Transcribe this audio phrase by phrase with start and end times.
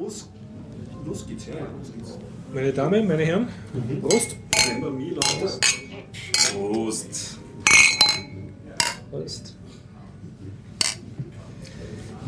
[0.00, 0.28] los,
[1.04, 1.54] los geht's, ja.
[1.78, 2.18] Los geht's.
[2.52, 3.48] Meine Damen, meine Herren,
[4.00, 4.36] Prost.
[4.80, 5.60] Me, Leute.
[6.52, 7.38] Prost.
[9.10, 9.56] Prost.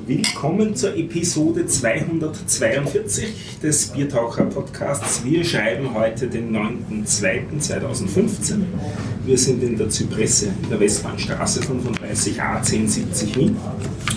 [0.09, 5.23] Willkommen zur Episode 242 des Biertaucher Podcasts.
[5.23, 8.63] Wir schreiben heute den 9.2.2015.
[9.27, 13.59] Wir sind in der Zypresse in der Westbahnstraße 35a 1070 Wien.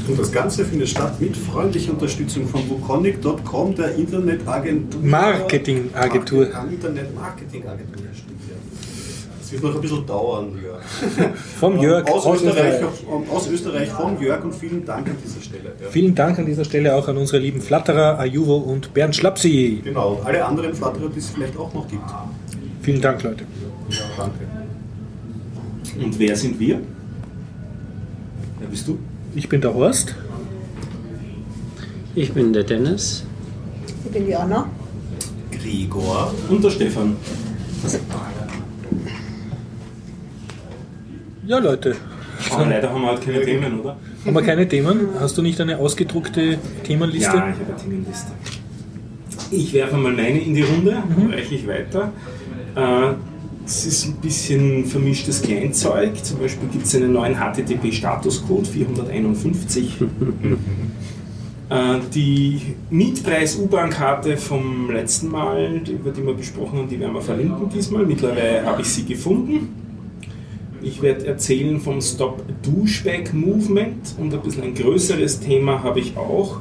[0.07, 5.01] Und das Ganze findet statt mit freundlicher Unterstützung von wukonic.com, der Internetagentur.
[5.01, 6.47] Marketingagentur.
[6.53, 8.05] Ah, Internet-Marketingagentur,
[9.51, 10.81] Das wird noch ein bisschen dauern, Jörg.
[11.59, 13.29] Vom Jörg aus, aus Österreich, Österreich.
[13.29, 15.73] aus Österreich, vom Jörg und vielen Dank an dieser Stelle.
[15.81, 15.87] Ja.
[15.89, 19.81] Vielen Dank an dieser Stelle auch an unsere lieben Flatterer, Ajuvo und Bernd Schlapsi.
[19.83, 22.03] Genau, und alle anderen Flatterer, die es vielleicht auch noch gibt.
[22.81, 23.43] Vielen Dank, Leute.
[23.89, 24.39] Ja, danke.
[26.01, 26.79] Und wer sind wir?
[28.59, 28.99] Wer bist du?
[29.35, 30.15] Ich bin der Horst.
[32.15, 33.25] Ich bin der Dennis.
[34.05, 34.69] Ich bin die Anna.
[35.51, 37.17] Gregor und der Stefan.
[41.51, 41.97] Ja, Leute.
[42.49, 43.97] Aber leider haben wir heute keine Themen, oder?
[44.25, 45.09] Haben wir keine Themen?
[45.19, 47.25] Hast du nicht eine ausgedruckte Themenliste?
[47.25, 48.31] Ja, ich habe eine Themenliste.
[49.51, 52.13] Ich werfe mal meine in die Runde, reiche ich weiter.
[52.73, 53.15] Äh,
[53.65, 56.23] es ist ein bisschen vermischtes Kleinzeug.
[56.23, 59.95] Zum Beispiel gibt es einen neuen HTTP-Statuscode 451.
[61.69, 67.69] Äh, die Mietpreis-U-Bahn-Karte vom letzten Mal, über die wir besprochen haben, die werden wir verlinken
[67.69, 68.05] diesmal.
[68.05, 69.80] Mittlerweile habe ich sie gefunden.
[70.83, 76.17] Ich werde erzählen vom Stop Douchebag Movement und ein bisschen ein größeres Thema habe ich
[76.17, 76.57] auch,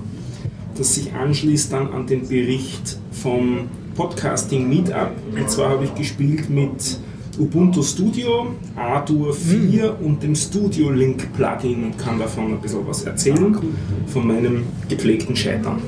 [0.76, 5.12] das sich anschließt dann an den Bericht vom Podcasting Meetup.
[5.34, 6.98] Und zwar habe ich gespielt mit
[7.38, 13.04] Ubuntu Studio, Ardour 4 und dem Studio Link Plugin und kann davon ein bisschen was
[13.04, 13.56] erzählen,
[14.06, 15.80] von meinem gepflegten Scheitern.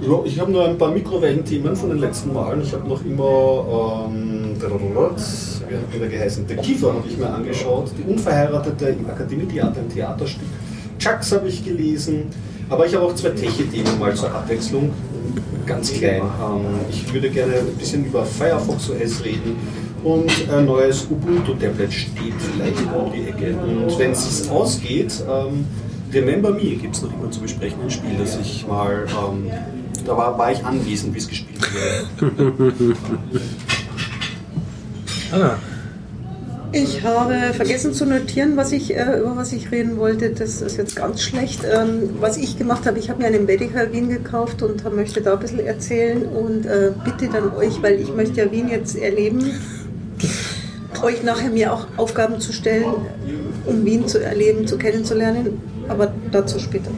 [0.00, 2.62] Ja, ich habe nur ein paar Mikrowellenthemen von den letzten Malen.
[2.62, 6.46] Ich habe noch immer, ähm, wie hat der geheißen?
[6.46, 7.90] Der Kiefer habe ich mir angeschaut.
[7.98, 10.48] Die Unverheiratete im Akademietheater, ein Theaterstück.
[10.98, 12.26] Chucks habe ich gelesen.
[12.68, 14.90] Aber ich habe auch zwei Teche-Themen mal zur Abwechslung.
[15.66, 16.22] Ganz klein.
[16.22, 19.56] Ähm, ich würde gerne ein bisschen über Firefox OS reden.
[20.02, 23.56] Und ein neues Ubuntu-Tablet steht vielleicht um die Ecke.
[23.56, 25.66] Und wenn es ausgeht, ähm,
[26.12, 29.50] Remember Me gibt es noch immer zu besprechen, ein Spiel, das ich mal, ähm,
[30.04, 31.60] da war, war ich anwesend, wie es gespielt
[32.20, 32.96] wurde.
[35.32, 35.58] Anna,
[36.72, 40.30] Ich habe vergessen zu notieren, was ich, äh, über was ich reden wollte.
[40.30, 41.62] Das ist jetzt ganz schlecht.
[41.64, 45.34] Ähm, was ich gemacht habe, ich habe mir einen Medical Wien gekauft und möchte da
[45.34, 49.52] ein bisschen erzählen und äh, bitte dann euch, weil ich möchte ja Wien jetzt erleben,
[51.02, 52.94] euch nachher mir auch Aufgaben zu stellen,
[53.64, 55.60] um Wien zu erleben, zu kennenzulernen.
[55.88, 56.90] Aber dazu später.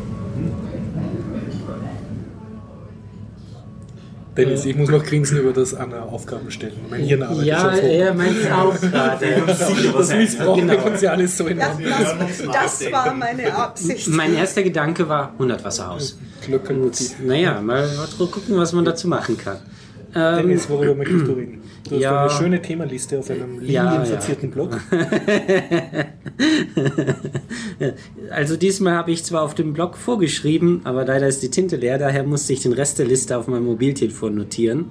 [4.36, 6.72] Dennis, ich muss noch grinsen über das Anna Aufgaben stellen.
[6.90, 7.88] Mein Hirn arbeitet Ja, schon vor.
[7.88, 9.42] er meint es auch gerade.
[9.46, 10.72] Das missbrauchen Genau.
[10.84, 14.08] wir uns ja alles so in Das, das, das war meine Absicht.
[14.08, 16.18] Mein erster Gedanke war 100 Wasser aus.
[16.44, 17.12] Glockenmotiv.
[17.24, 19.58] Naja, mal, mal gucken, was man dazu machen kann.
[20.16, 21.62] Ähm, Dennis, worüber möchtest du reden?
[21.88, 22.20] Du hast Ja.
[22.22, 24.80] eine schöne Themenliste auf einem Ja, linienverzierten Blog.
[28.30, 31.98] Also diesmal habe ich zwar auf dem Blog vorgeschrieben, aber leider ist die Tinte leer,
[31.98, 34.86] daher musste ich den Rest der Liste auf meinem Mobiltelefon notieren.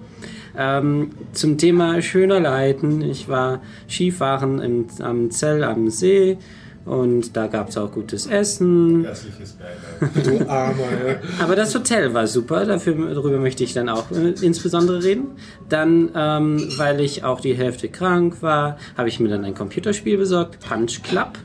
[0.57, 3.01] Ähm, zum Thema schöner Leiten.
[3.01, 6.38] Ich war Skifahren im, am Zell am See
[6.85, 9.05] und da gab es auch gutes Essen.
[9.05, 10.41] Herzliches Beileid.
[10.41, 11.16] Du Armer, ja.
[11.41, 15.27] Aber das Hotel war super, dafür, darüber möchte ich dann auch äh, insbesondere reden.
[15.69, 20.17] Dann, ähm, weil ich auch die Hälfte krank war, habe ich mir dann ein Computerspiel
[20.17, 21.38] besorgt, Punch Club.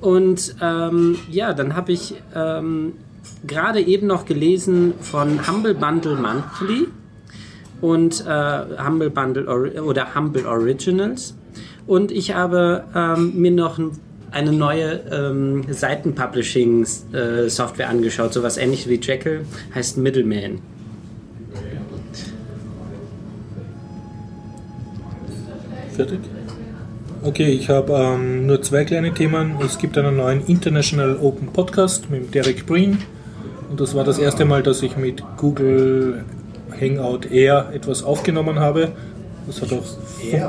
[0.00, 2.94] Und ähm, ja, dann habe ich ähm,
[3.46, 6.88] gerade eben noch gelesen von Humble Bundle Monthly
[7.80, 11.36] und äh, Humble Bundle Ori oder Humble Originals.
[11.86, 13.92] Und ich habe ähm, mir noch ein,
[14.30, 19.44] eine neue ähm, Seiten-Publishing-Software angeschaut, sowas ähnliches wie Jekyll,
[19.74, 20.60] heißt Middleman.
[25.94, 26.20] Fertig?
[27.24, 29.56] Okay, ich habe ähm, nur zwei kleine Themen.
[29.64, 32.98] Es gibt einen neuen International Open Podcast mit Derek Breen.
[33.68, 36.24] Und das war das erste Mal, dass ich mit Google
[36.80, 38.92] Hangout Air etwas aufgenommen habe.
[39.48, 39.82] Das hat auch,
[40.22, 40.44] okay.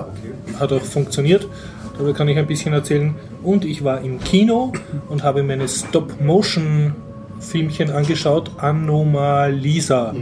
[0.59, 1.47] hat auch funktioniert.
[1.93, 3.15] Darüber kann ich ein bisschen erzählen.
[3.43, 4.73] Und ich war im Kino
[5.09, 6.95] und habe meine Stop-Motion
[7.41, 10.13] Filmchen angeschaut, Anomalisa.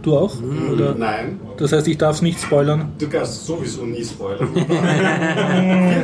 [0.00, 0.34] Du auch?
[0.72, 0.94] Oder?
[0.94, 2.92] Nein, Das heißt, ich darf es nicht spoilern.
[2.98, 4.48] du kannst sowieso nie spoilern.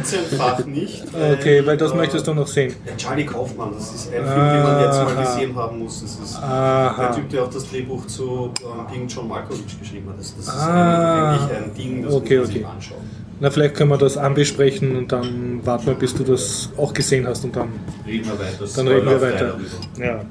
[0.03, 1.05] 14-fach nicht.
[1.15, 2.75] Okay, weil das äh, möchtest du noch sehen.
[2.87, 6.03] Ja, Charlie Kaufmann, das ist ein Film, den man jetzt mal gesehen haben muss.
[6.03, 7.07] Das ist Aha.
[7.07, 10.19] der Typ, der auch das Drehbuch zu ähm, Gegen John Malkovich geschrieben hat.
[10.19, 11.33] Das, das ist Ah.
[11.33, 12.65] ein, eigentlich ein Ding, das Okay, man sich okay.
[12.67, 13.28] anschauen.
[13.41, 17.27] Na, vielleicht können wir das anbesprechen und dann warten wir, bis du das auch gesehen
[17.27, 17.69] hast und dann,
[18.07, 18.65] Reden wir weiter.
[18.75, 19.61] dann reden wir weiter.
[19.99, 20.25] Ja.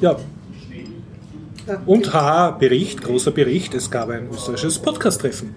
[0.00, 0.16] Ja,
[1.86, 5.54] und haha, Bericht, großer Bericht, es gab ein österreichisches Podcast-Treffen.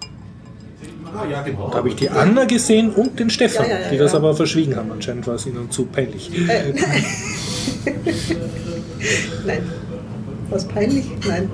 [1.16, 1.68] Ah, ja, genau.
[1.70, 4.34] Da habe ich die Anna gesehen und den Stefan, Ja, ja, ja, die das aber
[4.36, 4.92] verschwiegen haben.
[4.92, 6.30] Anscheinend war es ihnen zu peinlich.
[9.46, 9.62] Nein.
[10.50, 11.06] Was peinlich?
[11.26, 11.50] Nein.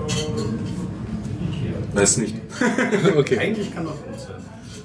[1.95, 2.35] Weiß nicht.
[3.17, 3.39] Okay.
[3.39, 4.21] Eigentlich kann er gut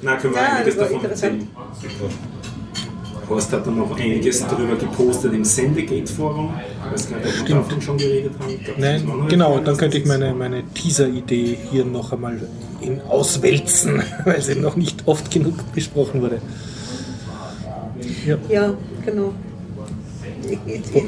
[0.01, 0.13] sein.
[0.13, 1.33] Na, können wir Ja, einiges davon interessant.
[1.33, 1.47] erzählen.
[3.29, 6.53] Horst hat dann noch einiges darüber gepostet im Sendegate-Forum.
[6.85, 8.59] Ich weiß gar nicht, ob wir davon schon geredet haben.
[8.63, 12.39] Glaub, Nein, genau, dann könnte ich meine, meine Teaser-Idee hier noch einmal
[12.79, 16.41] in auswälzen, weil sie noch nicht oft genug besprochen wurde.
[18.25, 18.37] Ja.
[18.47, 18.73] Ja,
[19.05, 19.33] genau.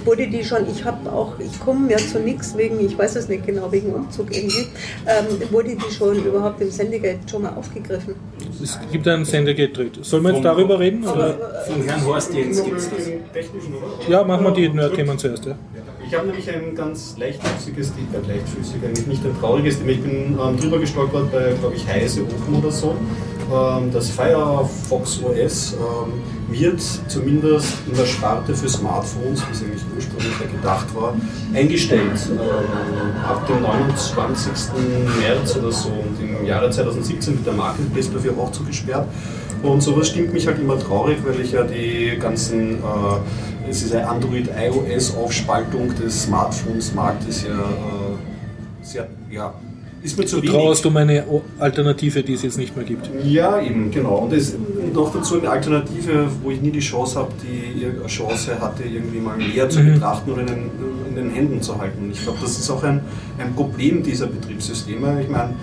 [0.05, 3.29] Wurde die schon, ich habe auch, ich komme ja zu nichts wegen, ich weiß es
[3.29, 4.67] nicht genau, wegen Umzug irgendwie,
[5.05, 8.15] ähm, wurde die schon überhaupt im Sendegate schon mal aufgegriffen.
[8.61, 10.03] Es gibt einen Sendegate-Tritt.
[10.03, 11.05] Sollen wir jetzt darüber reden?
[11.07, 11.63] Oder?
[11.67, 13.07] Von Herrn Horst Jens gibt es das.
[14.07, 15.45] Ja, machen wir die Nerd-Themen zuerst.
[15.45, 15.55] Ja.
[16.09, 19.91] Ich habe nämlich ein ganz leichtfüßiges, äh, leichtfüßig, eigentlich nicht ein trauriges Thema.
[19.91, 22.95] Ich bin ähm, drüber gestolpert bei, glaube ich, Heise Open oder so.
[23.53, 26.13] Ähm, das Firefox OS ähm,
[26.51, 31.15] wird zumindest in der Sparte für Smartphones, wie es eigentlich ursprünglich gedacht war,
[31.53, 32.19] eingestellt.
[32.31, 34.51] Ähm, ab dem 29.
[35.19, 39.07] März oder so und im Jahre 2017 wird der Marketplace dafür auch zugesperrt.
[39.61, 43.93] Und sowas stimmt mich halt immer traurig, weil ich ja die ganzen, äh, es ist
[43.93, 49.53] eine Android-iOS-Aufspaltung des Smartphones-Marktes ja äh, sehr, ja,
[50.01, 50.55] ist mir zu Du wenig.
[50.55, 51.25] trauerst um eine
[51.59, 53.09] Alternative, die es jetzt nicht mehr gibt.
[53.25, 54.19] Ja, eben, genau.
[54.19, 54.55] Und es
[54.93, 59.19] noch dazu eine Alternative, wo ich nie die Chance habe, die eine Chance hatte, irgendwie
[59.19, 60.71] mal näher zu betrachten oder in den,
[61.09, 62.09] in den Händen zu halten.
[62.13, 63.01] Ich glaube, das ist auch ein,
[63.37, 65.21] ein Problem dieser Betriebssysteme.
[65.21, 65.53] Ich meine,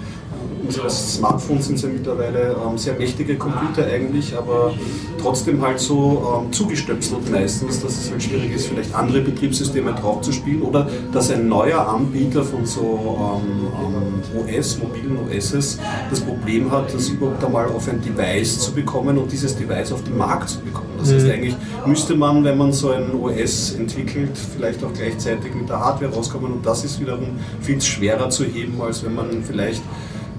[0.66, 4.74] unsere Smartphones sind ja mittlerweile ähm, sehr mächtige Computer eigentlich, aber
[5.20, 10.22] trotzdem halt so ähm, zugestöpselt meistens, dass es halt schwierig ist, vielleicht andere Betriebssysteme drauf
[10.22, 13.68] zu spielen oder dass ein neuer Anbieter von so ähm,
[14.36, 15.78] ähm, OS, mobilen OSs,
[16.10, 20.02] das Problem hat, das überhaupt einmal auf ein Device zu bekommen und dieses Device auf
[20.02, 20.90] den Markt zu bekommen.
[20.98, 25.68] Das heißt, eigentlich müsste man, wenn man so ein OS entwickelt, vielleicht auch gleichzeitig mit
[25.68, 29.82] der Hardware rauskommen und das ist wiederum viel schwerer zu heben, als wenn man vielleicht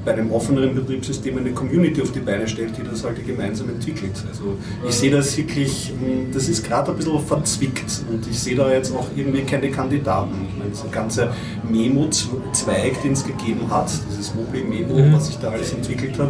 [0.08, 4.14] bei einem offeneren Betriebssystem eine Community auf die Beine stellt, die das halt gemeinsam entwickelt.
[4.30, 4.58] Also
[4.88, 8.72] ich sehe das wirklich, mh, das ist gerade ein bisschen verzwickt und ich sehe da
[8.72, 10.34] jetzt auch irgendwie keine Kandidaten.
[10.50, 11.30] Ich meine, dieser ganze
[11.70, 16.30] Memo-Zweig, den es gegeben hat, dieses Mobil-Memo, was sich da alles entwickelt hat,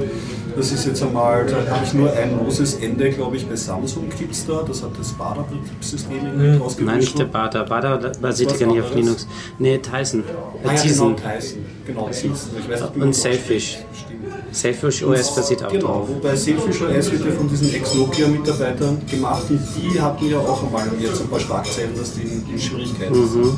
[0.58, 4.10] das ist jetzt einmal, da habe ich nur ein loses Ende, glaube ich, bei Samsung
[4.18, 6.82] gibt es da, das hat das Bader-Betriebssystem irgendwie rausgewünscht.
[6.82, 7.64] Nein, nicht der Bada.
[7.64, 8.96] Bada basiert ja gar nicht auf?
[8.96, 9.28] Linux.
[9.60, 10.24] Nee, Tyson.
[10.64, 11.16] Ah, ja, Tyson.
[11.16, 11.66] genau, Tyson.
[11.86, 12.32] Genau, Tyson.
[12.60, 13.78] Ich weiß nicht, wie man Und Selfish.
[14.52, 16.10] Selfish OS basiert auch genau, drauf.
[16.10, 20.88] wobei Selfish OS wird ja von diesen Ex-Nokia-Mitarbeitern gemacht und die hatten ja auch einmal
[21.00, 23.58] jetzt ein paar Schlagzeilen, dass die in, in Schwierigkeiten sind.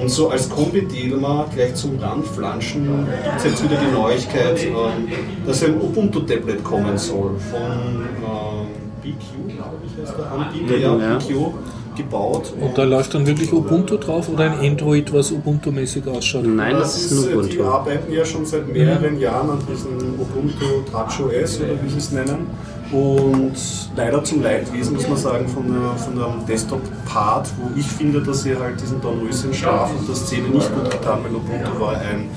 [0.00, 5.08] Und so als Kombi-Thema gleich zum Randflanschen gibt es jetzt wieder die Neuigkeit, ähm,
[5.46, 8.66] dass ein Ubuntu-Tablet kommen soll von ähm,
[9.02, 11.18] BQ, glaube ich, heißt der Anbieter, ja, Ja.
[11.18, 11.52] BQ,
[11.94, 12.54] gebaut.
[12.58, 16.46] Und da läuft dann wirklich Ubuntu drauf oder ein Android, was Ubuntu-mäßig ausschaut?
[16.46, 17.64] Nein, das ist nur äh, Die Ubuntu.
[17.64, 22.10] arbeiten ja schon seit mehreren Jahren an diesem Ubuntu Touch OS oder wie sie es
[22.12, 22.46] nennen.
[22.92, 23.54] Und
[23.96, 28.42] leider zum Leidwesen muss man sagen von der, von der Desktop-Part, wo ich finde, dass
[28.42, 32.28] sie halt diesen Dornröschenschlaf und das Szene nicht gut getan, weil Ubuntu war ein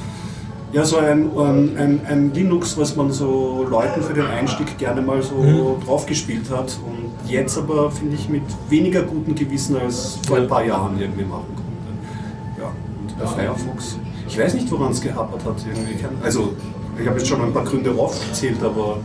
[0.76, 1.30] ja, so ein,
[1.78, 6.78] ein, ein, Linux, was man so Leuten für den Einstieg gerne mal so draufgespielt hat
[6.86, 11.24] und jetzt aber, finde ich, mit weniger gutem Gewissen als vor ein paar Jahren irgendwie
[11.24, 12.60] machen konnte.
[12.60, 13.98] Ja, und bei Firefox,
[14.28, 15.96] ich weiß nicht, woran es gehapert hat irgendwie.
[16.22, 16.54] Also,
[17.00, 18.98] ich habe jetzt schon ein paar Gründe aufgezählt, aber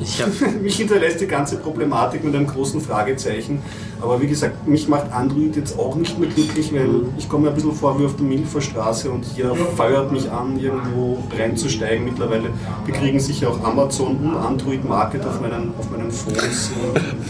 [0.00, 0.30] Ich hab,
[0.62, 3.60] mich hinterlässt die ganze Problematik mit einem großen Fragezeichen.
[4.00, 7.48] Aber wie gesagt, mich macht Android jetzt auch nicht mehr glücklich, weil ich komme mir
[7.50, 12.04] ein bisschen vor wie auf der Milferstraße und hier feuert mich an, irgendwo reinzusteigen.
[12.04, 12.50] Mittlerweile
[12.86, 16.70] bekriegen sich ja auch Amazon und Android Market auf meinen, auf meinen Phones.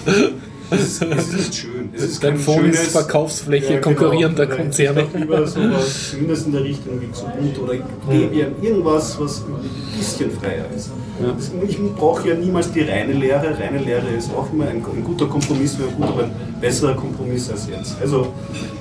[0.71, 1.89] Es ist, es ist schön.
[1.95, 3.97] Es ist Dein Phone ist Verkaufsfläche Ja, genau.
[3.97, 5.07] konkurrierender Oder Konzerne.
[5.13, 7.75] Ich lieber sowas, zumindest in der Richtung wie Ubuntu oder
[8.11, 10.91] Debian, irgendwas, was ein bisschen freier ist.
[11.37, 13.57] Das- Ich brauche ja niemals die reine Lehre.
[13.59, 17.51] Reine Lehre ist auch immer ein, ein guter Kompromiss, wäre gut, aber ein besserer Kompromiss
[17.51, 17.97] als jetzt.
[18.01, 18.33] Also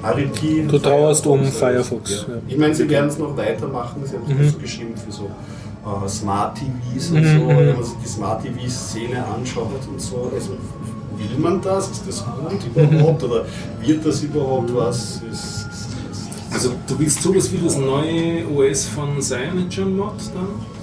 [0.04, 0.68] REP.
[0.68, 2.34] Du trauerst um Firefox, Firefox, Ja.
[2.36, 2.42] ja.
[2.48, 4.02] Ich meine, sie werden es noch weitermachen.
[4.04, 7.46] Sie haben es so geschrieben für so äh, Smart TVs und Mhm, so.
[7.46, 7.58] mhm.
[7.58, 10.30] Wenn man sich die Smart TV-Szene anschaut und so.
[10.36, 10.52] Also,
[11.18, 11.90] will man das?
[11.90, 13.24] Ist das gut überhaupt?
[13.24, 13.46] Oder
[13.82, 15.22] wird das überhaupt was?
[15.32, 20.78] Ist, ist, ist, Also du willst sowas wie das neue OS von CyanogenMod dann?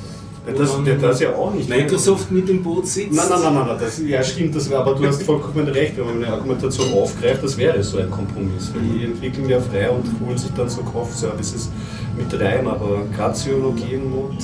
[0.46, 1.70] Das, der das ja auch nicht.
[1.70, 3.14] Microsoft mit dem Boot sitzt?
[3.14, 6.04] Nein, nein, nein, nein, nein, das, ja stimmt, das aber du hast vollkommen recht, wenn
[6.04, 10.04] man eine Argumentation aufgreift, das wäre so ein Kompromiss, weil die entwickeln ja frei und
[10.20, 11.70] holen sich dann so Kaufservices
[12.14, 14.36] mit rein, aber Graziologie und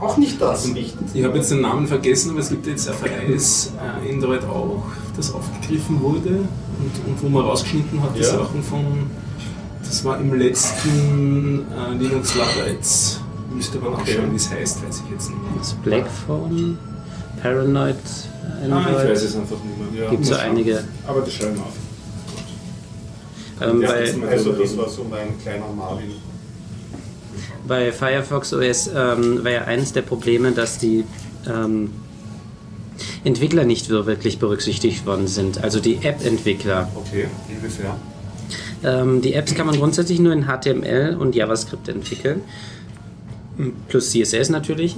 [0.00, 0.66] auch nicht das.
[0.68, 0.94] Nicht.
[1.14, 3.72] Ich habe jetzt den Namen vergessen, aber es gibt jetzt ein freies
[4.06, 4.82] äh, Android auch,
[5.16, 8.26] das aufgegriffen wurde und, und wo man rausgeschnitten hat, die Ja.
[8.38, 9.10] Sachen von,
[9.82, 13.20] das war im letzten äh, Linux Larates.
[13.54, 14.12] Müsste man Okay.
[14.12, 15.50] nachschauen, wie es heißt, weiß ich jetzt nicht mehr.
[15.58, 16.78] Das Blackphone,
[17.42, 19.08] Paranoid, Ah, ich Android.
[19.10, 20.04] weiß es einfach nicht mehr.
[20.04, 20.42] Ja, Gibt so schauen.
[20.44, 20.84] einige.
[21.06, 21.72] Aber das schreiben wir auf.
[23.60, 23.88] Ähm, Ja,
[24.28, 26.12] also das war so mein kleiner Marvin.
[27.68, 31.04] Bei Firefox OS ähm, war ja eines der Probleme, dass die
[31.48, 31.90] ähm,
[33.24, 35.62] Entwickler nicht wirklich berücksichtigt worden sind.
[35.62, 36.88] Also die App-Entwickler.
[36.94, 37.96] Okay, inwiefern?
[38.82, 42.40] Ähm, die Apps kann man grundsätzlich nur in HTML und JavaScript entwickeln.
[43.88, 44.96] Plus CSS natürlich.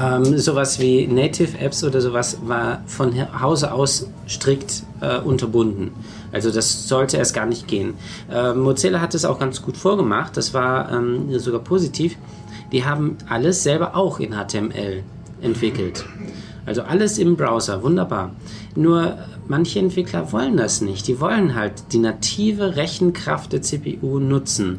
[0.00, 5.92] Ähm, sowas wie Native Apps oder sowas war von Hause aus strikt äh, unterbunden.
[6.32, 7.94] Also das sollte erst gar nicht gehen.
[8.30, 10.36] Ähm, Mozilla hat es auch ganz gut vorgemacht.
[10.36, 12.16] Das war ähm, sogar positiv.
[12.72, 15.04] Die haben alles selber auch in HTML
[15.42, 16.06] entwickelt.
[16.64, 18.34] Also alles im Browser, wunderbar.
[18.74, 21.06] Nur manche Entwickler wollen das nicht.
[21.06, 24.78] Die wollen halt die native Rechenkraft der CPU nutzen.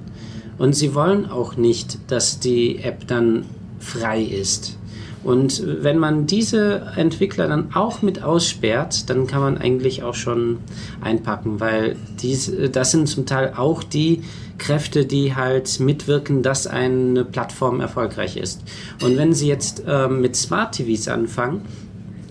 [0.57, 3.45] Und sie wollen auch nicht, dass die App dann
[3.79, 4.77] frei ist.
[5.23, 10.57] Und wenn man diese Entwickler dann auch mit aussperrt, dann kann man eigentlich auch schon
[11.01, 14.23] einpacken, weil dies, das sind zum Teil auch die
[14.57, 18.61] Kräfte, die halt mitwirken, dass eine Plattform erfolgreich ist.
[19.01, 21.61] Und wenn sie jetzt ähm, mit Smart TVs anfangen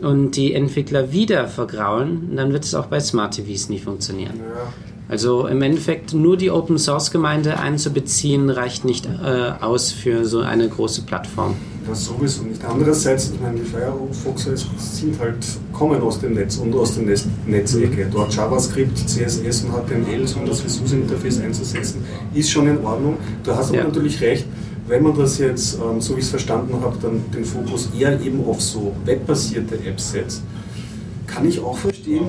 [0.03, 4.41] und die Entwickler wieder vergraulen, dann wird es auch bei Smart TVs nicht funktionieren.
[5.09, 10.41] Also im Endeffekt nur die Open Source Gemeinde einzubeziehen, reicht nicht äh, aus für so
[10.41, 11.57] eine große Plattform.
[11.89, 12.65] Das sowieso nicht.
[12.65, 15.37] Andererseits, ich meine, die Firefoxer sind halt,
[15.73, 18.07] kommen aus dem Netz und aus der Netz Netzecke.
[18.11, 23.17] Dort JavaScript, CSS und HTML, so um das Visual-Interface einzusetzen, ist schon in Ordnung.
[23.43, 23.85] Du hast aber Ja.
[23.85, 24.47] natürlich recht,
[24.87, 28.21] wenn man das jetzt, ähm, so wie ich es verstanden habe, dann den Fokus eher
[28.21, 30.43] eben auf so webbasierte Apps setzt,
[31.27, 32.27] kann ich auch verstehen,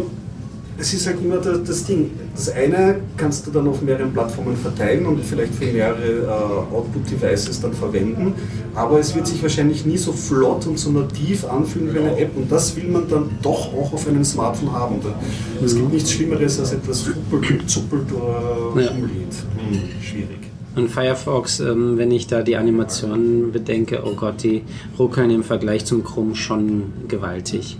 [0.77, 2.11] es ist halt immer das, das Ding.
[2.35, 7.61] Das eine kannst du dann auf mehreren Plattformen verteilen und vielleicht für mehrere äh, Output-Devices
[7.61, 8.33] dann verwenden,
[8.75, 12.35] aber es wird sich wahrscheinlich nie so flott und so nativ anfühlen wie eine App
[12.35, 14.95] und das will man dann doch auch auf einem Smartphone haben.
[15.03, 15.15] Da-
[15.63, 18.91] Es gibt nichts Schlimmeres als etwas zuppelt zuppelt oder Ja.
[18.91, 19.33] umlädt.
[19.57, 20.39] Hm, schwierig.
[20.75, 24.63] Und Firefox, ähm, wenn ich da die Animationen bedenke, oh Gott, die
[24.97, 27.77] ruckeln im Vergleich zum Chrome schon gewaltig.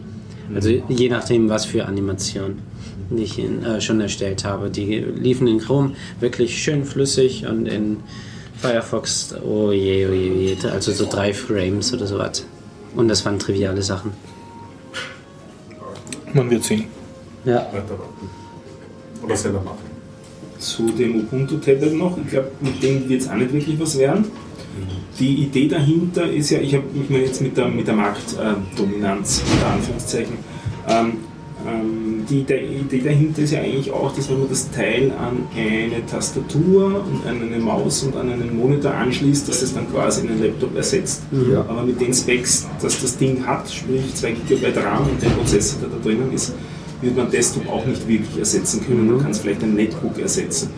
[0.53, 2.59] Also je nachdem, was für Animationen
[3.17, 4.69] die ich in, äh, schon erstellt habe.
[4.69, 7.97] Die liefen in Chrome wirklich schön flüssig und in
[8.55, 12.45] Firefox, oh je, oh je, oh je, also so drei Frames oder sowas.
[12.95, 14.11] Und das waren triviale Sachen.
[16.33, 16.85] Man wird sehen.
[17.45, 17.67] Ja.
[17.71, 18.29] Weiter warten.
[19.23, 19.93] Oder selber machen.
[20.59, 22.17] zu dem Ubuntu-Tablet noch.
[22.17, 24.25] Ich glaube, mit dem wird es auch nicht wirklich was werden.
[25.19, 29.43] Die Idee dahinter ist ja, ich habe mich mal jetzt mit der, mit der Marktdominanz
[29.53, 30.37] unter Anführungszeichen.
[30.87, 31.17] Ähm,
[31.67, 36.05] ähm, die, Idee dahinter ist ja eigentlich auch, dass wenn man das Teil an eine
[36.05, 40.41] Tastatur und an eine Maus und an einen Monitor anschließt, dass es dann quasi einen
[40.41, 41.23] Laptop ersetzt.
[41.51, 41.61] Ja.
[41.61, 45.79] Aber mit den Specs, dass das Ding hat, sprich 2 GB RAM und der Prozessor,
[45.81, 46.53] der da drinnen ist,
[47.01, 49.11] wird man Desktop auch nicht wirklich ersetzen können.
[49.11, 50.69] Man kann es vielleicht ein Netbook ersetzen.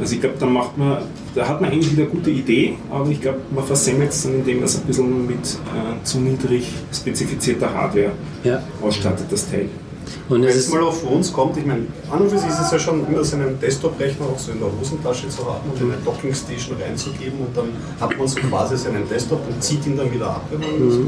[0.00, 0.98] Also ich glaube, da macht man,
[1.34, 4.34] da hat man eigentlich wieder eine gute Idee, aber ich glaube, man versemmelt es dann,
[4.34, 8.62] indem man es ein bisschen mit äh, zu niedrig spezifizierter Hardware ja.
[8.80, 9.68] ausstattet, das Teil.
[10.28, 12.70] Und Wenn es mal auf uns kommt, ich meine, an und für sich ist es
[12.70, 15.92] ja schon immer so einen Desktop-Rechner auch so in der Hosentasche zu haben und in
[15.92, 17.68] eine Dockingstation reinzugeben und dann
[18.00, 20.90] hat man so quasi seinen Desktop und zieht ihn dann wieder ab, wenn man ihn
[20.90, 21.04] so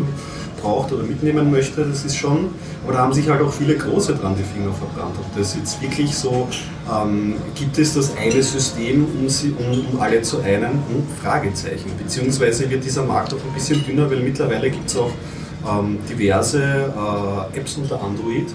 [0.65, 1.85] braucht oder mitnehmen möchte.
[1.85, 2.51] Das ist schon,
[2.85, 5.15] aber da haben sich halt auch viele Große dran die Finger verbrannt.
[5.19, 6.49] Ob das jetzt wirklich so,
[6.91, 10.73] ähm, gibt es das eine System, um, sie, um, um alle zu einen?
[10.73, 11.91] Hm, Fragezeichen.
[11.99, 15.13] Beziehungsweise wird dieser Markt auch ein bisschen dünner, weil mittlerweile gibt es auch
[15.69, 18.47] ähm, diverse äh, Apps unter Android,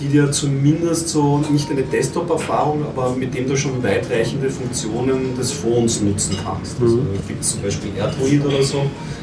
[0.00, 5.52] die dir zumindest so nicht eine Desktop-Erfahrung, aber mit dem du schon weitreichende Funktionen des
[5.52, 6.80] Phones nutzen kannst.
[6.80, 8.82] Also da gibt es zum Beispiel AirDroid oder so,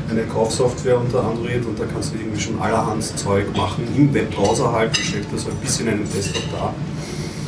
[0.10, 4.72] eine Kaufsoftware unter Android und da kannst du irgendwie schon allerhand Zeug machen, im Webbrowser
[4.72, 6.74] halt, und stellt das ein bisschen einen Desktop dar.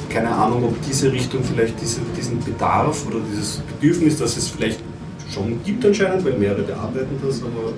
[0.10, 4.79] Keine Ahnung, ob diese Richtung vielleicht diese, diesen Bedarf oder dieses Bedürfnis, das es vielleicht
[5.34, 7.74] schon gibt anscheinend, weil mehrere bearbeiten das, aber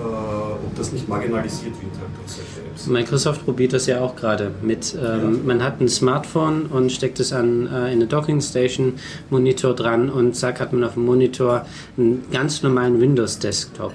[0.00, 2.86] äh, ob das nicht marginalisiert wird halt durch solche Apps.
[2.86, 4.96] Microsoft probiert das ja auch gerade mit.
[5.00, 8.94] Ähm, Man hat ein Smartphone und steckt es an äh, in eine Docking Station
[9.30, 11.66] Monitor dran und zack hat man auf dem Monitor
[11.96, 13.92] einen ganz normalen Windows Desktop.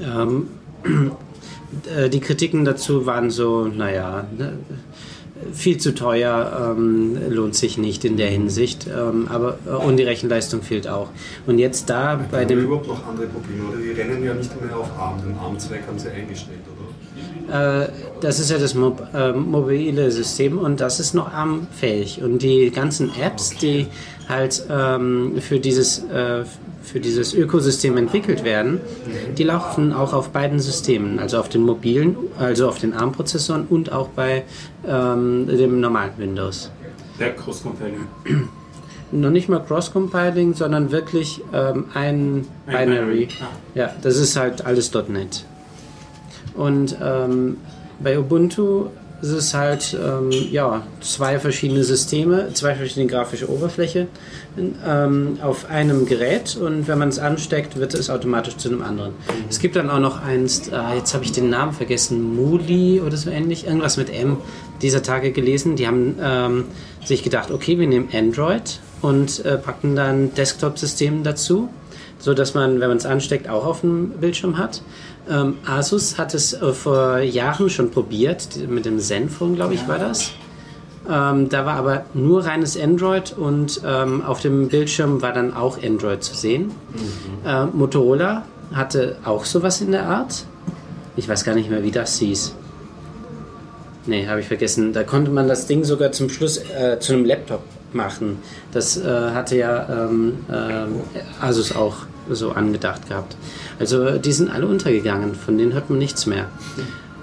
[0.00, 0.48] Ähm,
[1.96, 4.58] äh, die Kritiken dazu waren so, naja, ne,
[5.52, 10.04] viel zu teuer, ähm, lohnt sich nicht in der Hinsicht, ähm, aber äh, und die
[10.04, 11.08] Rechenleistung fehlt auch.
[11.46, 13.78] Und jetzt da bei Haben wir dem überhaupt noch andere Probleme, oder?
[13.78, 16.86] Die rennen ja nicht mehr auf ARM, den ARM-Zweig haben sie eingestellt, oder?
[17.48, 17.88] Äh,
[18.20, 22.22] das ist ja das Mob äh, mobile System und das ist noch armfähig.
[22.22, 23.86] Und die ganzen Apps, die
[24.28, 26.44] halt ähm, für, dieses, äh,
[26.86, 28.80] für dieses Ökosystem entwickelt werden,
[29.36, 33.90] die laufen auch auf beiden Systemen, also auf den mobilen, also auf den ARM-Prozessoren und
[33.90, 34.44] auch bei
[34.86, 36.70] ähm, dem normalen Windows.
[37.18, 38.06] Der Cross-Compiling.
[39.10, 43.28] Noch nicht mal Cross-Compiling, sondern wirklich ähm, ein Ein Binary.
[43.40, 43.46] Ah.
[43.74, 45.44] Ja, das ist halt alles .NET.
[46.54, 47.56] Und ähm,
[47.98, 48.86] bei Ubuntu
[49.22, 54.08] ist es halt ähm, ja, zwei verschiedene Systeme, zwei verschiedene grafische Oberflächen
[54.86, 59.14] ähm, auf einem Gerät und wenn man es ansteckt, wird es automatisch zu einem anderen.
[59.48, 63.16] Es gibt dann auch noch eins, ah, jetzt habe ich den Namen vergessen, Muli oder
[63.16, 64.36] so ähnlich, irgendwas mit M
[64.82, 65.76] dieser Tage gelesen.
[65.76, 66.64] Die haben ähm,
[67.04, 71.68] sich gedacht, okay, wir nehmen Android und äh, packen dann Desktop-System dazu,
[72.18, 74.82] so dass man, wenn man es ansteckt, auch auf dem Bildschirm hat.
[75.28, 79.98] Ähm, Asus hat es äh, vor Jahren schon probiert, mit dem Zenfone, glaube ich, war
[79.98, 80.32] das.
[81.08, 85.82] Ähm, da war aber nur reines Android und ähm, auf dem Bildschirm war dann auch
[85.82, 86.72] Android zu sehen.
[87.44, 90.44] Äh, Motorola hatte auch sowas in der Art.
[91.16, 92.54] Ich weiß gar nicht mehr, wie das hieß.
[94.06, 94.92] Nee, habe ich vergessen.
[94.92, 98.38] Da konnte man das Ding sogar zum Schluss äh, zu einem Laptop machen.
[98.72, 101.00] Das äh, hatte ja ähm, ähm,
[101.40, 101.96] Asus auch
[102.30, 103.36] so angedacht gehabt.
[103.78, 106.46] Also die sind alle untergegangen, von denen hört man nichts mehr.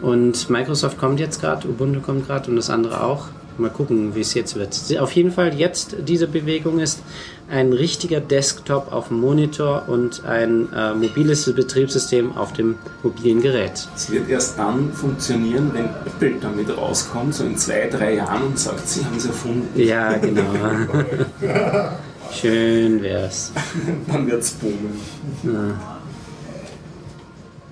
[0.01, 3.27] Und Microsoft kommt jetzt gerade, Ubuntu kommt gerade und das andere auch.
[3.57, 4.75] Mal gucken, wie es jetzt wird.
[5.00, 7.03] Auf jeden Fall jetzt diese Bewegung ist
[7.51, 13.87] ein richtiger Desktop auf dem Monitor und ein äh, mobiles Betriebssystem auf dem mobilen Gerät.
[13.96, 18.57] Es wird erst dann funktionieren, wenn Apple damit rauskommt, so in zwei, drei Jahren und
[18.57, 19.79] sagt, sie haben es erfunden.
[19.79, 20.44] Ja, genau.
[22.31, 23.51] Schön wär's.
[24.07, 25.00] Dann wird es boomen.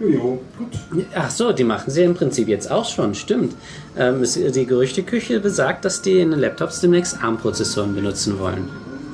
[0.02, 1.06] Jojo, gut.
[1.16, 3.54] Ach so, die machen sie im Prinzip jetzt auch schon, stimmt.
[3.98, 8.70] Ähm, es, die Gerüchteküche besagt, dass die in den Laptops demnächst ARM-Prozessoren benutzen wollen.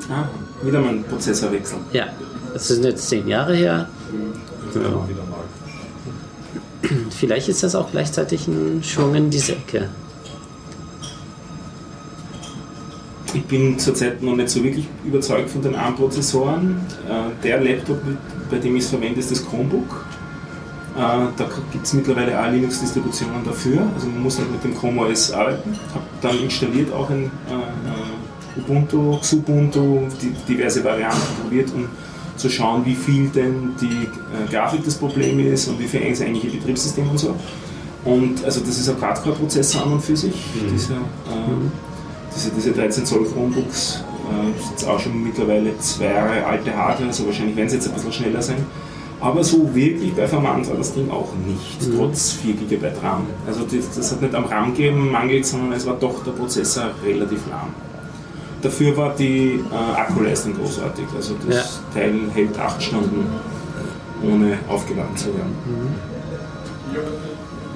[0.10, 0.28] Ah,
[0.64, 1.80] wieder mal ein Prozessorwechsel.
[1.92, 2.06] Ja,
[2.54, 3.90] das sind jetzt zehn Jahre her.
[4.74, 4.80] Ja.
[4.80, 5.44] Wieder mal.
[7.10, 9.90] Vielleicht ist das auch gleichzeitig ein Schwung in die Säcke.
[13.34, 16.78] Ich bin zurzeit noch nicht so wirklich überzeugt von den ARM-Prozessoren.
[17.10, 18.00] Äh, Der Laptop,
[18.50, 20.06] bei dem ich es verwende, ist das Chromebook.
[20.98, 23.88] Äh, Da gibt es mittlerweile auch Linux-Distributionen dafür.
[23.94, 25.78] Also man muss halt mit dem Chrome OS arbeiten.
[25.94, 31.88] Habe dann installiert auch ein äh, äh, Ubuntu, Xubuntu, die, diverse Varianten probiert, um
[32.36, 36.18] zu schauen, wie viel denn die äh, Grafik das Problem ist und wie viel eigentlich
[36.20, 37.36] das eigentliche Betriebssystem und so.
[38.06, 40.34] Und also das ist ein Quad-Core-Prozessor an und für sich.
[40.72, 41.00] Dieser, äh,
[42.36, 47.08] diese, diese 13 Zoll Chromebooks äh, sind jetzt auch schon mittlerweile zwei Jahre alte Hardware,
[47.10, 48.66] also wahrscheinlich werden sie jetzt ein bisschen schneller sein.
[49.20, 53.26] Aber so wirklich performant war das Ding auch nicht, trotz 4 GB RAM.
[53.48, 56.92] Also das, das hat nicht am RAM gegeben, mangelt, sondern es war doch der Prozessor
[57.04, 57.74] relativ lahm.
[58.62, 61.06] Dafür war die äh, Akkuleistung großartig.
[61.16, 63.26] Also das Teil hält 8 Stunden
[64.24, 65.56] ohne aufgeladen zu werden.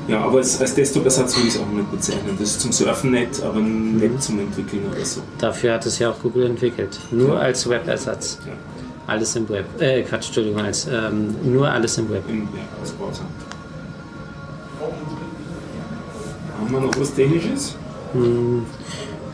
[0.07, 2.35] Ja, aber als, als Desktop-Ersatz will ich es auch nicht bezeichnen.
[2.39, 5.21] Das ist zum Surfen nett, aber nicht zum Entwickeln oder so.
[5.37, 6.99] Dafür hat es ja auch Google entwickelt.
[7.11, 8.39] Nur als Webersatz.
[8.45, 8.53] Ja,
[9.11, 9.65] Alles im Web.
[9.81, 12.23] Äh, Quatsch, Entschuldigung, als, ähm, nur alles im Web.
[12.29, 13.23] im, ja als Browser.
[16.57, 17.75] Haben wir noch was Technisches?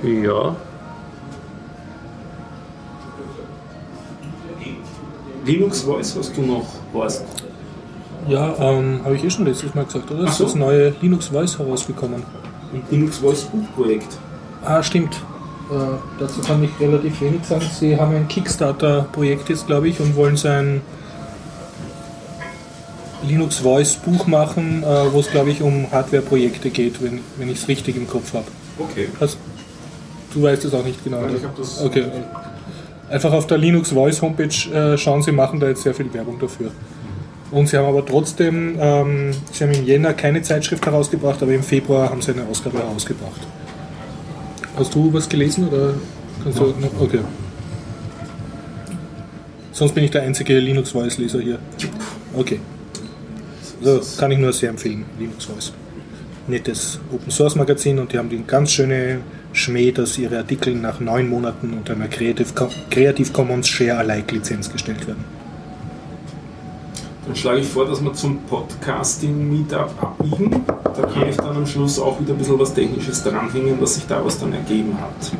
[0.01, 0.55] Ja.
[5.45, 7.23] Linux Voice, was du noch weißt.
[8.27, 10.23] Ja, ähm, habe ich eh schon letztes Mal gesagt, oder?
[10.25, 10.45] Ach Es so.
[10.45, 12.23] ist das neue Linux Voice herausgekommen.
[12.73, 14.17] Ein Linux Voice Buchprojekt.
[14.65, 15.21] Ah, stimmt.
[15.69, 17.65] Äh, dazu kann ich relativ wenig sagen.
[17.77, 20.81] Sie haben ein Kickstarter-Projekt jetzt, glaube ich, und wollen sein
[23.23, 27.57] Linux Voice Buch machen, äh, wo es glaube ich um Hardware-Projekte geht, wenn, wenn ich
[27.57, 28.45] es richtig im Kopf habe.
[28.79, 29.09] Okay.
[29.19, 29.37] Also,
[30.33, 31.21] du weißt es auch nicht genau.
[31.21, 31.83] Nein, ich habe das.
[31.83, 32.05] Okay.
[33.09, 36.39] Einfach auf der Linux Voice Homepage äh, schauen, sie machen da jetzt sehr viel Werbung
[36.39, 36.71] dafür.
[37.51, 41.63] Und sie haben aber trotzdem, ähm, sie haben im Jänner keine Zeitschrift herausgebracht, aber im
[41.63, 43.39] Februar haben sie eine Ausgabe herausgebracht.
[44.77, 45.95] Hast du was gelesen oder
[46.43, 46.73] kannst du?
[46.99, 47.19] Okay.
[49.71, 51.59] Sonst bin ich der einzige Linux Voice Leser hier.
[52.33, 52.59] Okay.
[53.83, 55.73] Also kann ich nur sehr empfehlen, Linux Voice.
[56.47, 59.19] Nettes Open Source Magazin und die haben den ganz schöne
[59.51, 62.47] Schmäh, dass ihre Artikel nach neun Monaten unter einer Creative,
[62.89, 65.25] Creative Commons Share Alike Lizenz gestellt werden.
[67.27, 70.63] Dann schlage ich vor, dass wir zum Podcasting-Meetup abbiegen.
[70.65, 74.05] Da kann ich dann am Schluss auch wieder ein bisschen was Technisches dranhängen, was sich
[74.07, 75.31] daraus dann ergeben hat.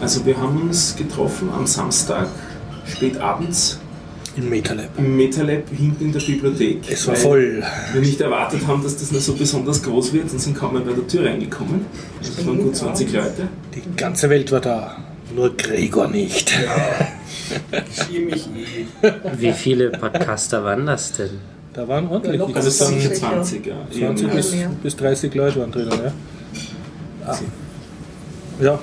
[0.00, 2.28] Also wir haben uns getroffen am Samstag,
[2.86, 3.80] spät abends,
[4.36, 4.90] Im MetaLab.
[4.96, 6.78] im MetaLab hinten in der Bibliothek.
[6.90, 7.62] Es war voll.
[7.92, 10.82] Wir nicht erwartet haben, dass das noch so besonders groß wird und sind kaum mal
[10.82, 11.86] bei der Tür reingekommen.
[12.20, 13.48] Es waren gut 20 Leute.
[13.74, 14.96] Die ganze Welt war da.
[15.34, 16.52] Nur Gregor nicht.
[16.52, 16.56] Ich
[17.92, 18.46] schäme mich
[19.02, 19.10] eh.
[19.38, 21.30] Wie viele Podcaster waren das denn?
[21.72, 22.40] Da waren ordentlich.
[22.40, 23.28] Ja, Also sagen, 20, sicher.
[23.30, 23.72] 20 ja.
[23.72, 24.34] eher 20 mehr.
[24.34, 26.12] bis, bis 30 Leute waren drinnen, ja.
[27.26, 27.38] Ah.
[28.60, 28.78] Ja,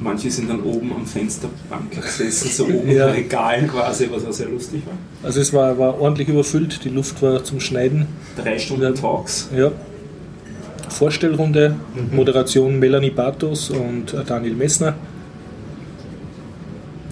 [0.00, 3.08] Manche sind dann oben am Fensterbank gesessen, so oben Ja.
[3.08, 4.94] im Regal quasi, was auch sehr lustig war.
[5.26, 8.06] also es war, war ordentlich überfüllt, die Luft war zum Schneiden.
[8.36, 8.92] Drei Stunden Ja.
[8.92, 9.48] Talks.
[9.56, 9.72] Ja.
[10.88, 11.76] Vorstellrunde,
[12.12, 14.94] Moderation Melanie Bartos und Daniel Messner.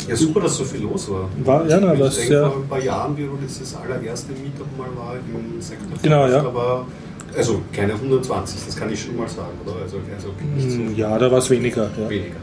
[0.09, 1.29] Ja, super, dass so viel los war.
[1.45, 2.49] War- ja, na, ich was, denke, ja.
[2.51, 5.99] vor ein paar Jahren, wie dieses allererste Meetup mal war im Sektor.
[6.03, 6.55] Genau, ja.
[6.55, 6.87] War,
[7.37, 9.83] also keine 120, das kann ich schon mal sagen, oder?
[9.83, 11.91] Also, also so Hm, Ja, da war es weniger.
[12.01, 12.09] Ja.
[12.09, 12.37] weniger.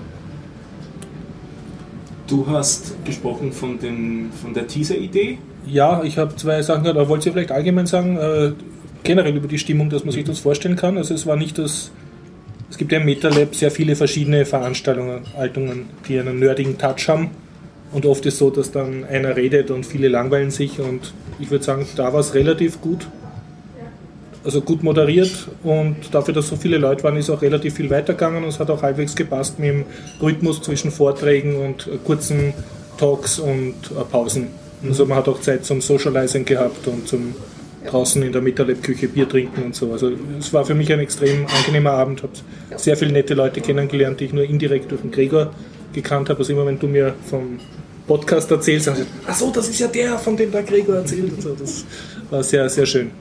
[2.28, 5.38] Du hast gesprochen von, dem, von der Teaser-Idee.
[5.66, 8.52] Ja, ich habe zwei Sachen gehört, aber wollt ihr vielleicht allgemein sagen, äh,
[9.04, 10.98] generell über die Stimmung, dass man sich das vorstellen kann?
[10.98, 11.92] Also es war nicht das,
[12.70, 17.30] es gibt ja im MetaLab sehr viele verschiedene Veranstaltungen, die einen nerdigen Touch haben
[17.93, 21.63] und oft ist so, dass dann einer redet und viele langweilen sich und ich würde
[21.63, 23.08] sagen, da war es relativ gut,
[24.43, 28.43] also gut moderiert und dafür, dass so viele Leute waren, ist auch relativ viel weitergegangen
[28.43, 29.86] und es hat auch halbwegs gepasst mit dem
[30.21, 32.53] Rhythmus zwischen Vorträgen und äh, kurzen
[32.97, 34.47] Talks und äh, Pausen.
[34.86, 37.36] Also man hat auch Zeit zum Socializing gehabt und zum
[37.86, 39.91] draußen in der MetaLab-Küche Bier trinken und so.
[39.91, 42.23] Also es war für mich ein extrem angenehmer Abend.
[42.23, 42.34] Habe
[42.77, 45.51] sehr viele nette Leute kennengelernt, die ich nur indirekt durch den Gregor
[45.93, 46.39] gekannt habe.
[46.39, 47.60] Also immer wenn du mir vom
[48.08, 51.32] Podcast erzählst, dann ach so, das ist ja der, von dem der Gregor erzählt.
[51.34, 51.56] Und so.
[51.60, 51.86] Das
[52.30, 53.12] war sehr, sehr schön.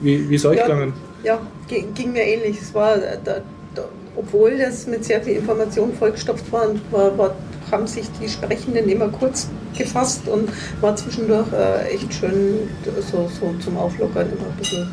[0.00, 0.92] Wie, wie ist euch Ja, gegangen?
[1.22, 1.38] ja
[1.68, 2.60] ging, ging mir ähnlich.
[2.60, 3.36] Es war, äh, da,
[3.74, 3.84] da,
[4.16, 7.34] obwohl das mit sehr viel Information vollgestopft war, war, war,
[7.70, 10.48] haben sich die Sprechenden immer kurz gefasst und
[10.80, 12.68] war zwischendurch äh, echt schön
[13.10, 14.88] so, so zum Auflockern immer ein bisschen,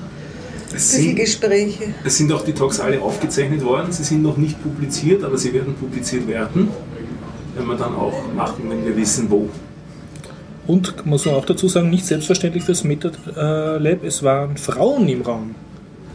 [0.73, 1.85] Es sind, Gespräche.
[2.05, 3.91] es sind auch die Talks alle aufgezeichnet worden.
[3.91, 6.69] Sie sind noch nicht publiziert, aber sie werden publiziert werden.
[7.59, 9.47] Wenn wir dann auch machen, wenn wir wissen, wo.
[10.65, 15.55] Und muss man auch dazu sagen, nicht selbstverständlich fürs MetaLab, es waren Frauen im Raum.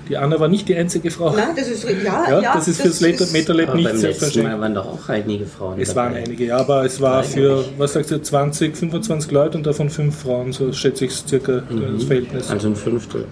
[0.08, 1.32] Die Anna war nicht die einzige Frau.
[1.34, 1.90] Nein, das ist ja,
[2.28, 4.60] ja, ja, das ist fürs MetaLab nicht beim letzten Mal selbstverständlich.
[4.60, 6.00] waren doch auch einige Frauen Es dabei.
[6.10, 9.88] waren einige, ja, aber es war für, was sagst du, 20, 25 Leute und davon
[9.90, 11.94] fünf Frauen, so schätze ich circa Mhm.
[11.96, 12.50] das Verhältnis.
[12.50, 13.24] Also ein Fünftel.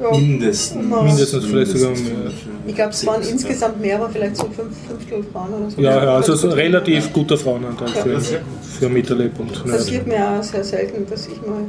[0.00, 0.10] Ja.
[0.16, 0.84] Mindestens.
[0.84, 2.00] Mindestens vielleicht sogar mehr.
[2.24, 2.30] ja.
[2.66, 5.80] Ich glaube, es waren insgesamt mehr, aber vielleicht so fünf, Fünftel Frauen oder so.
[5.80, 8.38] Ja, ja, also so relativ guter Frauenanteil für, Ja,
[8.78, 9.76] für MetaLab und Nerd.
[9.78, 11.62] Passiert mir auch sehr selten, dass ich mal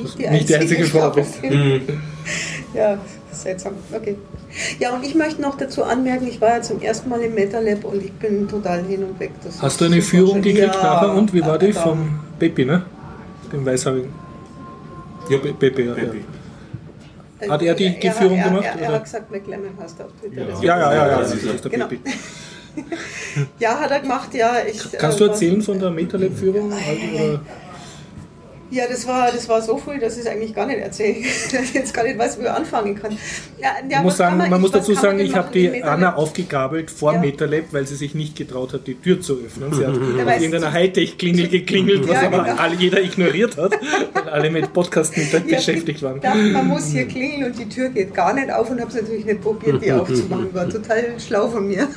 [0.00, 1.24] nicht die Nicht die einzige Frau bin.
[1.42, 1.80] Mhm.
[2.74, 2.98] Ja,
[3.32, 3.74] seltsam.
[3.92, 4.16] Okay.
[4.80, 7.84] Ja, und ich möchte noch dazu anmerken, ich war ja zum ersten Mal im MetaLab
[7.84, 9.30] und ich bin total hin und weg.
[9.44, 11.72] Das Hast du eine Führung gekriegt Ja, nachher und wie war die?
[11.72, 12.82] Vom Peppi, ne?
[13.52, 14.10] Dem Weißhaarigen.
[15.28, 15.94] Ja, Pe- Peppi, ja.
[15.94, 16.24] Baby.
[17.48, 18.94] Hat er die- die Führung er, gemacht, Er, er, oder?
[18.96, 20.44] hat gesagt, McLemmon heißt er auf Twitter.
[20.44, 21.88] Das Ja, ja, ja, ja, Das ist der Genau.
[23.58, 24.52] Ja, hat er gemacht, ja.
[24.66, 26.72] Ich, Kannst äh, du war- erzählen von der MetaLab-Führung?
[28.72, 31.16] Ja, das war, das war so viel, dass ich es eigentlich gar nicht erzählen
[31.52, 33.16] dass ich jetzt gar nicht weiß, wo ich anfangen kann.
[33.60, 35.82] Ja, ja, muss, was kann sagen, man muss dazu sagen, ich habe die?
[35.82, 37.20] Anna aufgegabelt vor Ja.
[37.20, 39.72] MetaLab, weil sie sich nicht getraut hat, die Tür zu öffnen.
[39.72, 42.56] Sie hat Ja, auf irgendeiner Hightech-Klingel geklingelt, was aber genau.
[42.56, 43.72] alle, jeder ignoriert hat,
[44.14, 46.20] weil alle mit Podcast mit beschäftigt waren.
[46.20, 49.00] dachte, man muss hier klingeln und die Tür geht gar nicht auf und habe es
[49.00, 50.54] natürlich nicht probiert, die aufzumachen.
[50.54, 51.88] War total schlau von mir.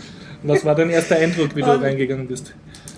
[0.41, 2.53] Was war dein erster Eindruck, wie du Ähm, reingegangen bist?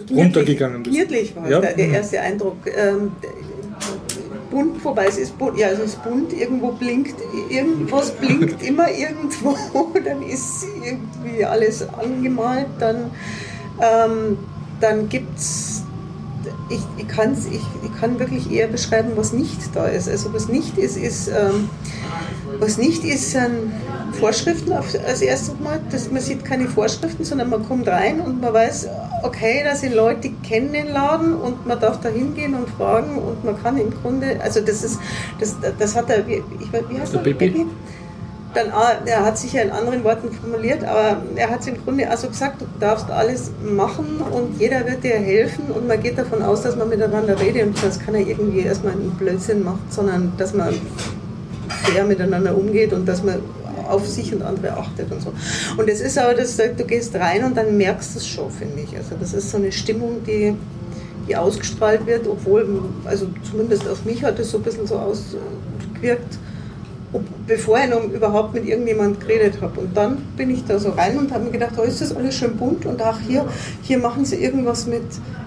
[0.09, 0.95] Runtergegangen bist?
[0.95, 1.59] Knirdlich war Ja.
[1.59, 2.57] der, der erste Eindruck.
[2.67, 3.11] Ähm,
[4.55, 7.15] bunt, wobei es ist bunt, ja, es ist bunt, irgendwo blinkt,
[7.49, 9.53] irgendwas blinkt immer irgendwo,
[10.05, 13.11] dann ist irgendwie alles angemalt, dann,
[13.81, 14.37] ähm,
[14.79, 15.83] dann gibt es
[16.69, 20.09] ich, ich, kann's, ich, ich kann wirklich eher beschreiben, was nicht da ist.
[20.09, 21.69] Also was nicht ist, ist, ähm,
[22.59, 23.73] was nicht ist, sind
[24.13, 25.79] Vorschriften auf, als erstes Mal.
[25.91, 28.87] Das, man sieht keine Vorschriften, sondern man kommt rein und man weiß,
[29.23, 33.17] okay, da sind Leute, die kennen den Laden und man darf da hingehen und fragen
[33.17, 34.99] und man kann im Grunde, also das ist,
[35.39, 37.65] das, das hat er, wie, ich, wie heißt Der der?
[38.55, 38.71] Dann,
[39.05, 42.29] er hat sich ja in anderen Worten formuliert, aber er hat es im Grunde also
[42.29, 46.61] gesagt, du darfst alles machen und jeder wird dir helfen und man geht davon aus,
[46.61, 50.53] dass man miteinander redet und das kann er irgendwie erstmal einen Blödsinn macht, sondern dass
[50.53, 50.73] man
[51.83, 53.41] fair miteinander umgeht und dass man
[53.87, 55.33] auf sich und andere achtet und so.
[55.77, 58.81] Und es ist aber, das, du gehst rein und dann merkst du es schon, finde
[58.81, 58.95] ich.
[58.97, 60.55] Also das ist so eine Stimmung, die,
[61.27, 62.67] die ausgestrahlt wird, obwohl,
[63.05, 66.37] also zumindest auf mich hat es so ein bisschen so ausgewirkt,
[67.47, 69.81] bevor ich noch überhaupt mit irgendjemand geredet habe.
[69.81, 72.35] Und dann bin ich da so rein und habe mir gedacht, oh, ist das alles
[72.35, 73.45] schön bunt und ach, hier,
[73.81, 75.03] hier machen sie irgendwas mit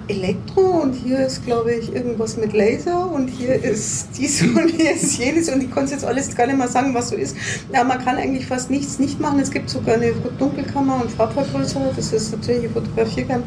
[0.08, 4.92] Elektro und hier ist, glaube ich, irgendwas mit Laser und hier ist dies und hier
[4.92, 7.36] ist jenes und ich konnte jetzt alles gar nicht mehr sagen, was so ist.
[7.72, 9.38] Ja, man kann eigentlich fast nichts nicht machen.
[9.40, 13.42] Es gibt sogar eine Dunkelkammer und Farbvergrößerer, das ist natürlich ich fotografiere gern.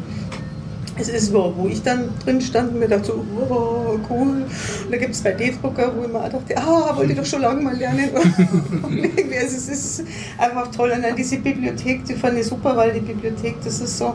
[0.97, 4.45] Es ist so, wo ich dann drin stand und mir dachte so, oh, cool.
[4.86, 7.62] Und da gibt es 3D-Drucker, wo ich mir dachte, ah, wollte ich doch schon lange
[7.62, 8.10] mal lernen.
[8.15, 10.04] also es ist
[10.38, 10.91] einfach toll.
[10.91, 14.13] Und dann diese Bibliothek, die fand ich super, weil die Bibliothek, das ist so,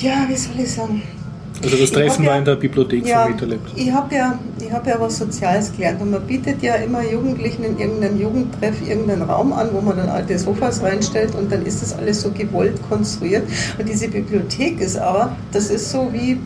[0.00, 1.02] ja, wie soll ich sagen?
[1.64, 3.58] Also das Treffen ja- war in der Bibliothek Ja, von Metalab.
[3.74, 7.64] ich habe ja, ich hab ja was Soziales gelernt und man bietet ja immer Jugendlichen
[7.64, 11.82] in irgendeinem Jugendtreff irgendeinen Raum an, wo man dann alte Sofas reinstellt und dann ist
[11.82, 13.44] das alles so gewollt konstruiert.
[13.78, 16.38] Und diese Bibliothek ist aber, das ist so wie,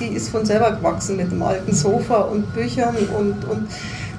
[0.00, 3.68] die ist von selber gewachsen mit dem alten Sofa und Büchern und, und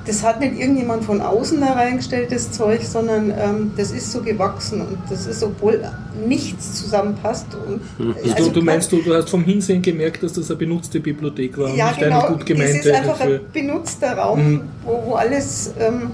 [0.06, 4.22] das hat nicht irgendjemand von außen da reingestellt, das Zeug, sondern ähm, das ist so
[4.22, 5.82] gewachsen und das ist, obwohl
[6.28, 7.48] nichts zusammenpasst.
[7.56, 7.82] Und,
[8.18, 11.00] Also also du, du meinst, du, du hast vom Hinsehen gemerkt, dass das eine benutzte
[11.00, 12.20] Bibliothek war und ja, nicht genau.
[12.28, 14.62] eine gut es ist einfach für- ein benutzter Raum, Mhm.
[14.84, 16.12] wo, wo alles ähm,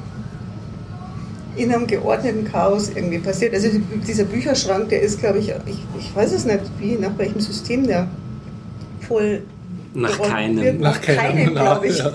[1.56, 3.54] in einem geordneten Chaos irgendwie passiert.
[3.54, 3.70] Also
[4.08, 7.86] dieser Bücherschrank, der ist, glaube ich, ich, ich weiß es nicht, wie, nach welchem System
[7.88, 8.08] der
[9.02, 9.42] voll
[9.94, 10.80] Nach keinem.
[10.80, 11.98] Nach keinem, glaube ich.
[11.98, 12.12] ja.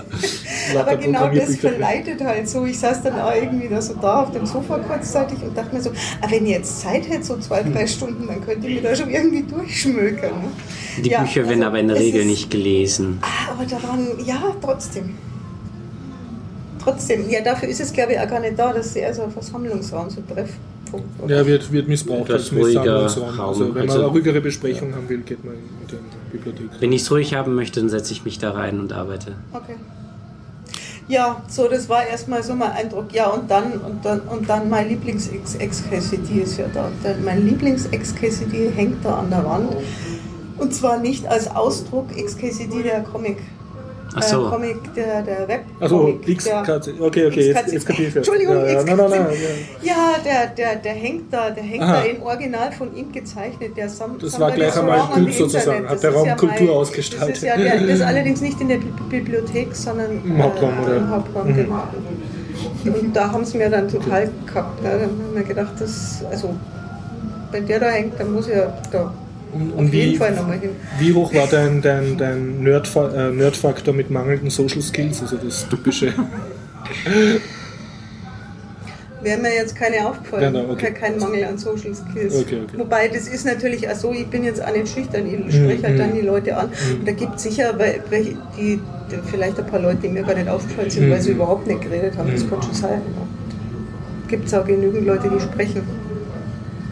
[0.79, 2.65] Aber genau das verleitet halt so.
[2.65, 5.81] Ich saß dann auch irgendwie da so da auf dem Sofa kurzzeitig und dachte mir
[5.81, 5.89] so,
[6.21, 8.95] ah, wenn ich jetzt Zeit hätte, so zwei, drei Stunden, dann könnte ich mir da
[8.95, 10.31] schon irgendwie durchschmökern.
[10.41, 11.01] ne?
[11.03, 13.19] Die Ja, Bücher werden also aber in der Regel ist- nicht gelesen.
[13.21, 15.15] Ah, aber daran, ja, trotzdem.
[16.81, 18.71] Trotzdem, ja, dafür ist es, glaube ich, auch gar nicht da.
[18.71, 21.07] Das ist eher so ein Versammlungsraum, so Treffpunkt.
[21.29, 23.39] Ja, wird, wird missbraucht Etwas als ruhiger Versammlungsraum.
[23.39, 23.49] Raum.
[23.49, 25.91] Also wenn man Also- eine ruhigere Besprechung haben will, geht man in die
[26.37, 26.69] Bibliothek.
[26.79, 29.33] Wenn ich es ruhig haben möchte, dann setze ich mich da rein und arbeite.
[29.53, 29.75] Okay.
[31.07, 33.13] Ja, so, das war erstmal so mein Eindruck.
[33.13, 36.89] Ja, und dann, und dann, und dann mein Lieblings-XKCD ist ja da.
[37.03, 39.75] Der- Mein Lieblings-XKCD hängt da an der Wand.
[40.57, 43.37] Und zwar nicht als Ausdruck XKCD der Comic.
[44.17, 44.47] Ach so.
[44.47, 45.61] Äh, Comic, der, der Web.
[45.79, 46.99] Also XKC.
[47.01, 48.15] Okay, okay, jetzt, jetzt kapiere ich.
[48.15, 49.25] Entschuldigung, ja, ja, nein, nein, nein,
[49.81, 50.15] ja.
[50.23, 51.97] Der, der, der hängt da, der hängt Aha.
[51.97, 53.75] da in Original von ihm gezeichnet.
[53.75, 55.77] Der Sam, Das Sam war gleich einmal gut am sozusagen.
[55.83, 55.89] Internet.
[55.89, 57.31] Hat der ist Raum ja Kultur mein- ausgestrahlt.
[57.31, 60.79] Das ist, ja der, das ist allerdings nicht in der Bi- Bibliothek, sondern Im Hauptraum,
[60.83, 60.97] oder?
[60.97, 61.55] im Hauptraum, Mhm.
[61.55, 61.83] genau.
[62.85, 64.83] Und da haben sie mir dann total gehabt.
[64.83, 66.53] Da haben wir gedacht, das, also,
[67.51, 69.13] wenn der da hängt, dann muss ich ja da
[69.55, 70.71] Und, auf und jeden wie, Fall nochmal hin.
[70.99, 75.21] wie hoch war dein, dein, dein Nerdfa äh, Nerdfaktor mit mangelnden Social Skills?
[75.21, 76.13] Also das typische.
[79.21, 80.53] Wäre mir jetzt keine aufgefallen.
[80.53, 80.91] Genau, okay.
[80.91, 82.35] Kein Mangel an Social Skills.
[82.35, 82.77] Okay, okay.
[82.77, 85.93] Wobei, das ist natürlich auch so, ich bin jetzt auch nicht schüchtern, ich spreche halt
[85.95, 85.99] mhm.
[85.99, 86.69] dann die Leute an.
[86.99, 88.79] Und da gibt es sicher weil, die, die,
[89.31, 92.17] vielleicht ein paar Leute, die mir gar nicht aufgefallen sind, weil sie überhaupt nicht geredet
[92.17, 92.29] haben.
[92.29, 93.01] Das kann schon sein.
[94.27, 95.81] Gibt es auch genügend Leute, die sprechen.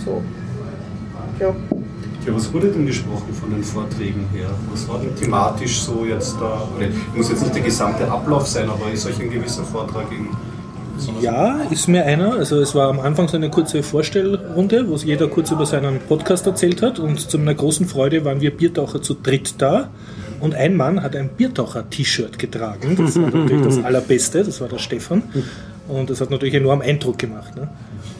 [0.04, 0.24] So.
[1.40, 1.54] Ja.
[2.26, 4.50] Ja, was wurde denn gesprochen von den Vorträgen her?
[4.72, 6.68] Was war denn thematisch so jetzt da?
[7.16, 10.30] Muss jetzt nicht der gesamte Ablauf sein, aber ist euch ein gewisser Vortrag in.
[11.22, 12.34] Ja, ist mir einer.
[12.34, 16.46] Also es war am Anfang so eine kurze Vorstellrunde, wo jeder kurz über seinen Podcast
[16.46, 19.90] erzählt hat und zu meiner großen Freude waren wir Biertaucher zu dritt da
[20.40, 22.96] und ein Mann hat ein Biertaucher-T-Shirt getragen.
[22.96, 25.24] Das war natürlich das Allerbeste, das war der Stefan
[25.88, 27.56] und das hat natürlich enorm Eindruck gemacht.
[27.56, 27.68] Ne?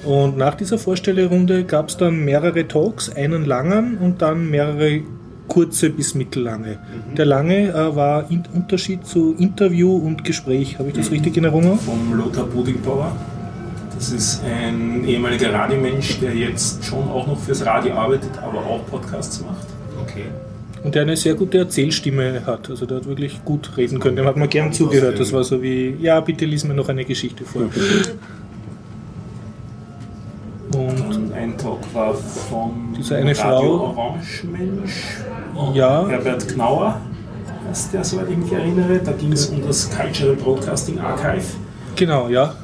[0.06, 5.02] Und nach dieser Vorstellerunde gab es dann mehrere Talks, einen langen und dann mehrere
[5.48, 6.80] kurze bis mittellange.
[7.18, 10.80] Der lange äh, war in Unterschied zu Interview und Gespräch.
[10.80, 11.80] Habe ich das richtig in Erinnerung?
[11.80, 13.16] vom Lothar Budingbauer.
[13.96, 18.86] Das ist ein ehemaliger Radiomensch, der jetzt schon auch noch fürs Radio arbeitet, aber auch
[18.88, 19.68] Podcasts macht.
[20.02, 20.26] Okay.
[20.84, 22.70] Und der eine sehr gute Erzählstimme hat.
[22.70, 24.18] Also der hat wirklich gut reden können.
[24.18, 25.20] Dem hat man gern zugehört.
[25.20, 27.70] Das war so wie, ja, bitte lies mir noch eine Geschichte vor.
[30.76, 33.96] Und ein Talk war von Diese eine Radio Frau.
[33.98, 35.18] Orange Mensch,
[35.74, 37.00] Ja, Herbert Knauer,
[37.70, 39.00] heißt der, soweit ich mich erinnere.
[39.04, 41.46] Da ging es um das Cultural Broadcasting Archive.
[41.96, 42.56] genau, ja.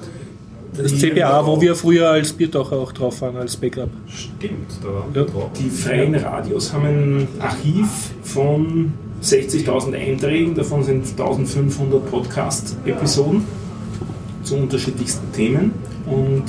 [0.76, 3.90] Das CBA, wo wir früher als Biertaucher auch drauf waren, als Backup.
[4.08, 5.16] Stimmt, da waren Ja.
[5.16, 5.50] wir drauf.
[5.60, 7.88] Die freien Radios haben ein Archiv
[8.24, 13.44] von 60.000 Einträgen, davon sind 1500 Podcast-Episoden
[14.44, 15.74] zu unterschiedlichsten Themen.
[16.06, 16.46] Und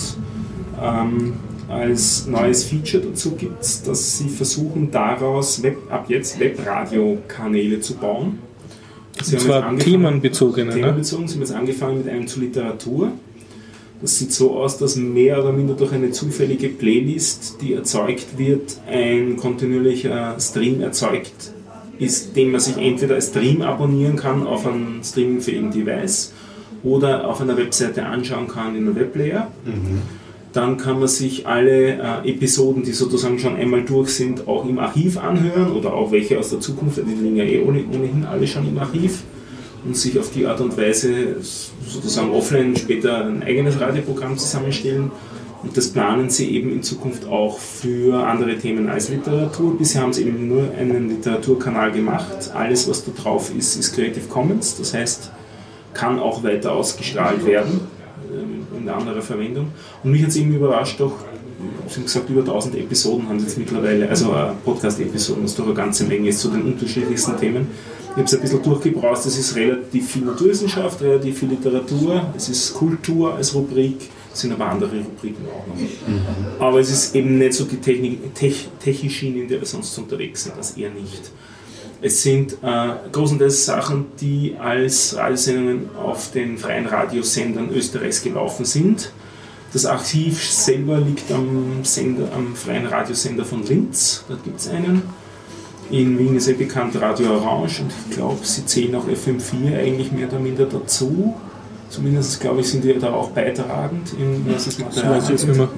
[0.83, 1.35] ähm,
[1.69, 7.95] als neues Feature dazu gibt es, dass sie versuchen, daraus Web, ab jetzt Webradiokanäle zu
[7.95, 8.39] bauen.
[9.23, 10.75] Sie Und haben zwar jetzt angefangen- themenbezogene, ne?
[10.81, 11.29] Themenbezogen.
[11.29, 13.13] Sie haben jetzt angefangen mit einem zur Literatur.
[14.01, 18.79] Das sieht so aus, dass mehr oder minder durch eine zufällige Playlist, die erzeugt wird,
[18.91, 21.53] ein kontinuierlicher Stream erzeugt
[21.99, 26.33] ist, den man sich entweder als Stream abonnieren kann auf einem streamingfähigen Device
[26.83, 29.49] oder auf einer Webseite anschauen kann in einem Webplayer.
[30.53, 34.81] Dann kann man sich alle äh, Episoden, die sozusagen schon einmal durch sind, auch im
[34.81, 38.47] Archiv anhören oder auch welche aus der Zukunft, die liegen ja eh ohne- ohnehin alle
[38.49, 39.23] schon im Archiv
[39.85, 41.37] und sich auf die Art und Weise
[41.87, 45.13] sozusagen offline später ein eigenes Radioprogramm zusammenstellen.
[45.63, 49.77] Und das planen sie eben in Zukunft auch für andere Themen als Literatur.
[49.79, 52.51] Bisher haben sie eben nur einen Literaturkanal gemacht.
[52.55, 54.77] Alles, was da drauf ist, ist Creative Commons.
[54.79, 55.31] Das heißt,
[55.93, 57.81] kann auch weiter ausgestrahlt werden
[58.81, 59.69] in anderer Verwendung.
[60.03, 61.13] Und mich hat es eben überrascht, doch,
[61.95, 65.75] haben gesagt, über 1000 Episoden haben sie jetzt mittlerweile, also äh, Podcast-Episoden, was doch eine
[65.75, 67.69] ganze Menge ist zu den unterschiedlichsten Themen.
[68.11, 72.49] Ich habe es ein bisschen durchgebraust, es ist relativ viel Naturwissenschaft, relativ viel Literatur, es
[72.49, 73.97] ist Kultur als Rubrik,
[74.33, 76.67] es sind aber andere Rubriken auch noch.
[76.67, 80.45] Aber es ist eben nicht so die Technik, Tech, Techie-Schiene, in der wir sonst unterwegs
[80.45, 81.31] sind, das eher nicht.
[82.03, 89.13] Es sind äh, großenteils Sachen, die als Radiosendungen auf den freien Radiosendern Österreichs gelaufen sind.
[89.73, 95.03] Das Archiv selber liegt am, Sender, am freien Radiosender von Linz, da gibt es einen.
[95.91, 100.13] In Wien ist eh bekannt Radio Orange und ich glaube, sie zählen auch FM4 eigentlich
[100.13, 101.35] mehr oder minder dazu.
[101.89, 105.31] Zumindest glaube ich, sind die da auch beitragend in was das Das Material weiß ich
[105.31, 105.69] jetzt nicht mehr.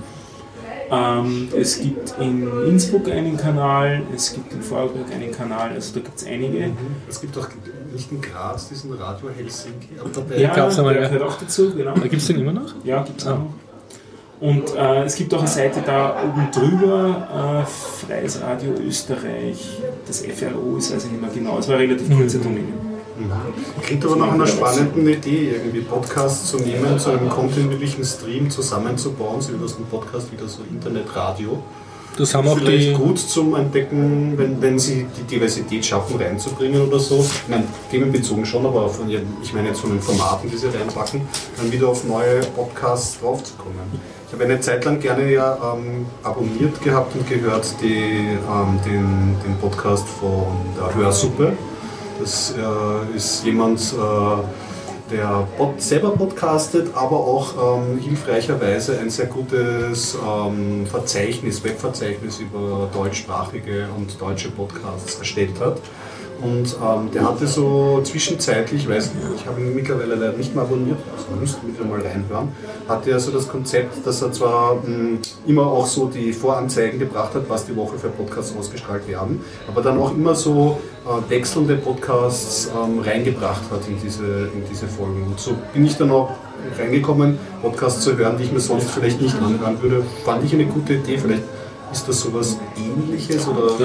[0.93, 6.01] Ähm, es gibt in Innsbruck einen Kanal, es gibt in Vorarlberg einen Kanal, also da
[6.01, 6.71] gibt es einige.
[7.09, 7.49] Es gibt auch
[7.95, 11.09] nicht in Graz diesen Radio Helsinki, aber dabei Ja, gab's einmal, der ja.
[11.09, 11.95] gehört auch dazu, genau.
[11.95, 12.75] Da gibt es den immer noch?
[12.85, 13.39] Ja, gibt es auch.
[14.41, 20.21] Und äh, es gibt auch eine Seite da oben drüber, äh, Freies Radio Österreich, das
[20.27, 22.39] FRO ist also nicht mehr genau, es war relativ kurze
[23.17, 23.41] Domain.
[23.83, 29.41] Klingt aber nach einer spannenden Idee, irgendwie Podcasts zu nehmen, zu einem kontinuierlichen Stream zusammenzubauen,
[29.41, 31.63] so wie das ein Podcast wieder so Internetradio.
[32.19, 32.93] Das haben auch Vielleicht die.
[32.95, 37.21] gut zum Entdecken, wenn, wenn sie die Diversität schaffen, reinzubringen oder so.
[37.21, 40.67] Ich meine, themenbezogen schon, aber von, ihren- ich meine jetzt von den Formaten, die sie
[40.67, 41.23] reinpacken,
[41.57, 43.79] dann wieder auf neue Podcasts draufzukommen.
[44.29, 49.37] Ich habe eine Zeit lang gerne ja ähm, abonniert gehabt und gehört die, ähm, den,
[49.47, 50.45] den Podcast von
[50.79, 51.55] der Hörsuppe.
[52.23, 59.27] Das äh, ist jemand, äh, der pod selber podcastet, aber auch ähm, hilfreicherweise ein sehr
[59.27, 65.81] gutes ähm, Verzeichnis, Webverzeichnis über deutschsprachige und deutsche Podcasts erstellt hat.
[66.43, 70.53] Und ähm, der hatte so zwischenzeitlich, ich weiß nicht, ich habe ihn mittlerweile leider nicht
[70.55, 72.49] mehr abonniert, also müsste wieder mal reinhören,
[72.89, 77.35] hatte er so das Konzept, dass er zwar mh, immer auch so die Voranzeigen gebracht
[77.35, 81.77] hat, was die Woche für Podcasts ausgestrahlt werden, aber dann auch immer so äh, wechselnde
[81.77, 85.23] Podcasts ähm, reingebracht hat in diese, in diese Folgen.
[85.23, 86.31] Und so bin ich dann auch
[86.77, 90.03] reingekommen, Podcasts zu hören, die ich mir sonst vielleicht nicht anhören würde.
[90.25, 91.43] Fand ich eine gute Idee, vielleicht
[91.93, 93.77] ist das sowas ähnliches oder,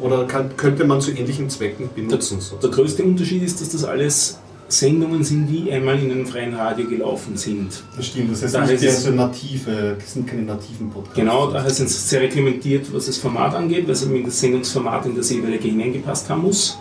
[0.00, 2.38] oder kann, könnte man zu ähnlichen Zwecken benutzen.
[2.62, 4.38] Der größte Unterschied ist, dass das alles
[4.70, 7.82] Sendungen sind, die einmal in einem freien Radio gelaufen sind.
[7.96, 10.90] Das stimmt, das heißt Da nicht ist der es- so native, das sind keine nativen
[10.90, 11.16] Podcasts.
[11.18, 14.38] Genau, daher sind sie sehr reglementiert, was das Format angeht, weil es eben in das
[14.38, 16.76] Sendungsformat in das jeweilige hineingepasst haben muss.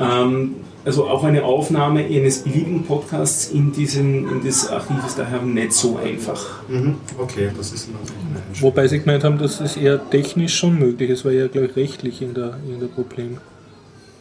[0.00, 0.54] Ähm,
[0.84, 5.72] also auch eine Aufnahme eines beliebigen Podcasts in, diesen, in das Archiv ist daher nicht
[5.72, 6.62] so einfach.
[6.68, 6.96] Mhm.
[7.18, 8.62] Okay, das ist natürlich.
[8.62, 11.10] Wobei sie gemeint haben, das ist eher technisch schon möglich.
[11.10, 13.38] Es war ja, glaube ich, rechtlich in der, in der Problem.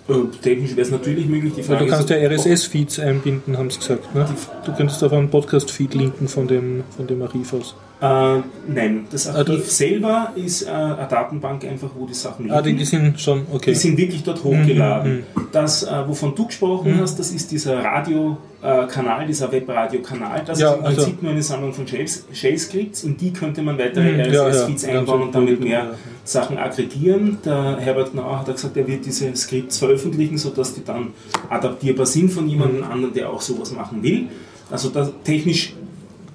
[0.10, 1.54] Äh, technisch wäre es natürlich möglich.
[1.54, 4.13] Die Weil Frage du kannst ist, ja RSS-Feeds einbinden, haben sie gesagt.
[4.15, 4.26] Ne?
[4.65, 7.76] Du könntest auf einen Podcast-Feed linken von dem, von dem Archiv aus.
[7.99, 12.43] Äh, nein, das Ah, Archiv du- selber ist äh, eine Datenbank einfach, wo die Sachen
[12.45, 12.55] liegen.
[12.55, 13.71] Ah, die, die sind schon, okay.
[13.71, 15.23] Die sind wirklich dort hochgeladen.
[15.36, 20.43] Mhm, Das, äh, wovon du gesprochen hast, das ist dieser Radiokanal, dieser Webradio-Kanal.
[20.45, 23.03] Das Ja, ist im also- Prinzip nur eine Sammlung von Shell- Shell-Scripts.
[23.03, 25.95] In die könnte man weitere Mhm, ja, RSS-Feeds ja, einbauen und damit mehr.
[26.23, 27.38] Sachen aggregieren.
[27.45, 31.07] Der Herbert Gnauer hat gesagt, er wird diese Scripts veröffentlichen, sodass die dann
[31.49, 32.91] adaptierbar sind von jemandem Mhm.
[32.91, 34.27] anderen, der auch sowas machen will.
[34.69, 35.73] Also da, technisch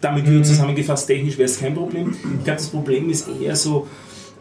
[0.03, 2.11] damit wieder zusammengefasst, technisch wäre es kein Problem.
[2.13, 3.87] Ich glaube, das Problem ist eher so,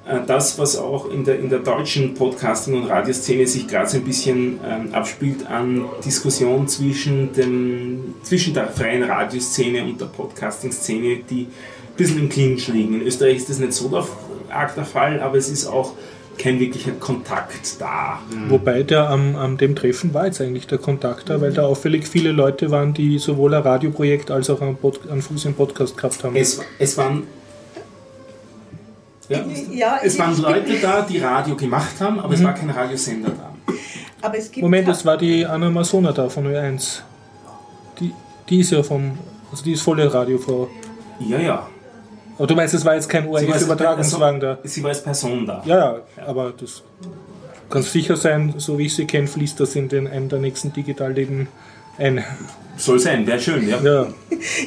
[0.05, 3.97] äh, das, was auch in der, in der deutschen Podcasting- und Radioszene sich gerade so
[3.97, 11.21] ein bisschen ähm, abspielt an Diskussion zwischen, dem, zwischen der freien Radioszene und der Podcasting-Szene,
[11.29, 12.95] die ein bisschen im Clinch liegen.
[12.95, 14.05] In Österreich ist das nicht so der,
[14.49, 15.93] arg der Fall, aber es ist auch
[16.41, 18.19] kein wirklicher Kontakt da.
[18.49, 22.07] Wobei der am, am dem Treffen war jetzt eigentlich der Kontakt da, weil da auffällig
[22.07, 25.95] viele Leute waren, die sowohl ein Radioprojekt als auch einen, Pod, einen Fuß im Podcast
[25.97, 26.35] gehabt haben.
[26.35, 27.23] Es, es waren
[29.29, 33.29] ja, Ja, es waren Leute da, die Radio gemacht haben, aber es war kein Radiosender
[33.29, 33.73] da.
[34.21, 37.01] Aber es gibt Moment, es war die Anna Masona da von Ö1.
[37.99, 38.11] Die,
[38.49, 39.17] die ist ja vom,
[39.49, 40.67] also die ist volle Radiofrau.
[41.19, 41.67] Ja, ja.
[42.37, 44.57] Aber du meinst, es war jetzt kein ORF-Übertragungswagen da?
[44.63, 45.61] Sie war als Person da.
[45.65, 46.83] Ja, ja, aber das
[47.69, 50.73] kann sicher sein, so wie ich sie kenne, fließt das in den, einem der nächsten
[50.73, 51.47] Digitalleben
[51.97, 52.23] ein.
[52.77, 53.79] Soll sein, wäre schön, ja.
[53.81, 54.07] Ja,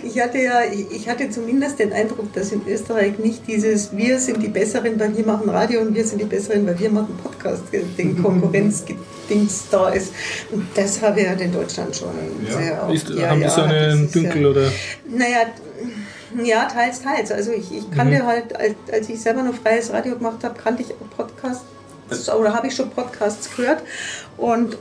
[0.05, 4.43] Ich hatte ja, ich hatte zumindest den Eindruck, dass in Österreich nicht dieses Wir sind
[4.43, 7.63] die Besseren, weil wir machen Radio und wir sind die Besseren, weil wir machen Podcast,
[7.99, 10.13] den Konkurrenzdings da ist.
[10.53, 12.11] Und das habe ich ja in Deutschland schon
[12.49, 14.73] sehr ist, ja, haben ja, die so einen Dünkel ja, oder?
[15.09, 15.39] Naja,
[16.43, 17.31] ja, teils, teils.
[17.33, 20.83] Also ich, ich kannte halt, als, als ich selber noch freies Radio gemacht habe, kannte
[20.83, 21.65] ich auch Podcasts
[22.37, 23.83] oder habe ich schon Podcasts gehört
[24.37, 24.77] und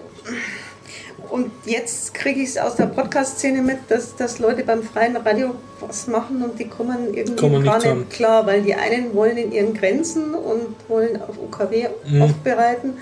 [1.29, 5.55] und jetzt kriege ich es aus der Podcast-Szene mit, dass, dass Leute beim freien Radio
[5.79, 8.09] was machen und die kommen irgendwie Kommen gar nicht zusammen.
[8.09, 12.21] klar, weil die einen wollen in ihren Grenzen und wollen auf UKW Mhm.
[12.21, 12.97] aufbereiten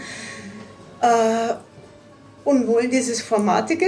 [1.02, 1.54] äh,
[2.46, 3.86] und wollen dieses Formatige,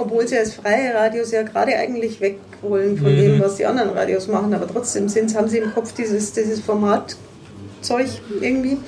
[0.00, 3.20] obwohl sie als freie Radios ja gerade eigentlich weg wollen von Mhm.
[3.20, 6.60] dem, was die anderen Radios machen, aber trotzdem sind, haben sie im Kopf dieses, dieses
[6.60, 7.16] Formatzeug
[8.40, 8.78] irgendwie.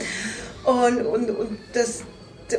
[0.65, 2.03] Und, und, und, das,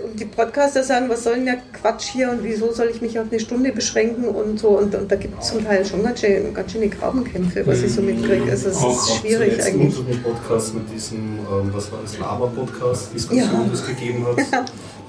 [0.04, 3.20] und die Podcaster sagen, was soll denn der Quatsch hier und wieso soll ich mich
[3.20, 4.70] auf eine Stunde beschränken und so.
[4.70, 7.93] Und, und da gibt es zum Teil schon ganz, schön, ganz schöne Grabenkämpfe, was ich
[7.93, 8.49] so mitkriege.
[8.51, 9.97] Also es Auch- ist auch schwierig Zuletzt eigentlich.
[9.99, 13.66] unseren Podcast mit diesem, ähm, was war das, Laber-Podcast-Diskussion, Ja.
[13.70, 14.38] das gegeben hat.
[14.51, 15.03] Äh,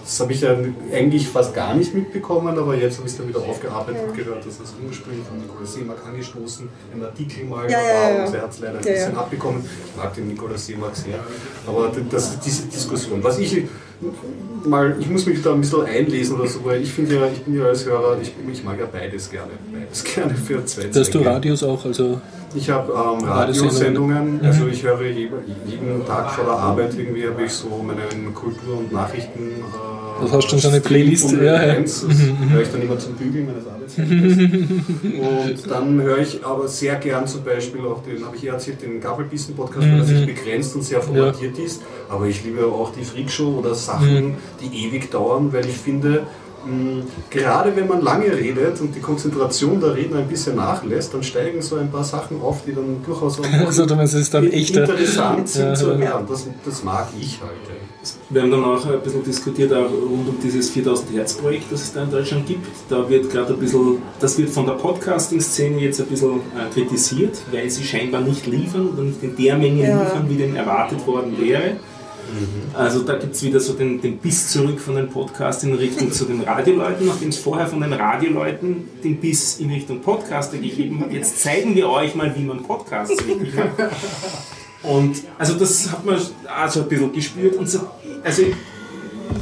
[0.00, 0.54] Das habe ich ja
[0.92, 4.44] eigentlich fast gar nicht mitbekommen, aber jetzt habe ich es dann wieder aufgearbeitet und gehört,
[4.46, 8.24] dass das ursprünglich von Nikolaus Seemark angestoßen, ein Artikel mal Ja, war ja.
[8.26, 9.18] und er hat es leider ein Ja, bisschen ja.
[9.18, 9.64] abbekommen.
[9.64, 11.18] Ich mag den Nikolaus Seemark sehr.
[11.66, 13.22] Aber das ist diese Diskussion.
[13.24, 13.62] Was ich
[14.64, 17.42] mal, ich muss mich da ein bisschen einlesen oder so, weil ich finde ja, ich
[17.42, 19.52] bin ja als Hörer, ich, ich mag ja beides gerne.
[19.72, 21.20] Beides gerne für zwei Dass du.
[21.20, 22.20] Radios auch, also
[22.56, 24.40] Ich habe ähm, Radiosendungen.
[24.42, 28.92] Also ich höre jeden, Tag vor der Arbeit irgendwie habe ich so meinen Kultur- und
[28.92, 29.40] Nachrichten.
[29.40, 31.74] Äh, Das hast du schon so eine Playlist, ja, ja.
[31.74, 34.38] Ö1, Das höre ich dann immer zum Bügeln meines Arbeitsweges.
[35.64, 38.82] und dann höre ich aber sehr gern zum Beispiel auch den, habe ich ja erzählt,
[38.82, 41.82] den Gabelbissen-Podcast, weil er sich begrenzt und sehr formatiert ist.
[42.08, 46.22] Aber ich liebe auch die Freakshow oder Sachen, die ewig dauern, weil ich finde,
[47.30, 51.62] gerade wenn man lange redet und die Konzentration der Redner ein bisschen nachlässt, dann steigen
[51.62, 53.82] so ein paar Sachen auf, die dann durchaus auch Also,
[54.90, 56.26] interessant sind Ja, zu hören.
[56.28, 57.52] Das, das mag ich halt.
[58.30, 61.82] Wir haben dann auch ein bisschen diskutiert auch rund um dieses 4000 Hertz Projekt, das
[61.82, 62.66] es da in Deutschland gibt.
[62.88, 67.36] Da wird gerade ein bisschen, das wird von der Podcasting-Szene jetzt ein bisschen äh, kritisiert,
[67.50, 70.02] weil sie scheinbar nicht liefern oder nicht in der Menge Ja.
[70.02, 71.76] liefern, wie denn erwartet worden wäre.
[72.74, 76.12] Also da gibt es wieder so den, den Biss zurück von den Podcasts in Richtung
[76.12, 81.00] zu den Radioleuten, nachdem es vorher von den Radioleuten den Biss in Richtung Podcaster gegeben
[81.00, 81.12] hat.
[81.12, 83.90] Jetzt zeigen wir euch mal, wie man Podcasts richtig macht.
[84.82, 87.56] Und also das hat man also ein bisschen gespürt.
[87.56, 87.80] Und so,
[88.22, 88.42] also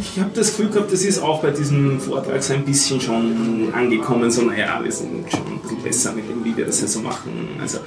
[0.00, 3.72] ich habe das Gefühl gehabt, das ist auch bei diesem Vortrag so ein bisschen schon
[3.72, 4.30] angekommen.
[4.30, 7.00] So, naja, wir sind schon ein bisschen besser mit dem, wie wir das ja so
[7.00, 7.48] machen.
[7.60, 7.78] Also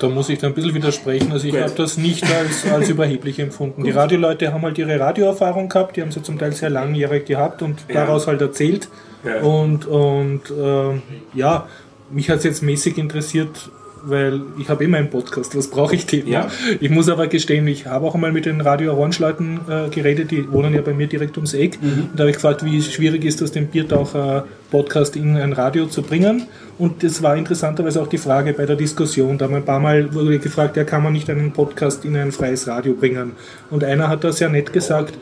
[0.00, 1.30] Da muss ich dann ein bisschen widersprechen.
[1.30, 3.84] Also ich habe das nicht als, als überheblich empfunden.
[3.84, 7.62] Die Radioleute haben halt ihre Radioerfahrung gehabt, die haben sie zum Teil sehr langjährig gehabt
[7.62, 7.94] und Ja.
[8.06, 8.88] daraus halt erzählt.
[9.24, 9.40] Ja.
[9.42, 11.02] Und, und ähm,
[11.34, 11.68] ja,
[12.10, 13.70] mich hat es jetzt mäßig interessiert,
[14.02, 16.26] weil ich habe immer einen Podcast, was brauche ich denn?
[16.26, 16.48] Ja.
[16.80, 20.50] Ich muss aber gestehen, ich habe auch einmal mit den Radio Orange-Leuten äh, geredet, die
[20.50, 21.78] wohnen ja bei mir direkt ums Eck.
[21.82, 25.86] Und da habe ich gefragt, wie schwierig ist das, den Biertaucher Podcast in ein Radio
[25.86, 26.44] zu bringen.
[26.78, 29.36] Und das war interessanterweise auch die Frage bei der Diskussion.
[29.36, 32.32] Da haben ein paar Mal wurde gefragt, ja, kann man nicht einen Podcast in ein
[32.32, 33.32] freies Radio bringen?
[33.70, 35.14] Und einer hat da sehr nett gesagt,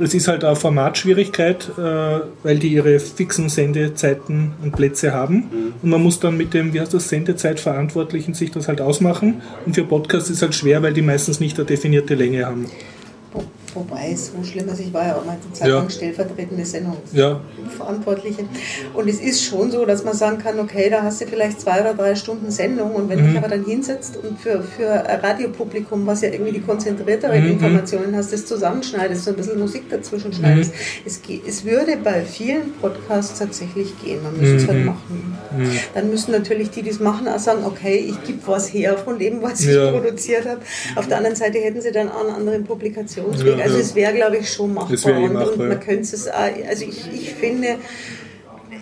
[0.00, 5.74] es ist halt eine Formatschwierigkeit, äh, weil die ihre fixen Sendezeiten und Plätze haben.
[5.82, 9.42] Und man muss dann mit dem, wie heißt das, Sendezeitverantwortlichen sich das halt ausmachen.
[9.64, 12.66] Und für Podcasts ist es halt schwer, weil die meistens nicht eine definierte Länge haben.
[13.76, 15.78] Wobei, so schlimm ist, ich war ja auch mal eine Zeit Ja.
[15.80, 18.44] lang stellvertretende Ja, Sendungsverantwortliche.
[18.94, 21.80] Und es ist schon so, dass man sagen kann, okay, da hast du vielleicht zwei
[21.82, 23.28] oder drei Stunden Sendung und wenn du Mhm.
[23.28, 27.50] dich aber dann hinsetzt und für, für ein Radiopublikum, was ja irgendwie die konzentrierteren Mhm.
[27.50, 30.72] Informationen hast, das zusammenschneidest, so ein bisschen Musik dazwischen schneidest.
[30.72, 30.76] Mhm.
[31.04, 34.86] Es, es würde bei vielen Podcasts tatsächlich gehen, man müsste es halt Mhm.
[34.86, 35.38] machen.
[35.94, 39.18] Dann müssen natürlich die, die es machen, auch sagen, okay, ich gebe was her von
[39.18, 39.86] dem, was Ja.
[39.86, 40.60] ich produziert habe.
[40.96, 43.58] Auf der anderen Seite hätten sie dann auch einen anderen Publikationsweg.
[43.66, 43.82] Ja, also ja.
[43.84, 44.92] es wäre, glaube ich, schon machbar.
[44.94, 45.68] Es wäre eh und, machbar, und ja.
[45.68, 47.76] man könnte es auch, also ich, ich finde,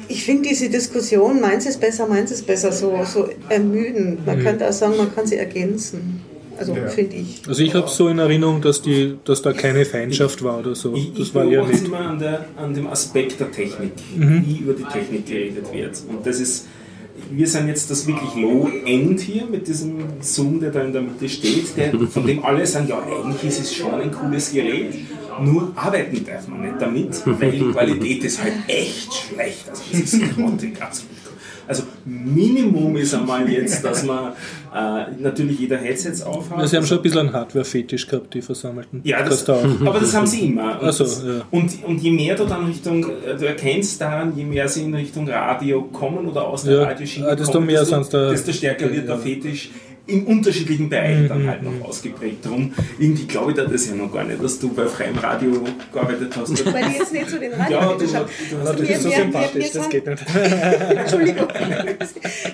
[0.08, 4.26] ich finde diese Diskussion, meins ist besser, meins ist besser, so, so ermüdend.
[4.26, 6.20] Man könnte auch sagen, man kann sie ergänzen.
[6.56, 6.86] Also Ja.
[6.88, 7.42] finde ich.
[7.48, 10.94] also ich habe so in Erinnerung, dass, die, dass da keine Feindschaft war oder so.
[10.94, 11.86] Ich, ich Das war es nicht.
[11.86, 14.44] immer an, der, an dem Aspekt der Technik, Mhm.
[14.46, 16.00] wie über die Technik geredet wird.
[16.08, 16.66] Und das ist,
[17.30, 21.28] wir sind jetzt das wirklich Low-End hier mit diesem Zoom, der da in der Mitte
[21.28, 24.94] steht, der, von dem alle sagen, ja, eigentlich ist es schon ein cooles Gerät,
[25.40, 29.68] nur arbeiten darf man nicht damit, weil die Qualität ist halt echt schlecht.
[29.68, 31.10] Also das ist grottig, absolut.
[31.66, 34.32] Also Minimum ist einmal jetzt, dass man
[34.74, 36.58] äh, natürlich jeder Headsets aufhat.
[36.58, 39.00] Ja, sie haben schon ein bisschen einen Hardware-Fetisch gehabt, die Versammelten.
[39.04, 40.80] Ja, das, aber das haben sie immer.
[40.80, 41.42] Und, Ach so, ja.
[41.50, 44.94] und, und je mehr du dann Richtung, äh, du erkennst daran, je mehr sie in
[44.94, 48.92] Richtung Radio kommen oder aus der Ja, Radioschiene ah, desto kommen, mehr desto, desto stärker
[48.92, 49.18] wird der.
[49.18, 49.70] Fetisch
[50.06, 52.44] in unterschiedlichen Bereichen dann Mhm, halt noch ausgeprägt.
[52.44, 55.64] Darum, irgendwie glaube ich da das ja noch gar nicht, dass du bei freiem Radio
[55.92, 56.72] gearbeitet hast.
[56.72, 58.28] Weil ich jetzt nicht so den Ja, Radio du- habe.
[58.50, 60.22] du Na, das ist so sympathisch, das geht nicht.
[60.96, 61.48] Entschuldigung.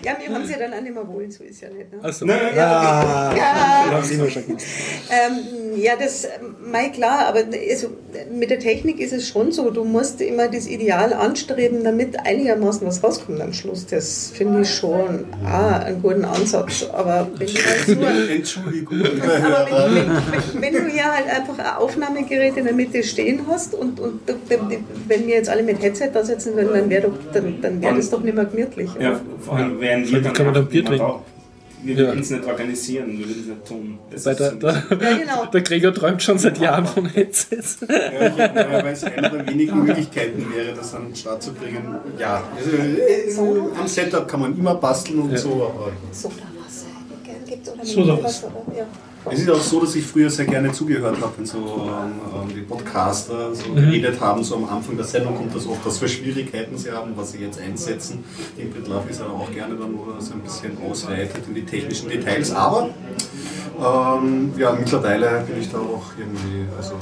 [0.03, 1.93] Ja, wir haben sie ja dann auch nicht mehr wollen, so ist ja nicht.
[1.93, 1.99] Ne?
[2.03, 3.91] Nein, nein, ah, Ja.
[3.93, 4.67] haben sie immer schon gewusst.
[5.11, 6.27] Ähm, ja, das,
[6.65, 7.41] mei klar, aber
[7.71, 7.89] also,
[8.33, 12.87] mit der Technik ist es schon so, du musst immer das Ideal anstreben, damit einigermaßen
[12.87, 13.87] was rauskommt am Schluss.
[13.87, 16.87] Das finde ich schon ah, einen guten Ansatz.
[16.93, 17.89] Aber wenn du halt
[18.21, 18.99] nur Entschuldigung.
[19.01, 19.95] aber wenn,
[20.53, 24.21] wenn, wenn, du hier halt einfach ein Aufnahmegerät in der Mitte stehen hast und, und
[24.29, 24.35] du-
[25.09, 28.11] wenn wir jetzt alle mit Headset da sitzen würden, dann wäre dann, dann wär das
[28.11, 28.91] doch nicht mehr gemütlich.
[28.95, 29.03] oder?
[29.03, 31.05] Ja, vor allem wären wir dann kann man dann Bier trinken.
[31.05, 31.23] auch.
[31.83, 32.01] Wir Ja.
[32.09, 33.99] würden es nicht organisieren, wir würden es nicht tun.
[34.11, 35.47] Das Weil ist der, der, Ja, genau.
[35.47, 37.79] der Gregor träumt schon seit Jahren von Headsets.
[37.89, 41.55] Ja, ich, ja, weil es eine der wenigen Möglichkeiten wäre, das an den Start zu
[41.55, 41.97] bringen.
[42.19, 45.39] Ja, also, äh, am Setup kann man immer basteln und Ja.
[45.39, 46.43] so, aber Sodawasser
[47.51, 47.85] gibt es oder.
[47.85, 48.79] Mineralwasser, oder?
[48.79, 48.87] Ja.
[49.33, 52.55] es ist auch so, dass ich früher sehr gerne zugehört habe, wenn so ähm, ähm,
[52.55, 53.75] die Podcaster so Mhm.
[53.77, 57.13] geredet haben, so am Anfang der Sendung kommt das oft, was für Schwierigkeiten sie haben,
[57.17, 58.25] was sie jetzt einsetzen.
[58.57, 62.09] Den Love ist aber auch gerne dann oder so ein bisschen ausweitet in die technischen
[62.09, 62.89] Details, aber
[63.79, 66.95] ähm, ja, mittlerweile bin ich da auch irgendwie, also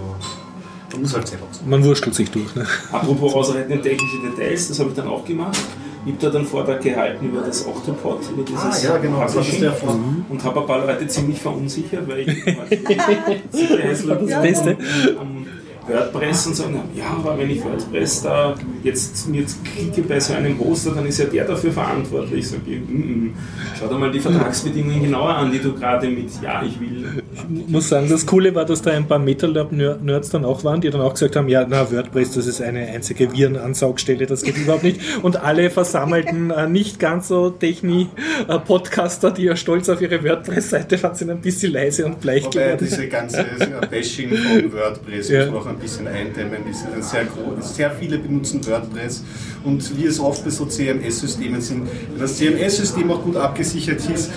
[0.93, 1.61] man muss halt selber zu.
[1.67, 2.55] Man wurschtelt sich durch.
[2.55, 2.67] Ne?
[2.93, 5.59] Apropos ausreiten in technische Details, das habe ich dann auch gemacht.
[6.07, 9.37] Ich habe da einen Vortrag gehalten über das Octopod, über dieses Ah, ja, genau, das
[9.37, 9.99] ist der vor.
[10.29, 12.45] und habe ein paar Leute ziemlich verunsichert, weil ich
[13.53, 14.77] Das Beste.
[15.21, 15.47] um, um
[15.89, 20.59] WordPress und sagen, ja, aber wenn ich WordPress da jetzt, jetzt klicke bei so einem
[20.59, 22.49] Hoster, dann ist ja der dafür verantwortlich.
[22.49, 23.35] Sag ich, mm, mm.
[23.79, 27.23] schau dir mal die Vertragsbedingungen genauer an, die du gerade mit Ja, ich will.
[27.33, 30.91] Ich muss sagen, das Coole war, dass da ein paar Metal-Lab-Nerds dann auch waren, die
[30.91, 34.83] dann auch gesagt haben, ja, na, WordPress, das ist eine einzige Virenansaugstelle, das geht überhaupt
[34.83, 35.01] nicht.
[35.23, 41.15] Und alle versammelten äh, nicht ganz so Techni-Podcaster, die ja stolz auf ihre WordPress-Seite waren,
[41.15, 42.79] sind ein bisschen leise und bleich Wobei geworden.
[42.81, 43.47] diese ganze
[43.91, 45.53] Bashing von WordPress Ja.
[45.53, 46.59] auch ein bisschen eindämmen.
[46.69, 49.23] Die sind sehr, groß, sehr viele benutzen WordPress
[49.65, 54.31] und wie es oft bei so CMS-Systemen sind, wenn das CMS-System auch gut abgesichert ist,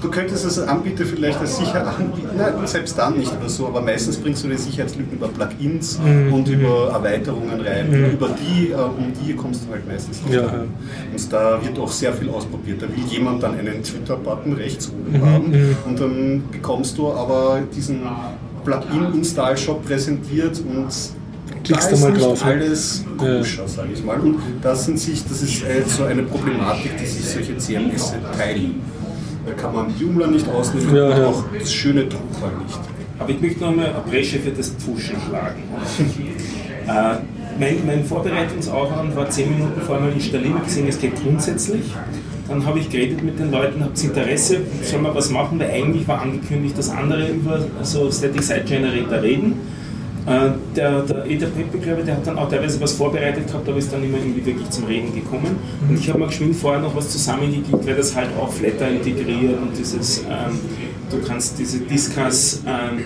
[0.00, 3.66] du könntest es als Anbieter vielleicht als sicher anbieten, nein, selbst dann nicht oder so,
[3.66, 6.32] aber meistens bringst du die Sicherheitslücken über Plugins Mhm.
[6.32, 7.88] und über Erweiterungen rein.
[7.88, 10.42] Und über die, äh, um die kommst du halt meistens nicht Ja.
[11.12, 12.82] Und da wird auch sehr viel ausprobiert.
[12.82, 17.60] Da will jemand dann einen Twitter-Button rechts oben Mhm, haben und dann bekommst du aber
[17.74, 18.00] diesen
[18.66, 20.88] Plugin-Install-Shop präsentiert und
[21.64, 24.20] Klickst da du ist mal nicht drauf, alles koscher, sage ich mal.
[24.20, 28.82] Und das, sind sich, das ist äh, so eine Problematik, die sich solche CMS teilen.
[29.44, 31.26] Da kann man die Umland nicht ausnehmen Ja, und ja.
[31.26, 32.78] auch das schöne Druckfall nicht.
[33.18, 35.62] Aber ich möchte noch einmal eine Bresche für das Pfuschen schlagen.
[36.86, 37.16] äh,
[37.58, 41.84] mein, mein Vorbereitungsaufwand war 10 Minuten vorher mal installieren, gesehen, es geht grundsätzlich.
[42.48, 45.70] Dann habe ich geredet mit den Leuten, habt ihr Interesse, sollen wir was machen, weil
[45.70, 49.54] eigentlich war angekündigt, dass andere über so Static Site Generator reden.
[50.26, 53.68] Äh, der, der Eder Pepe, glaube ich, der hat dann auch teilweise was vorbereitet gehabt,
[53.68, 55.56] aber ist dann immer irgendwie wirklich zum Reden gekommen.
[55.88, 59.56] Und ich habe mir geschwind vorher noch was zusammengeklickt, weil das halt auch Flatter integriert
[59.60, 60.58] und dieses, ähm,
[61.10, 63.04] du kannst diese Discuss ähm,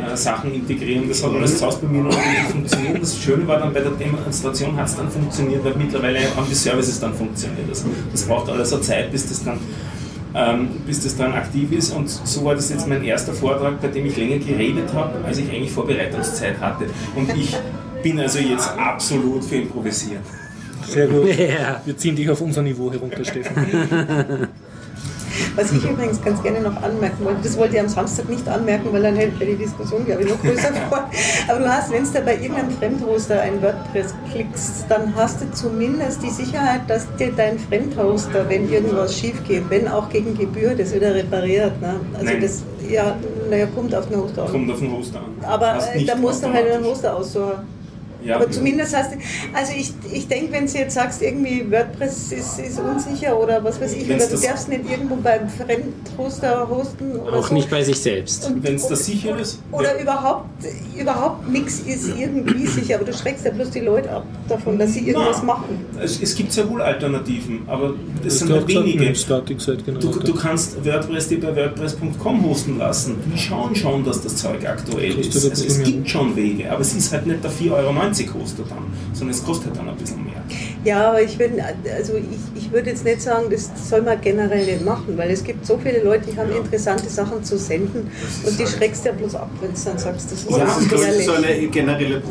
[0.00, 1.08] äh, Sachen integrieren.
[1.08, 3.02] Das hat alles zu Hause bei mir noch nicht funktioniert.
[3.02, 6.54] Das Schöne war dann bei der Demonstration hat es dann funktioniert, weil mittlerweile haben die
[6.54, 7.68] Services dann funktioniert.
[7.68, 9.58] Also das braucht alles eine Zeit, bis das dann
[10.34, 11.92] ähm, bis das dann aktiv ist.
[11.92, 15.38] Und so war das jetzt mein erster Vortrag, bei dem ich länger geredet habe, als
[15.38, 16.86] ich eigentlich Vorbereitungszeit hatte.
[17.16, 17.56] Und ich
[18.02, 20.22] bin also jetzt absolut für Improvisieren.
[20.86, 21.28] Sehr gut.
[21.38, 21.80] Ja.
[21.84, 24.48] Wir ziehen dich auf unser Niveau herunter, Stefan.
[25.60, 28.88] Was ich übrigens ganz gerne noch anmerken wollte, das wollte ich am Samstag nicht anmerken,
[28.92, 31.10] weil dann hätte die Diskussion, glaube ich, noch größer vor.
[31.48, 36.22] Aber du hast, wenn du bei irgendeinem Fremdhoster ein WordPress klickst, dann hast du zumindest
[36.22, 40.94] die Sicherheit, dass dir dein Fremdhoster, wenn irgendwas schief geht, wenn auch gegen Gebühr, das
[40.94, 41.78] wieder repariert.
[41.80, 41.96] Ne?
[42.14, 42.40] Also Nein.
[42.40, 43.16] das, ja,
[43.50, 44.50] naja, kommt auf den Hoster an.
[44.50, 45.44] Kommt auf den Hoster an.
[45.44, 46.84] Aber äh, da musst du halt einen.
[46.84, 47.79] Hoster aussuchen.
[48.24, 49.16] Ja, Aber zumindest hast du,
[49.54, 53.80] also ich, ich denke, wenn du jetzt sagst, irgendwie WordPress ist, ist unsicher oder was
[53.80, 57.54] weiß ich, Wenn's oder du das- darfst nicht irgendwo beim Fremdhoster hosten oder Auch so.
[57.54, 58.46] nicht bei sich selbst.
[58.46, 59.60] Und- Wenn es da sicher ist.
[59.72, 60.02] Oder ja.
[60.02, 60.46] überhaupt,
[60.98, 64.92] überhaupt nichts ist irgendwie sicher, aber du schreckst ja bloß die Leute ab davon, dass
[64.94, 65.84] sie irgendwas Na, machen.
[66.02, 69.14] Es, es gibt sehr wohl Alternativen, aber das Das sind ist halt wenige.
[69.14, 70.12] Static-Site-Generator.
[70.12, 73.16] Du, du kannst WordPress dir bei WordPress.com hosten lassen.
[73.34, 75.34] Die schauen schon, dass das Zeug aktuell ist.
[75.34, 77.92] Also es gibt schon Wege, aber es ist halt nicht der 4,90 Euro
[78.34, 80.42] Hoster dann, sondern es kostet dann ein bisschen mehr.
[80.84, 81.60] Ja, aber ich, bin,
[81.94, 85.44] also ich, ich würde jetzt nicht sagen, das soll man generell nicht machen, weil es
[85.44, 88.10] gibt so viele Leute, die haben interessante Sachen zu senden
[88.46, 90.84] und die schreckst ja bloß ab, wenn du dann sagst, das ist Ja, das ist
[90.84, 91.26] ich, gefährlich.
[91.26, 92.22] so eine generelle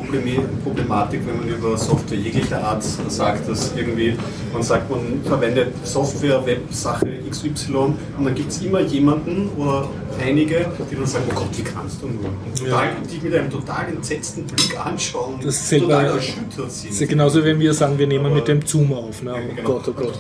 [0.64, 4.16] Problematik, wenn man über Software jeglicher Art sagt, dass irgendwie,
[4.52, 9.88] man sagt, man verwendet Software, Websache XY und dann gibt es immer jemanden oder
[10.26, 12.26] einige, die dann sagen, oh Gott, wie kannst du nur?
[12.46, 16.66] Und total, die mit einem total entsetzten Blick anschauen, Das ist total erschüttert sind.
[16.66, 19.22] Das ist ja genauso, wenn wir sagen, wir nehmen mit dem Zoom auf.
[19.22, 19.34] Ne?
[19.34, 19.68] Oh genau.
[19.68, 20.20] Gott, oh Gott.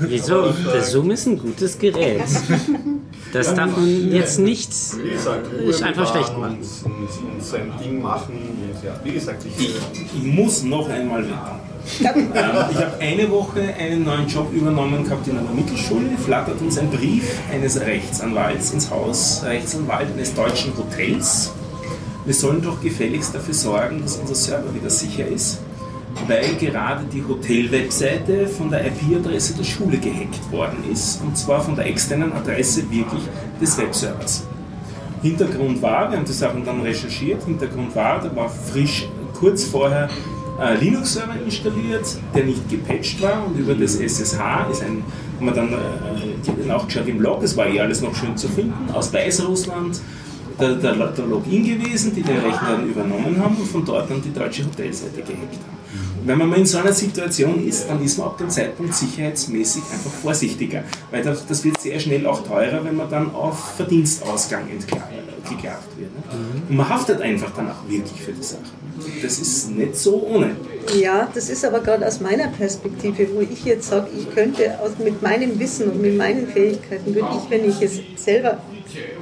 [0.00, 0.52] Wieso?
[0.72, 2.22] Der Zoom ist ein gutes Gerät.
[3.32, 4.70] Das darf man jetzt nicht
[5.04, 8.32] wie gesagt, ist einfach schlecht machen und, und, und sein Ding machen.
[8.34, 9.74] Und ja, wie gesagt, ich, Ich,
[10.16, 11.60] ich muss noch einmal wettern.
[12.02, 12.28] Ähm,
[12.72, 16.10] ich habe eine Woche einen neuen Job übernommen gehabt in einer Mittelschule.
[16.24, 21.52] Flattert uns ein Brief eines Rechtsanwalts ins Haus, Rechtsanwalt eines deutschen Hotels.
[22.26, 25.60] Wir sollen doch gefälligst dafür sorgen, dass unser Server wieder sicher ist,
[26.26, 31.20] weil gerade die Hotel-Webseite von der IP-Adresse der Schule gehackt worden ist.
[31.22, 33.22] Und zwar von der externen Adresse wirklich
[33.60, 34.46] des Webservers.
[35.22, 40.08] Hintergrund war, wir haben die Sachen dann recherchiert, Hintergrund war, da war frisch kurz vorher
[40.58, 45.02] ein Linux-Server installiert, der nicht gepatcht war und über das SSH ist ein,
[45.38, 48.90] haben wir dann äh, nachgeschaut im Log, es war eh alles noch schön zu finden,
[48.92, 50.00] aus Weißrussland
[50.60, 54.22] der, der, der Login gewesen, die den Rechner dann übernommen haben und von dort dann
[54.22, 55.80] die deutsche Hotelseite gehackt haben.
[56.24, 59.82] Wenn man mal in so einer Situation ist, dann ist man ab dem Zeitpunkt sicherheitsmäßig
[59.90, 64.64] einfach vorsichtiger, weil das, das wird sehr schnell auch teurer, wenn man dann auf Verdienstausgang
[65.48, 66.10] geklagt wird.
[66.14, 66.22] Ne?
[66.68, 68.60] Und man haftet einfach dann auch wirklich für die Sache.
[69.22, 70.56] Das ist nicht so ohne.
[70.94, 74.90] Ja, das ist aber gerade aus meiner Perspektive, wo ich jetzt sage, ich könnte aus,
[75.02, 78.58] mit meinem Wissen und mit meinen Fähigkeiten, würde ich, wenn ich es selber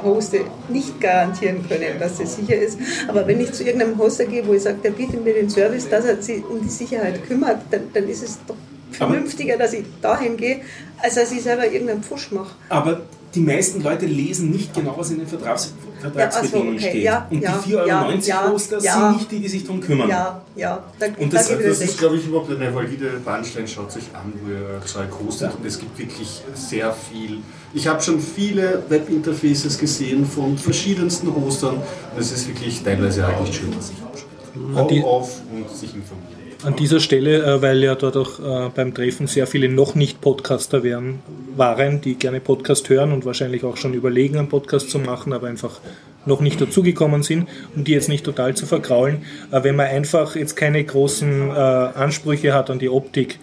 [0.03, 2.79] hoste, nicht garantieren können, dass es sicher ist.
[3.07, 5.89] Aber wenn ich zu irgendeinem Hoster gehe, wo ich sage, der bietet mir den Service,
[5.89, 8.57] dass er sich um die Sicherheit kümmert, dann, dann ist es doch
[8.91, 10.61] vernünftiger, dass ich dahin gehe,
[11.03, 12.55] als dass ich selber irgendeinen Pfusch mache.
[12.69, 13.03] Aber
[13.35, 16.91] die meisten Leute lesen nicht genau, was in den Vertrags Vertragsbedingungen Ja, so, okay.
[16.91, 17.05] steht.
[17.05, 18.93] Ja, und ja, die 4,90 Euro ja.
[18.95, 20.09] sind nicht die, die sich darum kümmern.
[20.09, 23.11] Ja, ja, da, Und da das- ich Das dir ist, glaube ich, überhaupt eine valide
[23.25, 23.67] Bahnstein.
[23.67, 25.55] Schaut sich an, wo ihr Zeug hostet.
[25.57, 27.39] Und es gibt wirklich sehr viel.
[27.75, 31.77] Ich habe schon viele Webinterfaces gesehen von verschiedensten Hostern.
[31.77, 35.95] Und es ist wirklich teilweise auch nicht schön, was sich die- Hau auf und sich
[35.95, 36.28] informieren.
[36.65, 40.21] An dieser Stelle, äh, weil ja dort auch äh, beim Treffen sehr viele noch nicht
[40.21, 41.21] Podcaster wären,
[41.57, 45.47] waren, die gerne Podcast hören und wahrscheinlich auch schon überlegen, einen Podcast zu machen, aber
[45.47, 45.81] einfach
[46.27, 49.25] noch nicht dazugekommen sind, um die jetzt nicht total zu vergraulen.
[49.53, 53.39] Äh, wenn man einfach jetzt keine großen Ansprüche hat an die Optik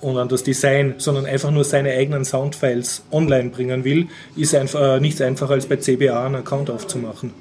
[0.00, 4.98] und an das Design, sondern einfach nur seine eigenen Soundfiles online bringen will, ist einfach
[4.98, 7.34] nichts einfacher als bei CBA einen Account aufzumachen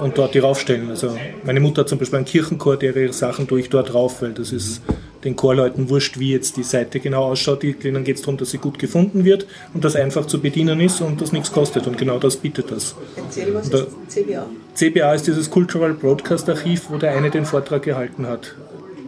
[0.00, 0.90] und dort die raufstellen.
[0.90, 4.32] Also meine Mutter hat zum Beispiel einen Kirchenchor, der ihre Sachen durch dort rauf, weil
[4.32, 4.82] das ist
[5.24, 7.62] den Chorleuten wurscht, wie jetzt die Seite genau ausschaut.
[7.62, 10.80] Die- Denen geht es darum, dass sie gut gefunden wird und das einfach zu bedienen
[10.80, 11.86] ist und das nichts kostet.
[11.86, 12.94] Und genau das bietet das.
[13.16, 14.46] Erzähl, was Da- ist CBA?
[14.74, 18.54] CBA ist dieses Cultural Broadcast Archiv, wo der eine den Vortrag gehalten hat.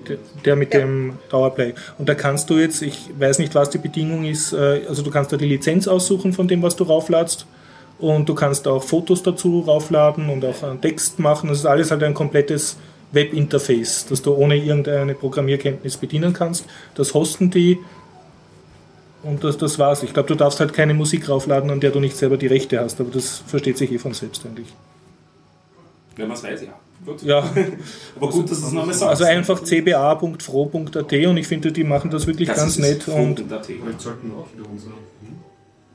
[0.09, 0.80] Der- Der mit Ja.
[0.80, 1.74] dem Dauerplay.
[1.97, 5.11] Und da kannst du jetzt, ich weiß nicht, was die Bedingung ist, äh, also du
[5.11, 7.47] kannst da die Lizenz aussuchen von dem, was du raufladst.
[8.03, 11.48] Und du kannst auch Fotos dazu raufladen und auch einen Text machen.
[11.48, 12.76] Das ist alles halt ein komplettes
[13.12, 16.64] Webinterface, das du ohne irgendeine Programmierkenntnis bedienen kannst.
[16.94, 17.78] Das hosten die
[19.22, 20.03] und das, das war's.
[20.03, 22.80] Ich glaube, du darfst halt keine Musik raufladen, an der du nicht selber die Rechte
[22.80, 24.66] hast, aber das versteht sich eh von selbst eigentlich.
[26.16, 26.68] Wenn man es weiß, ja.
[27.05, 27.22] Gut.
[27.22, 27.38] Ja,
[28.16, 29.11] Aber gut, dass du es nochmal sagst.
[29.11, 33.44] also einfach cba.fro.at und ich finde, die machen das wirklich Das ganz nett und.
[33.64, 34.92] Vielleicht sollten wir auch wieder unsere.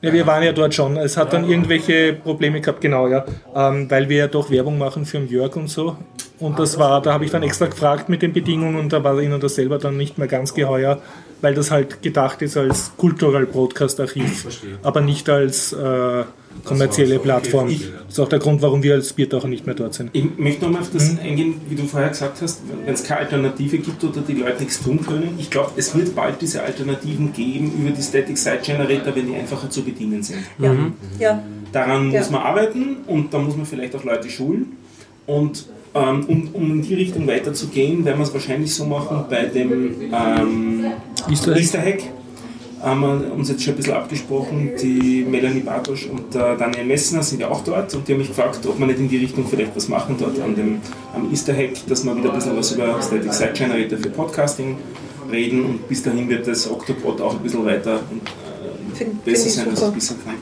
[0.00, 0.96] Ja, wir waren ja dort schon.
[0.96, 3.24] Es hat dann irgendwelche Probleme gehabt, genau, ja.
[3.54, 5.96] Ähm, weil wir ja doch Werbung machen für den Jörg und so.
[6.38, 9.20] Und das war, da habe ich dann extra gefragt mit den Bedingungen und da war
[9.20, 11.02] ihnen das selber dann nicht mehr ganz geheuer,
[11.40, 14.46] weil das halt gedacht ist als Cultural Broadcast Archiv,
[14.84, 16.24] aber nicht als äh,
[16.64, 17.68] kommerzielle so, Plattform.
[17.68, 17.80] Das
[18.14, 20.10] ist auch der Grund, warum wir als Biertaucher nicht mehr dort sind.
[20.12, 21.18] Ich möchte nochmal auf das Mhm.
[21.22, 24.82] eingehen, wie du vorher gesagt hast, wenn es keine Alternative gibt oder die Leute nichts
[24.82, 25.34] tun können.
[25.38, 29.34] Ich glaube, es wird bald diese Alternativen geben über die Static Site Generator, wenn die
[29.34, 30.38] einfacher zu bedienen sind.
[30.58, 30.74] Ja,
[31.18, 31.42] ja.
[31.72, 32.20] Daran Ja.
[32.20, 34.72] muss man arbeiten und da muss man vielleicht auch Leute schulen.
[35.26, 39.44] Und ähm, um, um in die Richtung weiterzugehen, werden wir es wahrscheinlich so machen bei
[39.46, 40.84] dem ähm,
[41.30, 41.60] Easter Egg?
[41.60, 42.00] Easter Hack.
[42.80, 44.70] Haben wir uns jetzt schon ein bisschen abgesprochen.
[44.80, 48.28] Die Melanie Bartosch und der Daniel Messner sind ja auch dort und die haben mich
[48.28, 50.80] gefragt, ob wir nicht in die Richtung vielleicht was machen dort an dem,
[51.14, 54.76] am Easter Hack, dass wir wieder ein bisschen was über Static Site Generator für Podcasting
[55.30, 59.70] reden und bis dahin wird das Octopod auch ein bisschen weiter und äh, besser sein
[59.70, 60.34] als es bisher kann.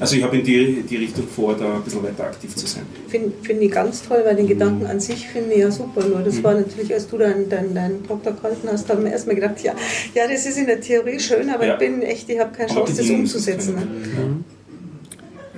[0.00, 2.84] Also ich habe in die, die Richtung vor, da ein bisschen weiter aktiv zu sein.
[3.08, 6.04] Finde find ich ganz toll, weil den Gedanken an sich finde ich ja super.
[6.04, 6.24] Nur Mhm.
[6.24, 9.60] das war natürlich, als du deinen dein, dein Doktor gehalten hast, haben wir erstmal gedacht,
[9.62, 9.74] ja,
[10.14, 11.72] ja, das ist in der Theorie schön, aber Ja.
[11.74, 13.74] ich bin echt, ich habe keine Chance, das umzusetzen.
[13.74, 13.80] Ne?
[14.14, 14.44] können.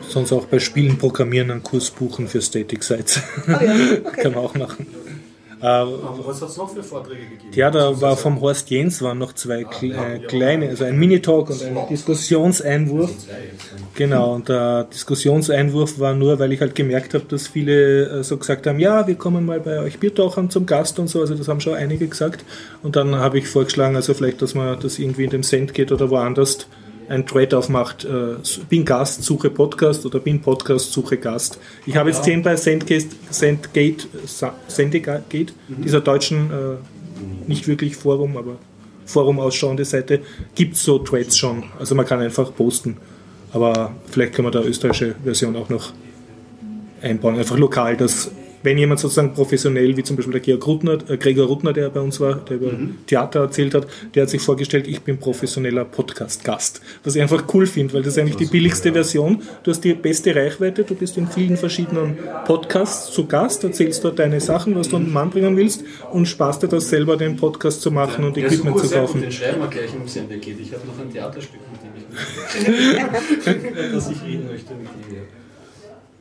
[0.08, 3.20] Sonst auch bei Spielen programmieren einen Kurs buchen für Static Sites.
[3.46, 4.00] Oh ja, okay.
[4.22, 4.86] Kann man auch machen.
[5.60, 7.52] Aber was hat es noch für Vorträge gegeben?
[7.52, 11.50] ja, da war vom Horst Jens waren noch zwei kle äh, kleine, also ein Minitalk
[11.50, 13.10] und ein Diskussionseinwurf.
[13.94, 18.38] Genau, und der Diskussionseinwurf war nur, weil ich halt gemerkt habe, dass viele äh, so
[18.38, 21.48] gesagt haben, ja, wir kommen mal bei euch Biertauchern zum Gast und so, also das
[21.48, 22.44] haben schon einige gesagt.
[22.82, 25.92] Und dann habe ich vorgeschlagen, also vielleicht, dass man das irgendwie in dem Cent geht
[25.92, 26.66] oder woanders
[27.10, 28.36] ein Trade aufmacht, äh,
[28.68, 31.58] bin Gast, suche Podcast oder bin Podcast, suche Gast.
[31.84, 34.06] Ich habe jetzt gesehen bei Sendgate, Sendgate,
[34.68, 38.56] Sendegate dieser deutschen, äh, nicht wirklich Forum, aber
[39.06, 40.20] Forum ausschauende Seite,
[40.54, 41.64] gibt es so Threads schon.
[41.80, 42.96] Also man kann einfach posten.
[43.52, 45.92] Aber vielleicht kann man da österreichische Version auch noch
[47.02, 47.36] einbauen.
[47.36, 48.30] Einfach lokal, dass
[48.62, 52.00] wenn jemand sozusagen professionell, wie zum Beispiel der Georg Ruttner, äh, Gregor Ruttner, der bei
[52.00, 52.72] uns war, der über
[53.06, 56.80] Theater erzählt hat, der hat sich vorgestellt, ich bin professioneller Podcast-Gast.
[57.04, 59.42] Was ich einfach cool finde, weil das ist eigentlich die billigste Version.
[59.62, 64.18] Du hast die beste Reichweite, du bist in vielen verschiedenen Podcasts zu Gast, erzählst dort
[64.18, 67.36] deine Sachen, was du an den Mann bringen willst und sparst dir das selber, den
[67.36, 69.20] Podcast zu machen und Ja, Equipment super, zu sehr gut, kaufen.
[69.22, 70.60] den schreiben wir gleich im Sender geht.
[70.60, 72.00] Ich habe noch ein Theaterstück, mit dem ich
[73.92, 75.39] dass ich reden möchte mit ihm.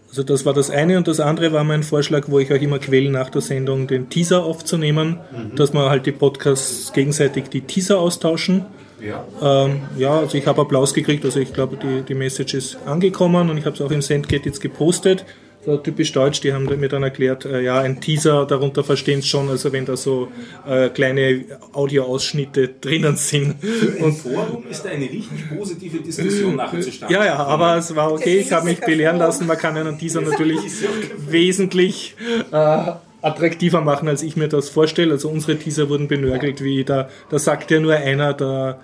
[0.10, 2.80] Also das war das eine und das andere war mein Vorschlag, wo ich euch immer
[2.80, 5.20] quäle nach der Sendung, den Teaser aufzunehmen,
[5.55, 8.66] dass man halt die Podcasts gegenseitig die Teaser austauschen.
[9.01, 9.24] Ja.
[9.41, 13.49] Ähm, ja, also ich habe Applaus gekriegt, also ich glaube, die, die Message ist angekommen
[13.49, 15.26] und ich habe es auch im Sendgate jetzt gepostet.
[15.66, 19.28] So typisch deutsch, die haben mir dann erklärt, äh, ja, ein Teaser, darunter verstehen es
[19.28, 20.30] schon, also wenn da so
[20.66, 21.43] äh, kleine
[21.74, 23.55] Audioausschnitte drinnen sind.
[23.97, 27.93] Im Und Forum ist da eine richtig positive Diskussion nachher zustande Ja, ja, aber es
[27.93, 29.47] war okay, ich habe mich belehren lassen.
[29.47, 30.60] Man kann einen Teaser natürlich
[31.18, 32.16] wesentlich
[32.51, 32.91] äh,
[33.22, 35.12] attraktiver machen, als ich mir das vorstelle.
[35.12, 38.80] Also unsere Teaser wurden benörgelt, wie da, da sagt ja nur einer, da,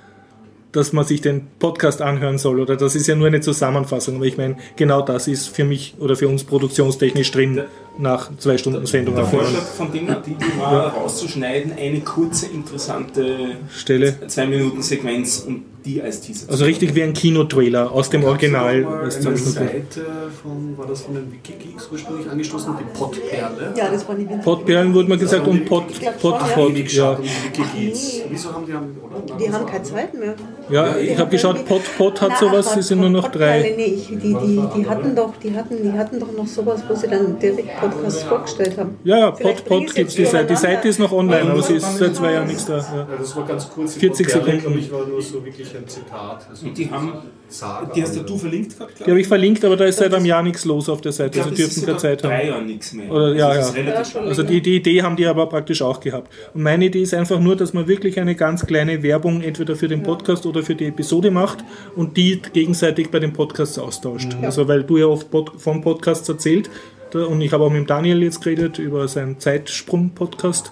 [0.76, 4.18] dass man sich den Podcast anhören soll oder das ist ja nur eine Zusammenfassung.
[4.18, 7.64] Aber ich meine, genau das ist für mich oder für uns produktionstechnisch drin
[7.98, 9.16] nach zwei Stunden Sendung.
[9.16, 14.16] Der Vorschlag von dem Artikel war rauszuschneiden, eine kurze, interessante Stelle.
[14.28, 16.52] zwei Minuten Sequenz und die als Teaser.
[16.52, 18.82] Also richtig wie ein Kinotrailer aus dem Original.
[18.82, 20.06] Mal Das eine Seite
[20.42, 23.74] von, war das von den Wikigeeks ursprünglich angestoßen, die Podperle.
[23.78, 25.88] Ja, das war die Podperlen wurde mir gesagt und glaub
[26.20, 27.12] Pod, schon, ja.
[27.12, 27.20] Ja.
[27.20, 28.22] Wikigeeks.
[28.30, 29.38] Wieso haben die, haben, oder?
[29.38, 30.36] Die haben keine Zeit mehr.
[30.70, 33.74] Ja, ich habe geschaut, Pod, Pod hat Na, sowas, es sind nur noch drei.
[33.78, 36.96] Nee, ich, die, die, die, hatten doch, die, hatten, die hatten doch noch sowas, wo
[36.96, 38.98] sie dann direkt Podcasts vorgestellt haben.
[39.04, 40.48] Ja, ja, Pod, Pod gibt es die Seite.
[40.48, 40.56] Die.
[40.56, 42.78] Seite ist noch online, aber sie ist seit zwei Jahren nichts da.
[42.78, 42.84] Ja.
[42.96, 43.94] Ja, das war ganz kurz.
[43.94, 44.80] die 40 Podperle, Sekunden.
[44.80, 46.48] Ich war nur so wirklich ein Zitat.
[46.50, 47.14] Also und die haben,
[47.48, 50.14] Saga, die hast ja du verlinkt gehabt, Die habe ich verlinkt, aber da ist seit
[50.14, 51.40] einem Jahr nichts los auf der Seite.
[51.44, 52.48] Also dürften keine Zeit drei haben.
[52.48, 53.12] Jahre nichts mehr.
[53.12, 53.74] Oder- ja, das
[54.14, 54.22] ja.
[54.22, 56.32] Also die, die Idee haben die aber praktisch auch gehabt.
[56.54, 59.88] Und meine Idee ist einfach nur, dass man wirklich eine ganz kleine Werbung entweder für
[59.88, 61.60] den Podcast oder für die Episode macht
[61.96, 64.36] und die gegenseitig bei den Podcasts austauscht.
[64.42, 66.70] Also weil du ja oft Pod von Podcasts erzählt
[67.16, 70.72] da- und ich habe auch mit Daniel jetzt geredet über seinen Zeitsprung-Podcast.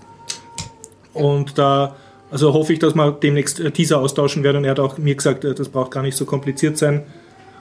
[1.13, 1.95] Und da
[2.33, 4.57] also hoffe ich, dass wir demnächst äh, Teaser austauschen werden.
[4.57, 7.03] Und er hat auch mir gesagt, äh, das braucht gar nicht so kompliziert sein.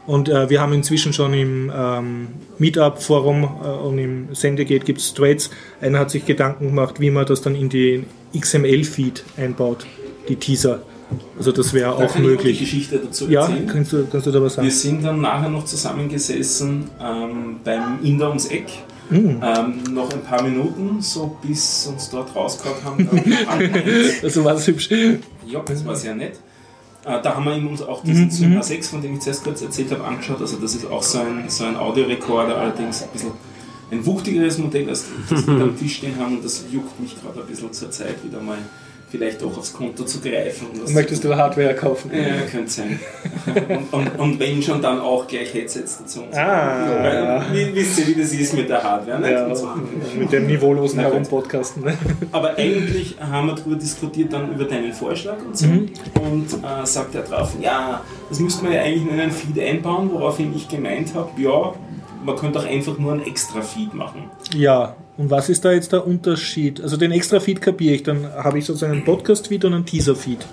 [0.07, 2.29] Und äh, wir haben inzwischen schon im ähm,
[2.59, 5.51] Meetup-Forum äh, und im Sendegate gibt es Threads.
[5.83, 9.87] Einer hat sich Gedanken gemacht, wie man das dann in den XML-Feed einbaut,
[10.31, 10.81] die Teaser.
[11.39, 12.59] Also das wäre Da auch kann ich die möglich.
[12.59, 13.67] Geschichte dazu Ja, erzählen.
[13.67, 14.67] kannst du, kannst du da was sagen?
[14.67, 18.67] Wir sind dann nachher noch zusammengesessen ähm, beim Inder ums Eck.
[19.09, 19.43] Hm.
[19.43, 23.09] Ähm, noch ein paar Minuten, so bis uns dort rausgehauen haben.
[24.23, 24.89] Also war es hübsch.
[25.47, 26.35] ja, das war sehr nett.
[27.05, 29.91] Äh, da haben wir uns auch diesen Zoom A6, von dem ich zuerst kurz erzählt
[29.91, 30.41] habe, angeschaut.
[30.41, 33.33] Also das ist auch so ein, so ein Audiorekorder, allerdings ein bisschen
[33.91, 36.37] ein wuchtigeres Modell, als das wir am Tisch stehen haben.
[36.37, 38.57] Und das juckt mich gerade ein bisschen zur Zeit wieder mal
[39.13, 40.69] vielleicht auch aufs Konto zu greifen.
[40.81, 42.11] Das Möchtest du Hardware kaufen?
[42.15, 42.99] Ja, könnte sein.
[43.69, 46.23] und, und, und wenn schon, dann auch gleich Headsets dazu.
[46.33, 47.03] Ah.
[47.03, 49.21] Weil, wie, wisst ihr, wie das ist mit der Hardware?
[49.21, 49.31] Ne?
[49.31, 49.69] Ja, so.
[50.19, 51.09] mit dem niveaulosen Na.
[51.09, 51.85] Herumpodcasten.
[51.85, 51.99] Ne?
[52.33, 55.67] Aber eigentlich haben wir darüber diskutiert, dann über deinen Vorschlag und so.
[55.67, 55.91] Mhm.
[56.19, 58.01] Und äh, sagt er drauf, ja,
[58.31, 61.75] das müsste man ja eigentlich in einen Feed einbauen, woraufhin ich gemeint habe, ja,
[62.25, 64.31] man könnte auch einfach nur einen extra Feed machen.
[64.55, 66.81] Ja, und was ist da jetzt der Unterschied?
[66.81, 70.47] Also den extra Feed kapiere ich, dann habe ich sozusagen einen Podcast-Feed und einen Teaser-Feed.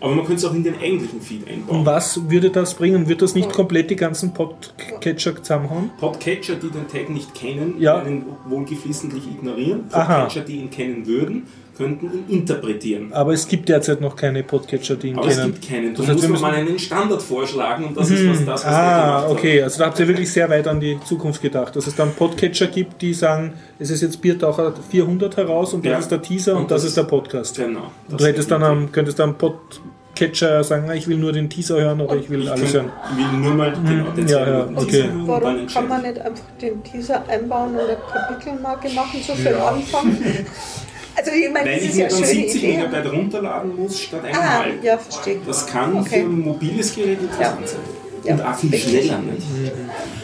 [0.00, 1.80] Aber man könnte es auch in den eigentlichen Feed einbauen.
[1.80, 3.08] Und was würde das bringen?
[3.08, 5.90] Wird das nicht komplett die ganzen Podcatcher zusammenhauen?
[5.98, 7.96] Podcatcher, die den Tag nicht kennen, Ja.
[7.96, 9.84] werden ihn wohlgeflissentlich ignorieren.
[9.90, 10.20] Aha.
[10.20, 11.48] Podcatcher, die ihn kennen würden,
[11.78, 13.12] könnten ihn interpretieren.
[13.12, 15.52] Aber es gibt derzeit noch keine Podcatcher, die ihn Aber es kennen.
[15.54, 15.94] gibt keinen.
[15.94, 18.38] Da Das heißt, muss wir man müssen- mal einen Standard vorschlagen und das ist was
[18.44, 19.62] das, was Ah, okay.
[19.62, 21.74] Also da habt ihr wirklich sehr weit an die Zukunft gedacht.
[21.76, 25.92] Dass es dann Podcatcher gibt, die sagen, es ist jetzt Biertaucher 400 heraus und das
[25.92, 25.98] Ja.
[26.00, 27.58] ist der Teaser und, Und das das ist der Podcast.
[27.58, 27.66] hat.
[27.66, 27.90] Genau.
[28.10, 31.80] Und du hättest dann am, könntest dann Podcatcher sagen, ah, ich will nur den Teaser
[31.80, 32.90] hören oder ich will ich alles hören.
[33.16, 34.86] will nur mal genau, den ja, ja, okay.
[34.90, 35.88] Teaser Warum kann entscheiden.
[35.88, 40.16] man nicht einfach den Teaser einbauen und eine Kapitelmarke machen, so für den Anfang?
[41.18, 42.76] Also ich meine, Weil das ich ist ja dann eine schöne 70 Idee.
[42.76, 44.84] Megabyte runterladen muss statt Ah, einmal.
[44.84, 45.40] ja, verstehe.
[45.44, 46.08] Das kann Okay.
[46.20, 47.66] für ein mobiles Gerät interessant Ja.
[47.66, 47.80] sein.
[48.24, 49.18] Ja, Und auch viel schneller.
[49.18, 49.46] Nicht?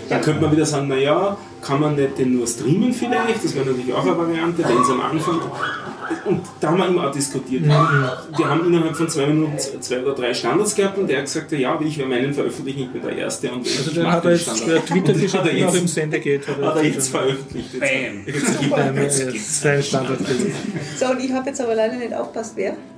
[0.08, 3.42] Dann könnte man wieder sagen, naja, kann man nicht den nur streamen vielleicht?
[3.42, 5.40] Das wäre natürlich auch eine Variante, wenn es am Anfang...
[6.26, 7.62] Und da haben wir immer auch diskutiert.
[7.64, 7.70] Mhm.
[8.36, 11.50] Wir haben innerhalb von zwei Minuten zwei oder drei Standards gehabt und der hat gesagt,
[11.52, 13.50] ja, ich werde meinen veröffentlichen, ich bin der Erste.
[13.50, 16.46] Und Also mach hat er jetzt Twitter hat er auch im jetzt, Sendegate.
[16.62, 17.74] hat er jetzt veröffentlicht.
[17.74, 17.80] Jetzt,
[18.70, 18.96] Bam.
[18.96, 20.18] jetzt, Ähm, jetzt sein Standard.
[20.98, 22.70] So, und ich habe jetzt aber leider nicht aufgepasst, wer?
[22.70, 22.76] Also, Twitter.
[22.76, 22.93] Ah,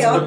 [0.00, 0.26] ja.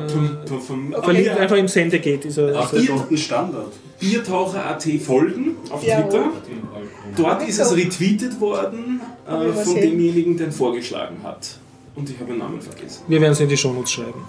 [1.01, 2.27] Verlinkt einfach im Sendegate.
[2.27, 3.71] Dieser, Ach, das ist doch ein Standard.
[3.99, 6.25] Biertaucher.at folgen auf Ja, Twitter.
[7.15, 11.57] Dort ist es retweetet worden äh, von demjenigen, der ihn vorgeschlagen hat.
[11.95, 13.03] Und ich habe den Namen vergessen.
[13.07, 14.23] wir werden es in die Shownotes schreiben.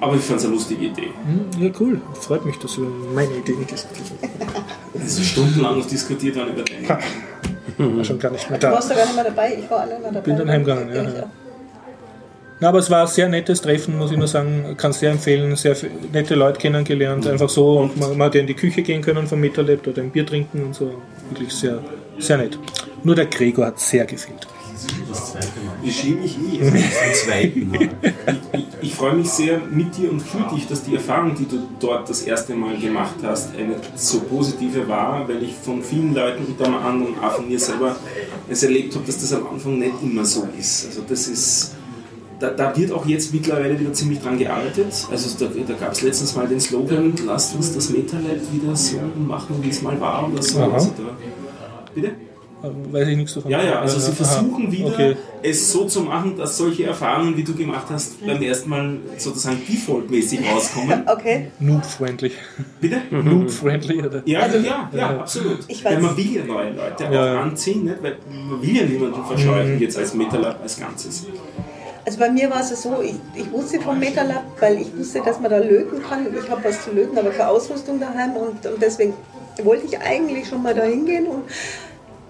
[0.00, 1.10] Aber ich fand es eine lustige Idee.
[1.26, 2.00] Hm, Ja, cool.
[2.20, 4.18] Freut mich, dass wir meine Ideen diskutieren.
[4.94, 6.62] Es ist stundenlang noch diskutiert worden über
[7.78, 7.96] den.
[7.96, 8.72] War schon gar nicht mehr du da.
[8.72, 10.20] warst da gar nicht mehr dabei, ich war alleine dabei.
[10.20, 11.30] Bin dann heimgegangen, ja, ja.
[12.64, 14.74] Na, aber es war ein sehr nettes Treffen, muss ich nur sagen.
[14.78, 15.54] Kann sehr empfehlen.
[15.54, 15.76] Sehr
[16.14, 17.26] nette Leute kennengelernt.
[17.26, 17.80] Einfach so.
[17.80, 20.24] Und man, man hat ja in die Küche gehen können vom MetaLab, dort ein Bier
[20.24, 21.02] trinken und so.
[21.28, 21.80] Wirklich sehr,
[22.18, 22.58] sehr nett.
[23.02, 24.46] Nur der Gregor hat sehr gefehlt.
[25.82, 27.90] Ich schiebe mich eh zum zweiten Mal.
[28.52, 31.58] Ich, ich freue mich sehr mit dir und für dich, dass die Erfahrung, die du
[31.80, 36.44] dort das erste Mal gemacht hast, eine so positive war, weil ich von vielen Leuten
[36.46, 37.96] unter anderem auch von mir selber
[38.48, 40.86] es erlebt habe, dass das am Anfang nicht immer so ist.
[40.86, 41.74] Also das ist,
[42.40, 44.86] da, da wird auch jetzt mittlerweile wieder ziemlich dran gearbeitet.
[45.10, 48.96] Also da, da gab es letztens mal den Slogan, lasst uns das MetaLab wieder so
[49.26, 50.58] machen, wie es mal war oder so.
[50.60, 50.72] Aha.
[50.72, 51.16] Also da,
[51.94, 52.10] bitte?
[52.90, 53.50] Weiß ich nichts davon.
[53.50, 55.16] Ja, ja, also sie Aha, versuchen wieder, Okay.
[55.42, 59.58] es so zu machen, dass solche Erfahrungen, wie du gemacht hast, beim ersten Mal sozusagen
[59.68, 61.02] defaultmäßig rauskommen.
[61.06, 62.30] Okay, Noob-friendly.
[62.80, 63.02] Bitte?
[63.10, 64.22] Noob-friendly, oder?
[64.24, 65.58] Ja, ja, ja, absolut.
[65.68, 67.34] Ich weiß- Weil man will ja neue Leute Ja.
[67.34, 68.02] auch anziehen, nicht?
[68.02, 68.16] weil
[68.48, 71.26] man will ja niemanden verscheuchen jetzt als Metalab als Ganzes.
[72.04, 75.40] Also bei mir war es so, ich, ich wusste vom MetaLab, weil ich wusste, dass
[75.40, 76.26] man da löten kann.
[76.36, 79.14] Ich habe was zu löten, aber keine Ausrüstung daheim und, und deswegen
[79.62, 81.44] wollte ich eigentlich schon mal da hingehen und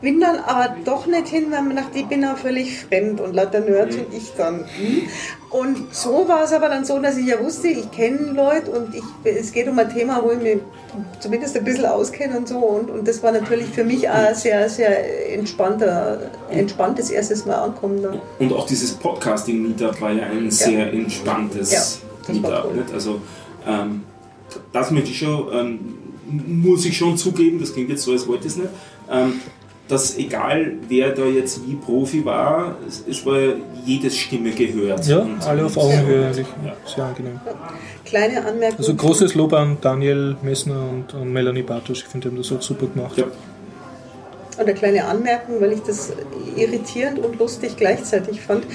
[0.05, 3.35] bin dann aber doch nicht hin, weil man dachte, ich bin da völlig fremd und
[3.35, 4.61] lauter Nerds und ich dann.
[4.61, 5.03] hm.
[5.51, 8.95] Und so war es aber dann so, dass ich ja wusste, ich kenne Leute und
[8.95, 10.59] ich, es geht um ein Thema, wo ich mich
[11.21, 12.59] zumindest ein bisschen auskenne und so.
[12.59, 17.55] Und, und das war natürlich für mich auch ein sehr, sehr entspannter, entspanntes erstes Mal
[17.55, 18.03] ankommen.
[18.03, 18.15] Da.
[18.39, 21.79] Und auch dieses Podcasting-Meetup war ja ein sehr entspanntes Ja,
[22.27, 22.71] das Meetup.
[22.75, 22.85] cool.
[22.93, 23.21] Also
[23.67, 24.03] ähm,
[24.73, 25.95] das möchte ich schon, ähm,
[26.63, 28.71] muss ich schon zugeben, das klingt jetzt so, als wollte ich es nicht,
[29.11, 29.41] ähm,
[29.89, 33.39] dass egal wer da jetzt wie Profi war, es, es war
[33.85, 35.07] jedes Stimme gehört.
[35.07, 36.47] Ja, Und- alle auf Augenhöhe eigentlich.
[36.87, 37.41] Sehr angenehm.
[38.05, 38.79] Kleine Anmerkung.
[38.79, 42.01] Also großes Lob an Daniel Messner und, und Melanie Bartosch.
[42.01, 43.17] Ich finde, die haben das auch super gemacht.
[43.19, 43.25] Ja.
[44.59, 46.13] Eine kleine Anmerkung, weil ich das
[46.57, 48.67] irritierend und lustig gleichzeitig fand.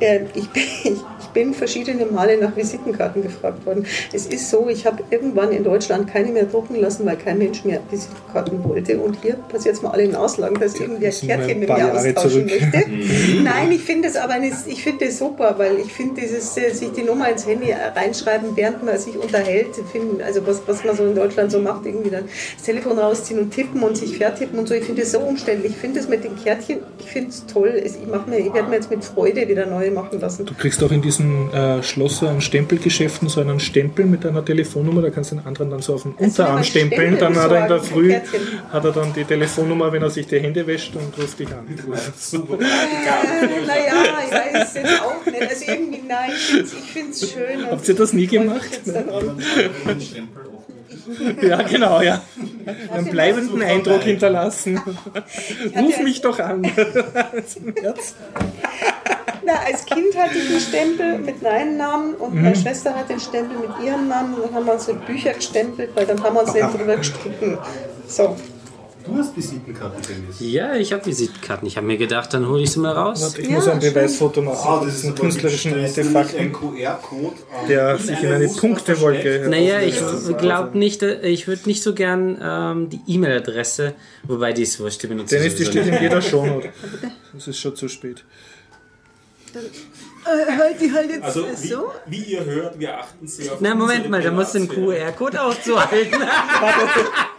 [0.00, 3.86] Äh, Ich bin, ich bin verschiedene Male nach Visitenkarten gefragt worden.
[4.12, 7.64] Es ist so, ich habe irgendwann in Deutschland keine mehr drucken lassen, weil kein Mensch
[7.64, 8.98] mehr Visitenkarten wollte.
[8.98, 12.84] Und hier passiert jetzt mal alle in Auslagen, dass irgendwer Kärtchen mit mir austauschen möchte.
[13.42, 16.70] Nein, ich finde es aber eine, ich finde es super, weil ich finde dieses, äh,
[16.70, 20.96] sich die Nummer ins Handy reinschreiben, während man sich unterhält, finden, also was, was man
[20.96, 22.24] so in Deutschland so macht, irgendwie dann
[22.56, 24.74] das Telefon rausziehen und tippen und sich vertippen und so.
[24.74, 25.72] Ich finde es so umständlich.
[25.72, 27.68] Ich finde es mit den Kärtchen, ich finde es toll.
[27.84, 30.46] Es- Ich, mir- ich werde mir jetzt mit Freude wieder neue machen lassen.
[30.46, 35.02] Du kriegst auch in diesen äh, Schlosser- und Stempelgeschäften so einen Stempel mit einer Telefonnummer,
[35.02, 37.50] da kannst du den anderen dann so auf den soll Unterarm stempeln, Stempel dann hat
[37.52, 38.40] er in der Früh Kärtchen.
[38.72, 41.66] hat er dann die Telefonnummer, wenn er sich die Hände wäscht und ruft dich an.
[42.16, 42.56] Super.
[42.58, 43.22] Naja,
[44.26, 45.42] ich weiß es jetzt auch nicht.
[45.42, 47.66] Also irgendwie, nein, ich finde es schön.
[47.70, 48.68] Habt ihr das nie ich gemacht?
[48.84, 49.40] jetzt daran.
[51.42, 52.20] Ja, genau, ja.
[52.92, 54.80] Einen bleibenden Eindruck hinterlassen.
[55.76, 56.62] Ruf mich doch an.
[57.46, 57.74] Zum.
[59.44, 62.42] Na, als Kind hatte ich einen Stempel mit meinem Namen und Mhm.
[62.42, 64.34] meine Schwester hat den Stempel mit ihrem Namen.
[64.34, 66.96] Und dann haben wir uns in Bücher gestempelt, weil dann haben wir uns nicht drüber
[66.96, 67.56] gestritten.
[68.08, 68.36] So,
[69.06, 70.36] Du hast Visitenkarten, Dennis.
[70.40, 71.68] Ja, ich habe Visitenkarten.
[71.68, 73.36] Ich habe mir gedacht, dann hole ich sie mal raus.
[73.38, 73.78] Ich Ja, muss ein.
[73.78, 74.58] Beweisfoto machen.
[74.64, 77.36] Ah, das ist aber künstlerischen Artefakten, ein QR-Code.
[77.62, 79.46] ähm, der sich in eine Punktewolke.
[79.48, 79.96] Naja, ich
[80.38, 83.94] glaube nicht, äh, ich würde nicht so gern ähm, die E-Mail-Adresse,
[84.24, 86.70] wobei die ist wurscht, die benutze Dennis, die steht in jeder Shownote.
[87.36, 88.24] Es ist schon zu spät.
[89.54, 89.58] äh,
[90.58, 91.92] halt die halt jetzt Also, äh, wie, so.
[92.06, 95.12] wie ihr hört, wir achten sehr auf Na, Moment mal, da den Privatsphäre.
[95.12, 96.20] QR-Code aufzuhalten.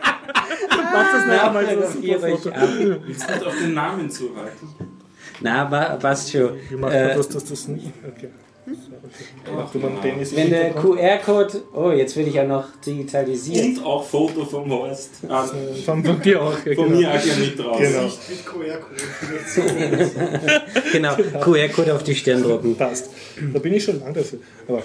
[0.93, 2.49] Mach das einmal das so super ich Foto.
[3.07, 4.67] Jetzt nicht auf den Namen zuhalten.
[5.41, 6.51] Na, pa- passt schon.
[6.69, 7.87] Wie macht man Äh, das, dass das nicht?
[8.15, 8.29] Okay.
[9.45, 9.69] Mal
[10.03, 10.73] Dennis wenn der.
[10.73, 13.77] QR-Code, oh, jetzt will ich ja noch digitalisiert.
[13.77, 15.11] Und auch Foto vom Horst.
[15.29, 15.45] Ah,
[15.85, 16.51] Von, von dir auch.
[16.65, 16.97] Ja, von genau.
[16.99, 17.77] mir auch gerne mit drauf.
[17.79, 18.03] Genau.
[18.03, 19.01] Nicht mit QR-Code.
[20.91, 22.75] Genau, QR-Code auf die Stirn drucken.
[22.75, 23.09] Passt.
[23.53, 24.39] Da bin ich schon lang dafür.
[24.67, 24.83] Aber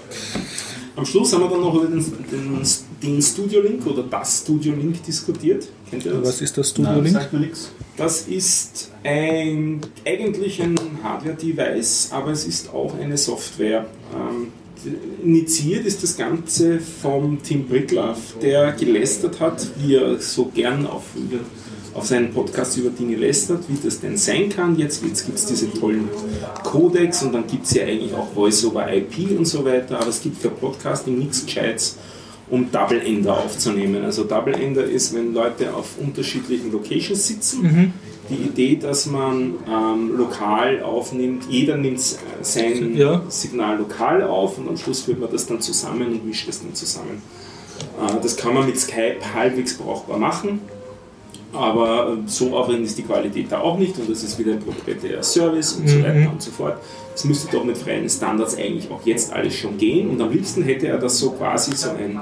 [0.95, 2.61] Am Schluss haben wir dann noch über den, den,
[3.03, 5.67] den Studio Link oder das Studio Link diskutiert.
[5.89, 6.29] Kennt ihr das?
[6.29, 7.15] was ist das Studio Nein, Link?
[7.15, 7.71] sagt mir nichts.
[7.97, 13.87] Das ist ein, eigentlich ein Hardware-Device, aber es ist auch eine Software.
[14.15, 14.49] Ähm,
[15.23, 21.05] initiiert ist das Ganze vom Tim Brickloff, der gelästert hat, wie er so gern auf,
[21.95, 24.77] auf seinen Podcast über Dinge lästert, wie das denn sein kann.
[24.79, 26.09] Jetzt, jetzt gibt es diese tollen
[26.65, 30.41] Codecs und dann gibt es ja eigentlich auch Voice-over-IP und so weiter, aber es gibt
[30.41, 31.97] für Podcasting nichts Gescheites
[32.51, 34.05] um Double Ender aufzunehmen.
[34.05, 37.63] Also Double Ender ist, wenn Leute auf unterschiedlichen Locations sitzen.
[38.29, 42.01] Die Idee, dass man ähm, lokal aufnimmt, jeder nimmt
[42.43, 43.23] sein Ja.
[43.29, 46.75] Signal lokal auf und am Schluss führt man das dann zusammen und mischt das dann
[46.75, 47.21] zusammen.
[48.01, 50.61] Äh, das kann man mit Skype halbwegs brauchbar machen,
[51.53, 54.61] aber äh, so aufregend ist die Qualität da auch nicht und das ist wieder ein
[54.61, 56.79] proprietärer Service und so weiter und so fort.
[57.15, 60.63] Es müsste doch mit freien Standards eigentlich auch jetzt alles schon gehen und am liebsten
[60.63, 62.21] hätte er das so quasi so ein,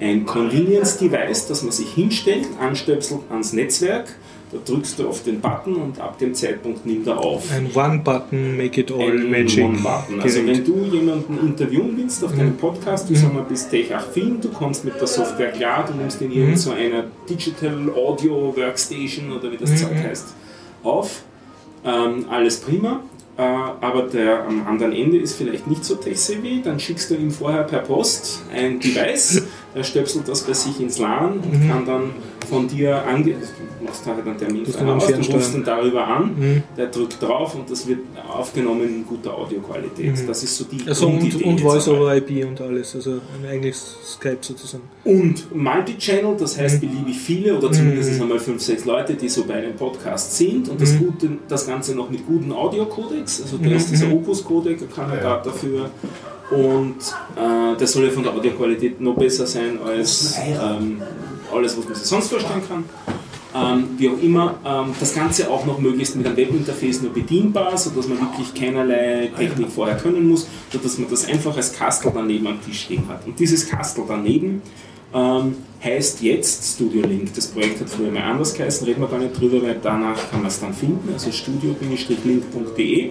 [0.00, 4.14] ein Convenience-Device, das man sich hinstellt, anstöpselt ans Netzwerk,
[4.52, 7.50] da drückst du auf den Button und ab dem Zeitpunkt nimmt er auf.
[7.50, 9.64] Ein One-Button, Make It All Ein Magic.
[9.64, 10.20] One-Button.
[10.20, 14.50] Also wenn du jemanden interviewen willst auf deinem Podcast, du sag mal, bist tech-affin, du
[14.50, 19.50] kommst mit der Software klar, du nimmst in irgendeiner so einer Digital Audio Workstation oder
[19.50, 20.34] wie das Zeug heißt
[20.82, 21.22] auf.
[21.84, 23.00] Ähm, alles prima.
[23.38, 27.30] Äh, aber der am anderen Ende ist vielleicht nicht so tech-savvy, dann schickst du ihm
[27.30, 29.42] vorher per Post ein Device,
[29.74, 32.10] er stöpselt das bei sich ins LAN und kann dann
[32.48, 33.34] von dir ange...
[33.82, 36.86] Du machst da halt einen Termin kann man aus, du rufst ihn darüber an, der
[36.86, 37.98] drückt drauf und das wird
[38.28, 40.28] aufgenommen in guter Audioqualität.
[40.28, 42.02] Das ist so die Also und, Grundidee und jetzt Voice einmal.
[42.02, 42.94] over IP und alles.
[42.94, 44.84] Also ein eigenes Skype sozusagen.
[45.04, 49.54] Und Multichannel, das heißt beliebig viele oder zumindest einmal fünf, sechs Leute, die so bei
[49.54, 53.42] einem Podcast sind und das, Gute, das Ganze noch mit guten Audio-Codecs.
[53.42, 55.90] Also da ist dieser Opus-Codec ein Kandidat dafür.
[56.52, 56.96] Und
[57.36, 61.00] äh, das soll ja von der Audioqualität noch besser sein als ähm,
[61.52, 62.84] alles, was man sich sonst vorstellen kann.
[63.54, 67.76] Ähm, wie auch immer, ähm, das Ganze auch noch möglichst mit einem Webinterface nur bedienbar,
[67.76, 72.46] sodass man wirklich keinerlei Technik vorher können muss, sodass man das einfach als Kastel daneben
[72.46, 73.26] am Tisch stehen hat.
[73.26, 74.62] Und dieses Kastel daneben
[75.14, 77.34] ähm, heißt jetzt Studio Link.
[77.34, 80.40] Das Projekt hat früher mal anders geheißen, reden wir gar nicht drüber, weil danach kann
[80.40, 83.10] man es dann finden, also studio-link.de.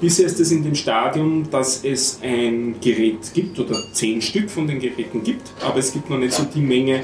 [0.00, 4.66] Bisher ist es in dem Stadium, dass es ein Gerät gibt oder zehn Stück von
[4.66, 7.00] den Geräten gibt, aber es gibt noch nicht so die Menge,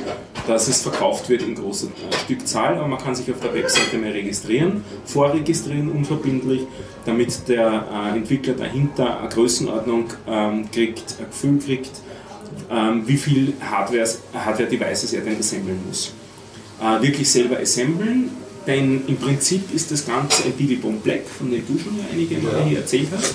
[0.46, 3.96] dass es verkauft wird in großer äh, Stückzahl, aber man kann sich auf der Webseite
[3.98, 6.62] mal registrieren, vorregistrieren, unverbindlich,
[7.06, 11.90] damit der äh, Entwickler dahinter eine Größenordnung ähm, kriegt, ein Gefühl kriegt,
[12.70, 16.12] ähm, wie viel Hardware- Hardware-Devices er denn assemblen muss.
[16.80, 18.30] Äh, wirklich selber assemblen,
[18.66, 22.36] denn im Prinzip ist das Ganze ein Beaglebone Black, von dem du schon ja einige
[22.38, 23.34] Male hier erzählt hast,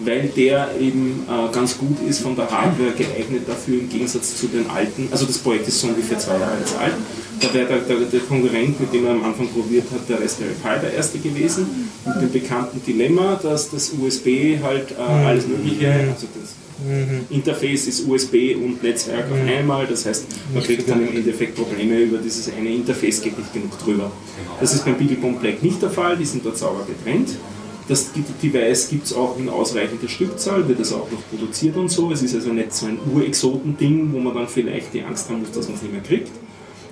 [0.00, 4.46] weil der eben äh, ganz gut ist von der Hardware geeignet dafür im Gegensatz zu
[4.46, 5.08] den alten.
[5.10, 6.94] Also das Projekt ist so ungefähr zwei Jahre alt.
[7.40, 10.50] Da wäre der, der, der Konkurrent, mit dem er am Anfang probiert hat, der Raspberry
[10.62, 11.88] Pi der erste gewesen.
[12.04, 16.54] mit dem bekannten Dilemma, dass das USB halt äh, alles Mögliche, also das
[17.30, 21.98] Interface ist USB und Netzwerk auf einmal, das heißt, man kriegt dann im Endeffekt Probleme
[22.00, 24.10] über dieses eine Interface, geht nicht genug drüber.
[24.60, 27.30] Das ist beim Beaglebone Black nicht der Fall, die sind dort sauber getrennt.
[27.88, 28.10] Das
[28.42, 32.12] Device gibt es auch in ausreichender Stückzahl, wird es auch noch produziert und so.
[32.12, 35.52] Es ist also nicht so ein Urexoten-Ding, wo man dann vielleicht die Angst haben muss,
[35.52, 36.30] dass man es nicht mehr kriegt.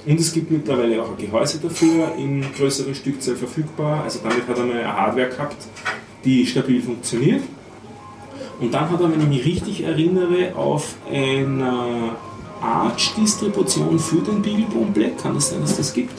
[0.06, 4.04] Und es gibt mittlerweile auch ein Gehäuse dafür, in größerer Stückzahl verfügbar.
[4.04, 5.56] Also damit hat er mal eine Hardware gehabt,
[6.24, 7.42] die stabil funktioniert.
[8.60, 12.16] Und dann hat er, wenn ich mich richtig erinnere, auf einer
[12.60, 16.14] Arch-Distribution für den Beaglebone Black, kann es sein, dass das gibt,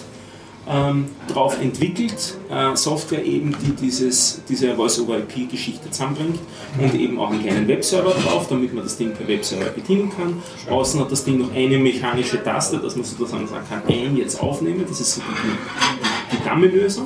[0.69, 6.39] ähm, drauf entwickelt, äh, Software eben, die dieses, diese Voice-over-IP-Geschichte zusammenbringt
[6.77, 10.41] und eben auch einen kleinen Webserver drauf, damit man das Ding per Webserver bedienen kann.
[10.69, 14.41] Außen hat das Ding noch eine mechanische Taste, dass man sozusagen sagen kann, ein jetzt
[14.41, 17.05] aufnehmen, das ist so die, die Damme-Lösung.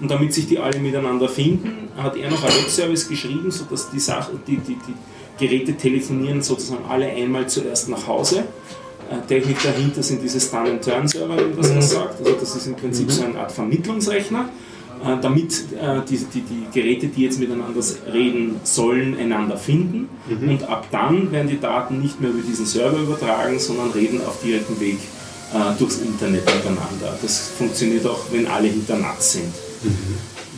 [0.00, 4.00] Und damit sich die alle miteinander finden, hat er noch einen Webservice geschrieben, sodass die,
[4.00, 4.94] Sache, die, die, die
[5.38, 8.44] Geräte telefonieren sozusagen alle einmal zuerst nach Hause.
[9.10, 12.20] Äh, Technik dahinter sind diese Stun-and-Turn-Server, wenn das was sagt.
[12.20, 14.50] Also das ist im Prinzip so eine Art Vermittlungsrechner,
[15.02, 17.80] äh, damit äh, die, die, die Geräte, die jetzt miteinander
[18.12, 20.08] reden sollen, einander finden.
[20.28, 24.42] Und ab dann werden die Daten nicht mehr über diesen Server übertragen, sondern reden auf
[24.42, 24.98] direktem Weg
[25.78, 27.18] durchs Internet miteinander.
[27.22, 29.54] Das funktioniert auch, wenn alle hinter NAT sind.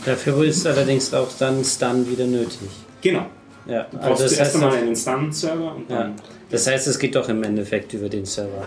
[0.03, 2.67] Dafür ist allerdings auch dann Stun wieder nötig.
[3.01, 3.25] Genau.
[3.65, 6.15] Ja, Du also brauchst das zuerst heißt, einmal das, einen Stun-Server und ja, dann
[6.51, 8.65] das heißt, es geht doch im Endeffekt über den Server.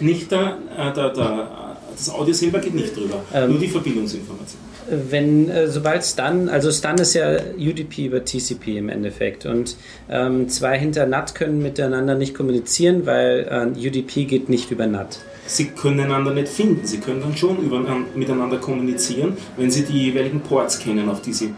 [0.00, 1.48] nicht der, äh, der, der,
[1.96, 4.60] das Audio selber geht nicht drüber, Ähm, nur die Verbindungsinformation.
[4.88, 9.76] Wenn, äh, sobald Stun, also Stun ist ja UDP über TCP im Endeffekt und
[10.08, 15.18] ähm, zwei hinter NAT können miteinander nicht kommunizieren, weil äh, UDP geht nicht über NAT.
[15.46, 17.80] Sie können einander nicht finden, sie können dann schon über,
[18.14, 21.54] miteinander kommunizieren, wenn sie die jeweiligen Ports kennen, auf die sie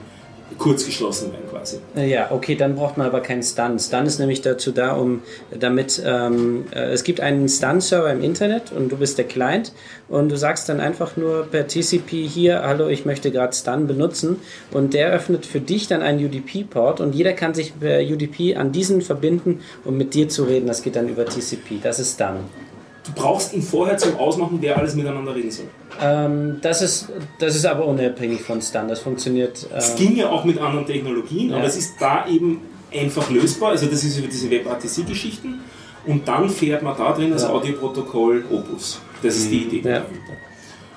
[0.59, 1.81] kurz geschlossen werden quasi.
[1.97, 3.79] Äh, Ja, okay, dann braucht man aber keinen Stun.
[3.79, 5.23] Stun ist nämlich dazu da, um
[5.59, 9.73] damit ähm, äh, es gibt einen Stun-Server im Internet und du bist der Client
[10.09, 14.37] und du sagst dann einfach nur per TCP hier, hallo, ich möchte gerade Stun benutzen
[14.73, 18.73] und der öffnet für dich dann einen UDP-Port und jeder kann sich per UDP an
[18.73, 20.67] diesen verbinden, um mit dir zu reden.
[20.67, 21.81] Das geht dann über TCP.
[21.83, 22.68] Das ist Stun.
[23.15, 25.67] Du brauchst ihn vorher zum Ausmachen, wer alles miteinander reden soll.
[26.01, 28.87] Ähm, das, ist, das ist aber unabhängig von Stun.
[28.89, 29.67] Das funktioniert.
[29.75, 31.69] Es ähm, ging ja auch mit anderen Technologien, aber Ja.
[31.69, 32.61] es ist da eben
[32.93, 33.71] einfach lösbar.
[33.71, 35.61] Also das ist über diese WebRTC-Geschichten.
[36.07, 37.51] Und dann fährt man da drin das Ja.
[37.51, 39.01] Audioprotokoll Opus.
[39.23, 40.01] Das ist die Idee Ja.
[40.01, 40.33] dahinter.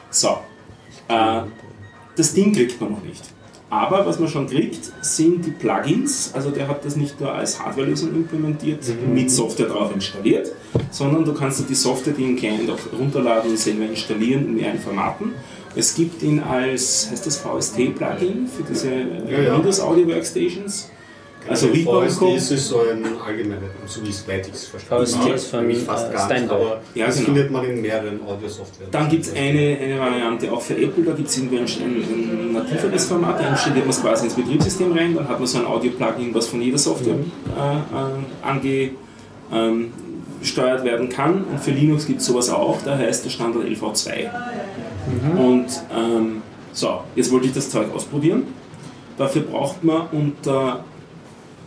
[0.09, 0.37] So,
[1.07, 1.41] äh,
[2.15, 3.23] das Ding kriegt man noch nicht.
[3.71, 6.31] Aber was man schon kriegt, sind die Plugins.
[6.33, 10.51] Also der hat das nicht nur als Hardwarelösung implementiert, mit Software drauf installiert,
[10.91, 14.77] sondern du kannst die Software, die im Client auch runterladen und selber installieren in mehreren
[14.77, 15.31] Formaten.
[15.73, 19.55] Es gibt ihn als, heißt das VST-Plugin für diese äh, Ja, ja.
[19.55, 20.89] Windows Audio Workstations.
[21.49, 22.17] Also Reaper ist
[22.49, 25.33] so ein allgemeiner, so wie es weit ich es verstanden habe.
[25.33, 27.25] ist von, fast äh, gar nicht, aber Ja, das genau.
[27.27, 28.87] findet man in mehreren Audio-Software.
[28.91, 32.49] Dann gibt es eine, eine Variante auch für Apple, da gibt es irgendwie ein, ein,
[32.49, 35.57] ein nativeres Format, da installiert man es quasi ins Betriebssystem rein, dann hat man so
[35.57, 37.77] ein Audio-Plugin, was von jeder Software äh,
[38.69, 38.89] äh,
[40.39, 41.43] angesteuert werden kann.
[41.45, 44.29] Und für Linux gibt es sowas auch, da heißt der Standard LV2.
[45.37, 45.65] Und
[45.95, 46.41] ähm,
[46.73, 48.43] so, jetzt wollte ich das Zeug ausprobieren.
[49.17, 50.83] Dafür braucht man unter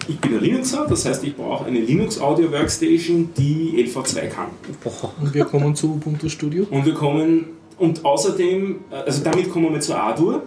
[0.08, 4.46] ich bin ein Linuxer, das heißt, ich brauche eine Linux Audio Workstation, die LV2 kann.
[5.20, 6.66] Und wir kommen zu Ubuntu Studio.
[6.70, 7.46] Und wir kommen,
[7.78, 10.42] und außerdem, also damit kommen wir zur Ardour.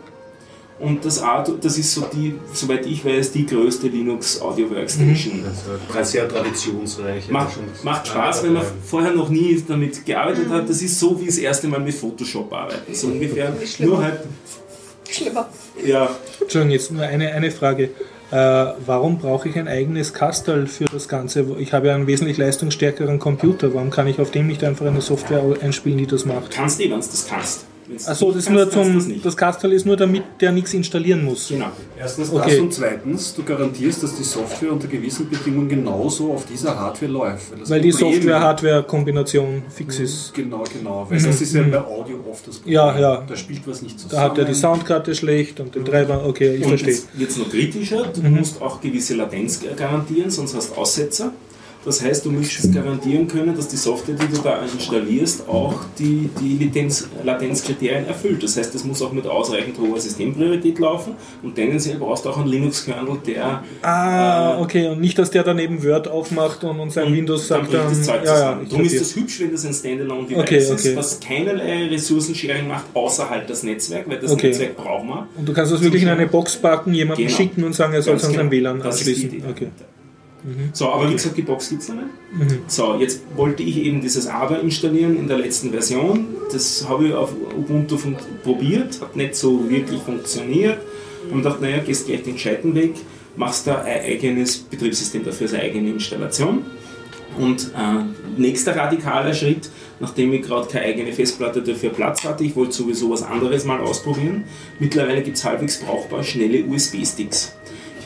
[0.79, 5.43] Und das Ardour, das ist so die, soweit ich weiß, die größte Linux Audio Workstation.
[5.43, 7.29] Das ist sehr traditionsreich.
[7.29, 10.69] Macht, schon- macht Spaß, wenn man vorher noch nie damit gearbeitet hat.
[10.69, 12.93] Das ist so wie das erste Mal mit Photoshop arbeiten.
[12.93, 13.51] So ungefähr.
[13.65, 13.91] schlimmer.
[13.95, 14.19] Nur halt,
[15.09, 15.49] Schlimmer.
[15.83, 16.09] ja,
[16.41, 17.89] Entschuldigung, jetzt nur eine, eine Frage.
[18.29, 18.35] Äh,
[18.85, 21.45] warum brauche ich ein eigenes Kastel für das Ganze?
[21.59, 23.73] Ich habe ja einen wesentlich leistungsstärkeren Computer.
[23.73, 26.51] Warum kann ich auf dem nicht einfach eine Software einspielen, die das macht?
[26.51, 27.65] kannst eh, wenn du das kannst.
[28.05, 28.95] Achso, das kannst, zum.
[28.95, 29.25] das nicht.
[29.25, 31.47] Das Kastel ist nur damit der nichts installieren muss.
[31.49, 31.67] Genau.
[31.97, 32.51] Erstens Okay.
[32.51, 37.11] das und zweitens, du garantierst, dass die Software unter gewissen Bedingungen genauso auf dieser Hardware
[37.11, 37.59] läuft.
[37.59, 40.33] das Weil die Software-Hardware-Kombination fix ist.
[40.33, 41.05] Genau, genau.
[41.09, 42.73] Weil das ist ja bei Audio oft das Problem.
[42.73, 43.23] Ja, ja.
[43.27, 44.23] Da spielt was nicht Da zusammen.
[44.23, 46.25] hat er die Soundkarte schlecht und den Treiber.
[46.27, 46.93] Okay, ich Und verstehe.
[46.93, 51.31] jetzt wird es noch kritischer, du musst auch gewisse Latenz garantieren, sonst hast du Aussetzer.
[51.87, 56.29] Das heißt, du müsstest garantieren können, dass die Software, die du da installierst, auch die,
[56.41, 58.43] die Latenz, Latenzkriterien erfüllt.
[58.43, 61.13] Das heißt, es muss auch mit ausreichend hoher Systempriorität laufen
[61.43, 63.63] und tendenziell brauchst du auch einen Linux-Kernel, der.
[63.83, 64.89] Ah, okay.
[64.89, 67.73] Und nicht, dass der dann eben Word aufmacht und, und sein und Windows dann sagt
[67.73, 68.03] dann.
[68.03, 70.93] Zeug ja, ja, Darum ist das hübsch, wenn das ein Standalone-Device Okay, ist, okay.
[70.93, 74.47] was keinerlei Ressourcensharing macht, außerhalb das Netzwerk, weil das Okay.
[74.47, 75.27] Netzwerk braucht man.
[75.37, 77.37] Und du kannst das wirklich in eine Box packen, jemanden Genau.
[77.37, 78.51] schicken und sagen, er soll es an sein genau.
[78.51, 79.29] WLAN ist anschließen.
[79.29, 79.67] Idee.
[80.43, 80.69] Okay.
[80.73, 82.07] So, aber wie gesagt, die Box gibt es noch nicht.
[82.67, 86.27] So, jetzt wollte ich eben dieses ADA installieren in der letzten Version.
[86.51, 87.97] Das habe ich auf Ubuntu
[88.43, 90.79] probiert, hat nicht so wirklich funktioniert.
[91.31, 92.93] Und dachte, naja, gehst gleich den gescheiten Weg,
[93.35, 96.63] machst da ein eigenes Betriebssystem dafür, also eine eigene Installation.
[97.37, 99.69] Und äh, nächster radikaler Schritt,
[99.99, 103.79] nachdem ich gerade keine eigene Festplatte dafür Platz hatte, ich wollte sowieso was anderes mal
[103.79, 104.45] ausprobieren.
[104.79, 107.56] Mittlerweile gibt es halbwegs brauchbar schnelle USB-Sticks.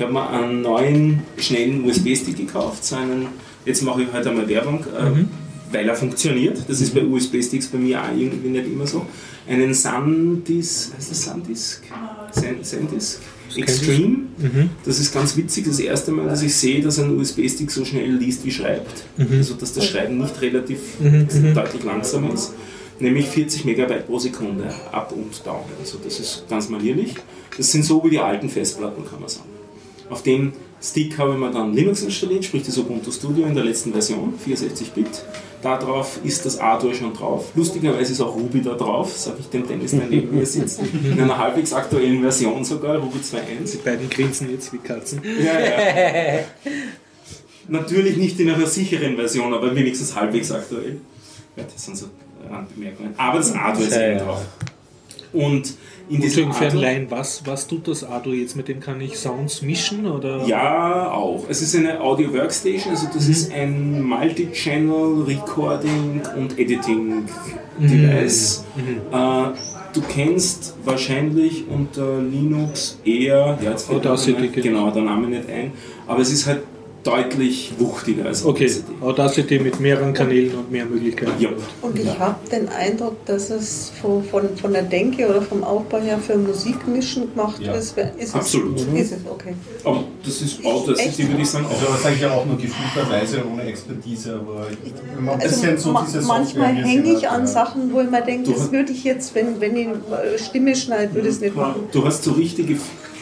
[0.02, 3.28] Ich habe mir einen neuen schnellen USB-Stick gekauft, so einen,
[3.66, 5.26] jetzt mache ich heute einmal Werbung, äh,
[5.72, 6.58] weil er funktioniert.
[6.68, 9.06] Das ist bei USB-Sticks bei mir auch irgendwie nicht immer so.
[9.48, 11.84] Einen SanDisk, heißt das SanDisk?
[12.32, 13.20] San- SanDisk?
[13.56, 14.18] Extreme.
[14.84, 18.10] Das ist ganz witzig, das erste Mal, dass ich sehe, dass ein USB-Stick so schnell
[18.12, 19.04] liest wie schreibt.
[19.38, 20.80] Also dass das Schreiben nicht relativ
[21.54, 22.54] deutlich langsam ist.
[23.00, 25.62] Nämlich 40 Megabyte pro Sekunde, up und down.
[25.80, 27.14] Also das ist ganz manierlich.
[27.56, 29.61] Das sind so wie die alten Festplatten, kann man sagen.
[30.12, 30.52] Auf dem
[30.84, 34.34] Stick habe ich mir dann Linux installiert, sprich das Ubuntu Studio in der letzten Version,
[34.46, 35.24] 64-Bit.
[35.62, 37.52] Darauf ist das Ardour schon drauf.
[37.56, 40.82] Lustigerweise ist auch Ruby da drauf, sage ich dem Dennis, der neben mir sitzt.
[40.82, 43.72] In einer halbwegs aktuellen Version sogar, Ruby 2.1.
[43.72, 45.22] Die beiden grinsen jetzt wie Katzen.
[45.24, 46.40] Ja, ja.
[47.70, 51.00] Natürlich nicht in einer sicheren Version, aber wenigstens halbwegs aktuell.
[51.56, 52.08] Ja, das sind so
[52.50, 53.14] Randbemerkungen.
[53.16, 54.42] Aber das Ardour ist Ja, eben drauf.
[55.32, 55.74] Und
[56.10, 58.56] in diesem Ardour- Laien, was, was tut das Ardo jetzt?
[58.56, 60.06] Mit dem kann ich Sounds mischen?
[60.06, 60.46] Oder?
[60.46, 61.46] Ja, auch.
[61.50, 67.26] Es ist eine Audio Workstation, also das ist ein Multi-Channel Recording und Editing
[67.80, 68.66] Device.
[69.12, 69.16] Äh,
[69.94, 74.62] du kennst wahrscheinlich unter Linux eher, ja, jetzt fällt der Name- genau.
[74.62, 75.72] genau der Name nicht ein,
[76.08, 76.62] aber es ist halt
[77.04, 78.94] deutlich wuchtiger als Okay, Audacity.
[79.02, 81.32] Audacity mit mehreren Kanälen und mehr Möglichkeiten.
[81.40, 81.50] Ja.
[81.82, 86.00] Und ich habe den Eindruck, dass es von, von, von der Denke oder vom Aufbau
[86.00, 87.74] her für Musikmischen gemacht Ja.
[87.74, 87.96] ist.
[88.18, 88.78] Ist Absolut.
[88.78, 89.54] Es, ist es, okay.
[89.84, 91.92] Aber das ist Audacity, würde ich sagen, Also auch.
[91.94, 95.56] das sage ich ja auch nur gefühlterweise ohne Expertise, aber ich, wenn man ein Also
[95.62, 97.48] bisschen so ma diese manchmal hänge ich hat, an ja.
[97.48, 99.88] Sachen, wo ich mir denke, das würde ich jetzt, wenn, wenn ich
[100.46, 101.84] Stimme schneide, würde ich es nicht machen.
[101.92, 102.78] Du hast so richtige,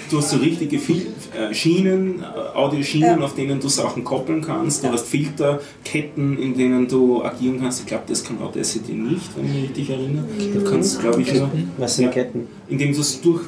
[0.10, 1.08] du hast so richtige Fil
[1.38, 3.26] äh, Schienen, äh, Audioschienen, Ja.
[3.26, 4.84] auf denen du Sachen koppeln kannst.
[4.84, 7.82] Du hast Filterketten, in denen du agieren kannst.
[7.82, 10.26] Ich glaube, das kann Audacity nicht, wenn ich mich richtig erinnere.
[10.54, 12.12] Du kannst, glaube ich, nur, Was sind Ja.
[12.12, 12.48] Ketten?
[12.70, 13.42] Indem du es durch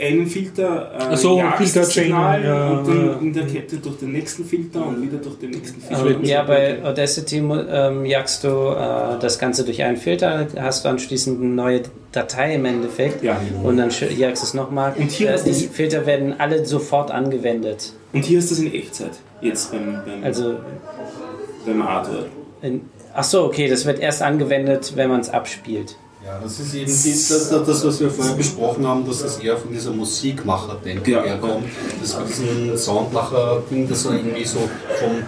[0.00, 3.12] einen Filter äh, so, Filterchain, Signal, ja, und dann ja.
[3.20, 6.20] in der Kette durch den nächsten Filter und wieder durch den nächsten Filter.
[6.22, 11.40] Ja, bei Audacity ähm, jagst du äh, das Ganze durch einen Filter, hast du anschließend
[11.40, 11.82] eine neue
[12.12, 13.40] Datei im Endeffekt Ja.
[13.62, 14.94] und dann jagst du es nochmal.
[14.98, 17.92] Und hier Äh, die Filter werden alle sofort angewendet.
[18.12, 20.54] Und hier ist das in Echtzeit, jetzt beim, beim, Also,
[21.64, 22.26] beim Artwork.
[22.62, 22.82] in,
[23.14, 25.96] ach so, okay, das wird erst angewendet, wenn man es abspielt.
[26.26, 29.56] Ja, das ist eben die, das, das, was wir vorher besprochen haben, dass das eher
[29.56, 31.22] von dieser Musikmacher-Denke Ja.
[31.22, 31.66] herkommt.
[32.00, 34.58] Das von diesem Soundmacher-Ding, das so irgendwie so
[34.98, 35.22] vom.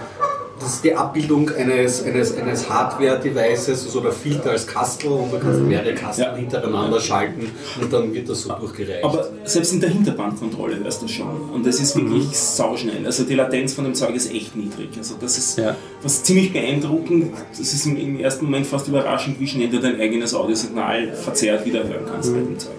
[0.60, 5.38] Das ist die Abbildung eines, eines, eines Hardware-Devices, also der Filter als Kastel und du
[5.38, 6.36] kannst mehrere Kasteln Ja.
[6.36, 9.04] hintereinander schalten und dann wird das so durchgereicht.
[9.04, 11.50] Aber selbst in der Hinterbandkontrolle hörst du schon.
[11.52, 13.06] Und das ist wirklich sauschnell.
[13.06, 14.88] Also die Latenz von dem Zeug ist echt niedrig.
[14.98, 15.76] Also das ist Ja.
[16.02, 17.32] was ziemlich beeindruckend.
[17.50, 21.84] Das ist im, ersten Moment fast überraschend, wie schnell du dein eigenes Audiosignal verzerrt wieder
[21.84, 22.72] hören kannst bei dem Zeug.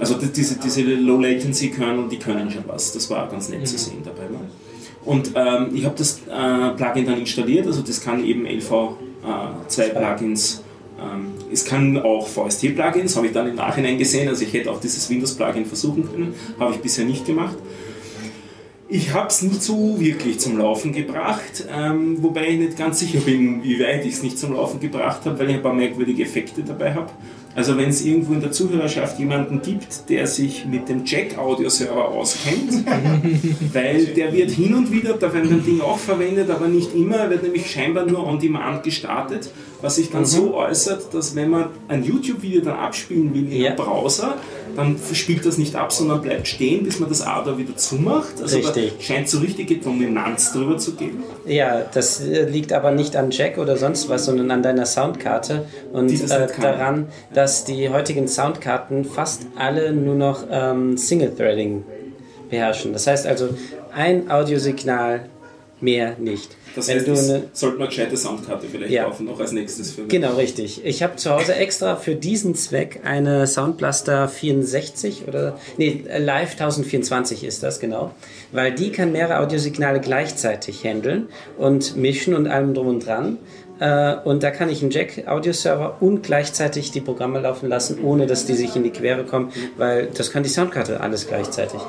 [0.00, 2.92] Also die- diese, diese Low-Latency-Kernel, die können schon was.
[2.92, 4.24] Das war ganz nett zu sehen dabei.
[4.28, 4.40] Ne?
[5.04, 10.62] Und ähm, ich habe das äh, Plugin dann installiert, also das kann eben LV2-Plugins.
[10.98, 14.28] ähm, es kann auch VST-Plugins, habe ich dann im Nachhinein gesehen.
[14.28, 17.56] Also ich hätte auch dieses Windows-Plugin versuchen können, habe ich bisher nicht gemacht.
[18.88, 23.20] Ich habe es nicht so wirklich zum Laufen gebracht, ähm, wobei ich nicht ganz sicher
[23.20, 26.22] bin, wie weit ich es nicht zum Laufen gebracht habe, weil ich ein paar merkwürdige
[26.22, 27.10] Effekte dabei habe.
[27.54, 32.84] Also wenn es irgendwo in der Zuhörerschaft jemanden gibt, der sich mit dem Jack-Audio-Server auskennt,
[33.72, 37.30] weil der wird hin und wieder bei dem Ding auch verwendet, aber nicht immer, er
[37.30, 39.50] wird nämlich scheinbar nur on demand gestartet,
[39.82, 43.66] was sich dann so äußert, dass wenn man ein YouTube-Video dann abspielen will in Ja.
[43.68, 44.36] einem Browser,
[44.76, 48.40] dann spielt das nicht ab, sondern bleibt stehen, bis man das ADA wieder zumacht.
[48.40, 48.92] Also Richtig.
[48.96, 51.22] da scheint so richtige Dominanz drüber zu geben.
[51.46, 55.66] Ja, das äh, liegt aber nicht an Jack oder sonst was, sondern an deiner Soundkarte
[55.92, 61.84] und äh, daran, dass die heutigen Soundkarten fast alle nur noch ähm, Single-Threading
[62.50, 62.92] beherrschen.
[62.92, 63.50] Das heißt also,
[63.94, 65.26] ein Audiosignal
[65.84, 66.56] Mehr nicht.
[66.74, 69.04] Das Wenn heißt, du eine, sollte man gescheite Soundkarte vielleicht Ja.
[69.04, 70.84] kaufen, noch als nächstes für Genau, richtig.
[70.84, 77.44] Ich habe zu Hause extra für diesen Zweck eine Soundblaster 64 oder nee, Live 1024
[77.44, 78.12] ist das genau,
[78.50, 81.28] weil die kann mehrere Audiosignale gleichzeitig handeln
[81.58, 83.38] und mischen und allem drum und dran.
[83.80, 88.46] Äh, Und da kann ich einen Jack-Audio-Server und gleichzeitig die Programme laufen lassen, ohne dass
[88.46, 91.80] die sich in die Quere kommen, weil das kann die Soundkarte alles gleichzeitig.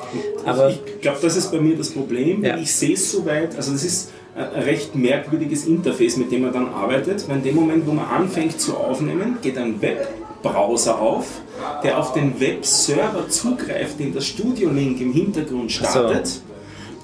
[0.45, 2.43] Aber ich glaube, das ist bei mir das Problem.
[2.43, 2.57] Ja.
[2.57, 6.67] Ich sehe es soweit, also das ist ein recht merkwürdiges Interface, mit dem man dann
[6.67, 11.27] arbeitet, weil in dem Moment, wo man anfängt zu aufnehmen, geht ein Webbrowser auf,
[11.83, 16.41] der auf den Webserver zugreift, den das Studio-Link im Hintergrund startet.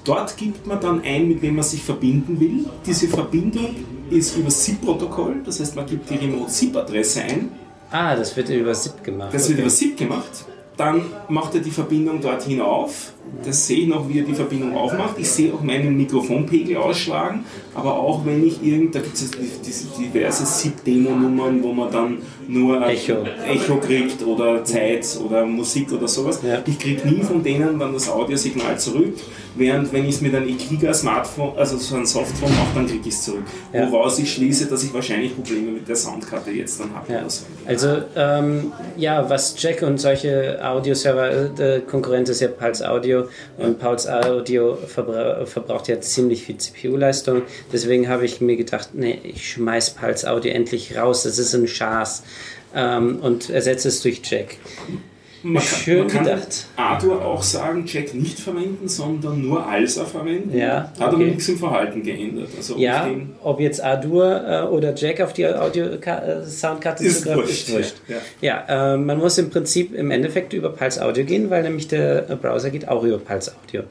[0.04, 2.64] Dort gibt man dann ein, mit wem man sich verbinden will.
[2.84, 3.76] Diese Verbindung
[4.12, 7.48] ist über SIP-Protokoll, das heißt, man gibt die Remote-SIP-Adresse ein.
[7.90, 9.32] ah, das wird über SIP gemacht.
[9.32, 9.62] Das wird Okay.
[9.62, 10.44] über SIP gemacht.
[10.74, 13.12] Dann macht er die Verbindung dorthin auf.
[13.44, 15.16] Das sehe ich noch, wie er die Verbindung aufmacht.
[15.18, 17.44] Ich sehe auch meinen Mikrofonpegel ausschlagen.
[17.74, 19.30] Aber auch wenn ich irgend, da gibt es
[19.64, 22.18] diese diverse SIP-Demo-Nummern, wo man dann
[22.48, 23.18] nur Echo.
[23.46, 26.40] Echo kriegt oder Zeit oder Musik oder sowas.
[26.42, 26.62] Ja.
[26.66, 29.14] Ich kriege nie von denen dann das Audiosignal zurück.
[29.54, 33.08] Während wenn ich es mit einem Ekiga Smartphone, also so ein Softphone mache, dann kriege
[33.08, 33.44] ich es zurück.
[33.72, 33.90] Ja.
[33.90, 37.12] Woraus ich schließe, dass ich wahrscheinlich Probleme mit der Soundkarte jetzt dann habe.
[37.12, 37.28] Ja.
[37.28, 37.44] so.
[37.66, 43.28] Also ähm, ja, was Jack und solche Audioserver, äh, der Konkurrent ist ja Pulse Audio
[43.58, 47.42] und Pulse Audio verbra verbraucht ja ziemlich viel CPU-Leistung.
[47.72, 51.24] Deswegen habe ich mir gedacht, nee, ich schmeiß Pulse Audio endlich raus.
[51.24, 52.22] Das ist ein Schaß
[52.74, 54.56] ähm, und ersetze es durch Jack.
[55.44, 56.66] Man kann, Schön man kann gedacht.
[56.76, 60.56] Arthur auch sagen, Jack nicht verwenden, sondern nur ALSA verwenden.
[60.56, 62.48] Ja, Hat aber nichts im Verhalten geändert.
[62.56, 63.08] Also ob Ja,
[63.42, 67.94] ob jetzt Adur äh, oder Jack auf die Audio-Soundkarte Ist zugreift, ist wurscht.
[68.08, 68.16] ja.
[68.68, 72.30] Ja, äh, man muss im Prinzip im Endeffekt über Pulse Audio gehen, weil nämlich der
[72.30, 73.82] äh, Browser geht auch über Pulse Audio.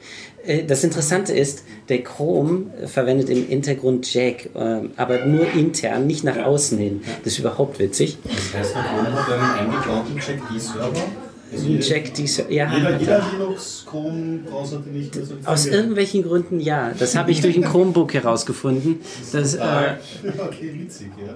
[0.44, 6.24] Äh, das Interessante ist, der Chrome verwendet im Hintergrund Jack, äh, aber nur intern, nicht
[6.24, 7.02] nach außen hin.
[7.24, 8.18] Das ist überhaupt witzig.
[8.24, 11.02] Das heißt, der Chrome hat einen eingebauten Jack-D-Server.
[11.80, 13.26] Jack, die, ja, Jeder, hat jeder er.
[13.32, 16.92] Linux-Chrome-Browser, den ich so aus irgendwelchen Gründen ja.
[16.98, 19.00] Das habe ich durch ein Chromebook herausgefunden.
[19.32, 19.60] Das, äh,
[20.38, 21.34] Okay, witzig, ja.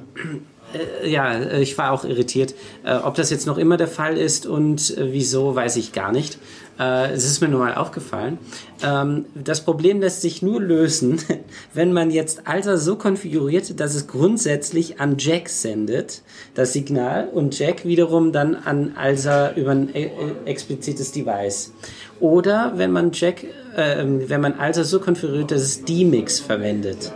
[1.03, 2.55] Äh, ja, äh, ich war auch irritiert.
[3.03, 6.39] Ob das jetzt noch immer der Fall ist und wieso, weiß ich gar nicht.
[6.79, 8.39] Äh, es ist mir nur mal aufgefallen.
[8.83, 11.21] Ähm, das Problem lässt sich nur lösen,
[11.75, 16.23] wenn man jetzt Alter so konfiguriert, dass es grundsätzlich an Jack sendet,
[16.55, 20.11] das Signal, und Jack wiederum dann an Alsa über ein äh, äh,
[20.45, 21.73] explizites Device.
[22.21, 23.45] Oder wenn man Jack,
[23.77, 27.13] äh, wenn man Alsa so konfiguriert, dass es D-Mix verwendet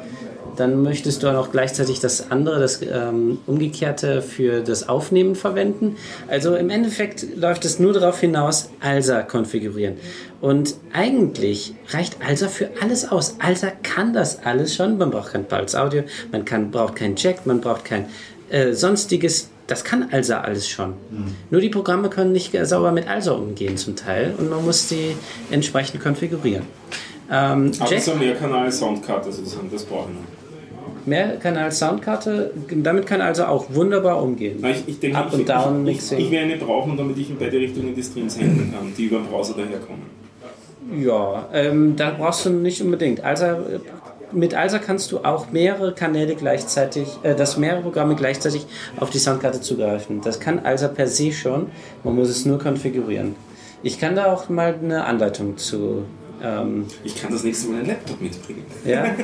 [0.56, 5.96] dann möchtest du auch gleichzeitig das andere, das ähm, Umgekehrte für das Aufnehmen verwenden.
[6.28, 9.96] Also im Endeffekt läuft es nur darauf hinaus, ALSA konfigurieren.
[10.40, 13.36] Und eigentlich reicht ALSA für alles aus.
[13.40, 14.98] ALSA kann das alles schon.
[14.98, 16.02] Man braucht kein Pulse Audio,
[16.32, 18.06] man kann, braucht kein Jack, man braucht kein
[18.50, 19.50] äh, sonstiges.
[19.66, 20.94] Das kann ALSA alles schon.
[21.50, 25.14] Nur die Programme können nicht sauber mit ALSA umgehen zum Teil und man muss die
[25.50, 26.64] entsprechend konfigurieren.
[27.30, 30.39] Ähm, Aber Jack- so eine Mehrkanal-Soundkarte sozusagen, das brauche ich
[31.00, 31.06] noch.
[31.06, 32.52] Mehrkanal Soundkarte,
[32.82, 34.58] damit kann also auch wunderbar umgehen.
[34.60, 36.18] Na, ich, ich denke, Up ich, und Down ich, ich, Mixing.
[36.18, 39.18] ich werde eine brauchen, damit ich in beide Richtungen die Streams handeln kann, die über
[39.18, 40.20] den Browser daherkommen.
[41.02, 43.22] Ja, ähm, da brauchst du nicht unbedingt.
[43.22, 43.80] Also äh,
[44.32, 48.66] mit ALSA kannst du auch mehrere Kanäle gleichzeitig, äh, dass mehrere Programme gleichzeitig
[48.98, 50.20] auf die Soundkarte zugreifen.
[50.20, 51.66] Das kann ALSA per se schon,
[52.04, 53.34] man muss es nur konfigurieren.
[53.82, 56.04] Ich kann da auch mal eine Anleitung zu.
[56.42, 58.64] Ähm, Ich kann das nächste Mal einen Laptop mitbringen.
[58.84, 59.04] ja,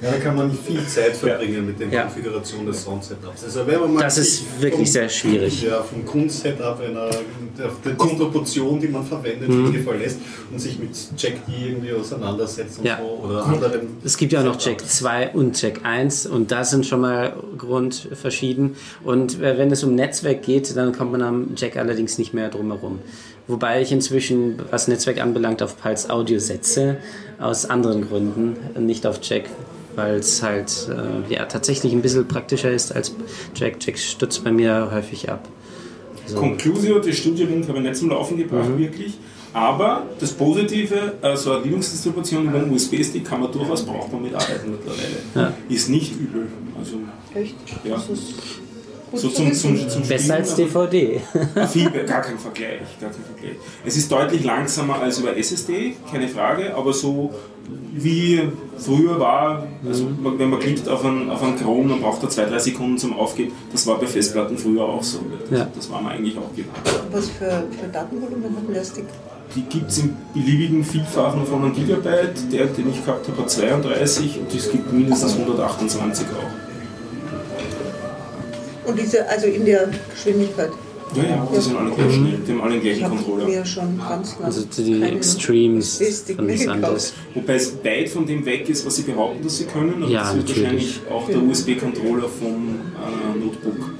[0.00, 2.02] Ja, da kann man viel Zeit verbringen mit der Ja.
[2.02, 3.42] Konfiguration des Sound-Setups.
[3.44, 5.62] Also wenn man mal Das ist wirklich vom- sehr schwierig.
[5.64, 7.10] Ja, vom Grundsetup einer
[7.58, 9.72] der, Distribution, die man verwendet, Mhm.
[9.72, 10.18] Dinge verlässt
[10.52, 12.98] und sich mit Jack D irgendwie auseinandersetzt und Ja.
[13.00, 13.88] so oder anderen.
[14.04, 17.32] Es gibt ja auch noch Jack 2 und Jack 1 und das sind schon mal
[17.56, 18.76] grundverschieden.
[19.04, 22.48] Und äh, wenn es um Netzwerk geht, dann kommt man am Jack allerdings nicht mehr
[22.50, 23.00] drum herum.
[23.48, 26.98] Wobei ich inzwischen, was Netzwerk anbelangt, auf Pulse Audio setze,
[27.40, 29.44] aus anderen Gründen, nicht auf Jack,
[29.96, 33.14] weil es halt äh, ja, tatsächlich ein bisschen praktischer ist als
[33.54, 33.76] Jack.
[33.80, 35.48] Jack stützt bei mir häufig ab.
[36.26, 36.36] So.
[36.36, 38.78] Conclusio, das Studio-Link habe ich nicht zum Laufen gebracht, Mhm.
[38.78, 39.14] wirklich.
[39.54, 45.16] Aber das Positive, also eine Linux-Distribution über einen USB-Stick kann man durchaus brauchbar mitarbeiten mittlerweile.
[45.34, 45.52] Ja.
[45.74, 46.48] Ist nicht übel.
[46.78, 46.96] Also,
[47.34, 47.54] Echt?
[47.82, 47.96] ja.
[49.12, 49.76] Das gut So zu zum, wissen.
[49.78, 51.20] zum, zum Besser als DVD.
[51.72, 53.56] Viel, gar kein Vergleich, gar kein Vergleich.
[53.84, 57.32] Es ist deutlich langsamer als über SSD, keine Frage, aber so
[57.92, 58.48] wie
[58.78, 60.38] früher war, also Mhm.
[60.38, 63.18] wenn man klickt auf einen, auf einen Chrome, dann braucht er zwei, drei Sekunden zum
[63.18, 63.52] Aufgeben.
[63.72, 65.18] Das war bei Festplatten früher auch so.
[65.50, 65.68] Ja.
[65.74, 66.76] Das war man eigentlich auch gewohnt.
[67.12, 69.04] Was für, für Datenvolumen hat denn der Stick?
[69.56, 72.52] die gibt es in beliebigen Vielfachen von einem Gigabyte.
[72.52, 76.57] Der, den ich gehabt habe, hat 32 und es gibt mindestens 128 auch.
[78.88, 80.70] Und diese, also in der Geschwindigkeit.
[81.14, 83.44] Ja, ja, die sind alle gleich schnell, die haben alle den gleichen Ich Controller.
[83.46, 86.04] mir schon ganz lang Also die keine Extremes von
[86.44, 86.68] mehr das gekauft.
[86.76, 87.12] anderes.
[87.34, 90.02] Wobei es weit von dem weg ist, was sie behaupten, dass sie können.
[90.02, 90.62] Aber Ja, das wird natürlich.
[90.64, 93.90] wahrscheinlich auch der USB-Controller vom äh, Notebook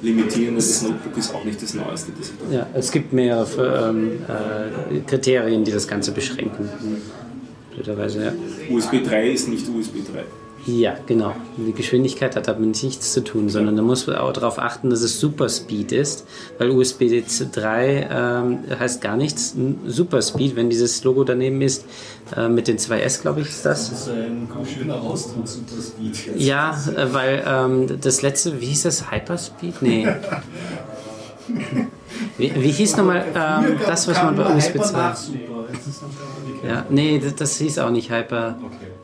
[0.00, 0.54] limitieren.
[0.54, 4.12] Das Notebook ist auch nicht das Neueste, das ich da Ja, es gibt mehrere ähm,
[4.26, 6.70] äh, Kriterien, die das Ganze beschränken.
[7.74, 8.32] Blöderweise, ja.
[8.74, 10.24] USB 3 ist nicht USB 3.
[10.66, 11.34] Ja, genau.
[11.58, 15.02] Die Geschwindigkeit hat damit nichts zu tun, sondern da muss man auch darauf achten, dass
[15.02, 16.26] es Superspeed ist,
[16.58, 17.04] weil USB
[17.52, 19.54] 3 ähm, heißt gar nichts.
[19.86, 21.84] Superspeed, wenn dieses Logo daneben ist,
[22.34, 23.90] äh, mit den 2S, glaube ich, ist das.
[23.90, 26.40] Das ist ein schöner Ausdruck, Superspeed.
[26.40, 29.10] Ja, äh, weil ähm, das letzte, wie hieß das?
[29.10, 29.82] Hyperspeed?
[29.82, 30.08] Nee.
[32.38, 35.14] Wie, wie hieß nochmal ähm, das, was man bei USB 2...
[36.66, 38.56] Ja, nee, das, das hieß auch nicht Hyper.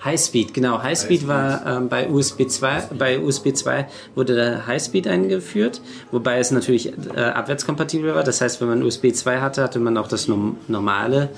[0.04, 0.82] Highspeed, genau.
[0.82, 6.50] Highspeed war ähm, bei USB 2, bei USB 2 wurde der Highspeed eingeführt, wobei es
[6.50, 8.24] natürlich äh, abwärtskompatibel war.
[8.24, 11.28] Das heißt, wenn man USB 2 hatte, hatte man auch das normale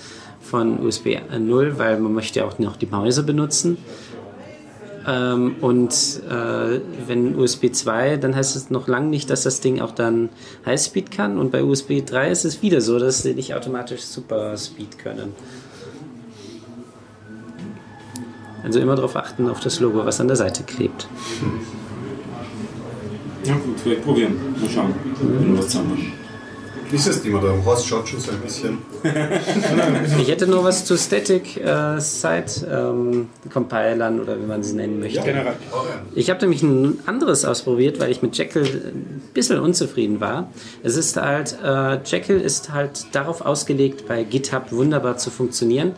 [0.40, 3.78] von USB 0, weil man möchte ja auch noch die Mäuse benutzen.
[5.06, 5.92] Ähm, und
[6.30, 10.28] äh, wenn USB 2, dann heißt es noch lange nicht, dass das Ding auch dann
[10.64, 11.38] Highspeed kann.
[11.38, 15.34] Und bei USB 3 ist es wieder so, dass sie nicht automatisch Superspeed können.
[18.62, 21.08] Also immer darauf achten, auf das Logo, was an der Seite klebt.
[23.44, 24.36] Ja gut, vielleicht probieren.
[24.60, 26.12] Mal schauen, wenn wir was zusammen
[26.90, 28.78] Dieses Thema, der Horst schaut schon so ein bisschen.
[30.18, 35.00] Ich hätte nur was zu Static äh, Site ähm, Compilern oder wie man sie nennen
[35.00, 35.20] möchte.
[35.20, 35.54] Generell.
[36.14, 40.50] Ich habe nämlich ein anderes ausprobiert, weil ich mit Jekyll ein bisschen unzufrieden war.
[40.82, 45.92] Es ist halt, äh, Jekyll ist halt darauf ausgelegt, bei GitHub wunderbar zu funktionieren.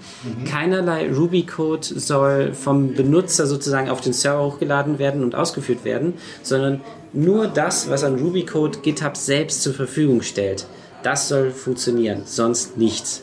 [0.51, 6.81] Keinerlei Ruby-Code soll vom Benutzer sozusagen auf den Server hochgeladen werden und ausgeführt werden, sondern
[7.13, 10.67] nur das, was an Ruby-Code GitHub selbst zur Verfügung stellt.
[11.05, 13.23] Das soll funktionieren, sonst nichts.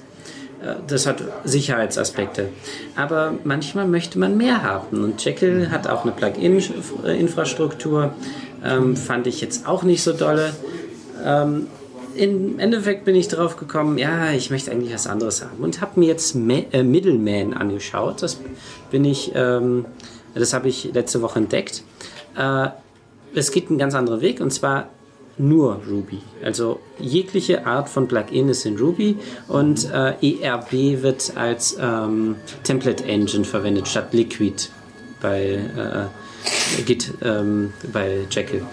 [0.64, 2.48] Äh, Das hat Sicherheitsaspekte.
[2.96, 5.04] Aber manchmal möchte man mehr haben.
[5.04, 8.14] Und Jekyll hat auch eine Plugin-Infrastruktur.
[8.64, 10.54] Ähm, fand ich jetzt auch nicht so dolle.
[11.26, 11.66] Ähm,
[12.14, 15.64] Im Endeffekt bin ich drauf gekommen, ja, ich möchte eigentlich was anderes haben.
[15.64, 18.22] Und habe mir jetzt Ma äh, Middleman angeschaut.
[18.22, 18.40] Das
[18.92, 19.86] bin ich, ähm,
[20.36, 21.82] das habe ich letzte Woche entdeckt.
[22.38, 22.68] Äh,
[23.34, 24.90] es geht einen ganz anderen Weg und zwar
[25.42, 26.22] nur Ruby.
[26.44, 33.04] Also jegliche Art von Plugin ist in Ruby und äh, ERB wird als ähm, Template
[33.04, 34.70] Engine verwendet statt Liquid
[35.22, 38.64] bei äh, Git ähm, bei Jekyll.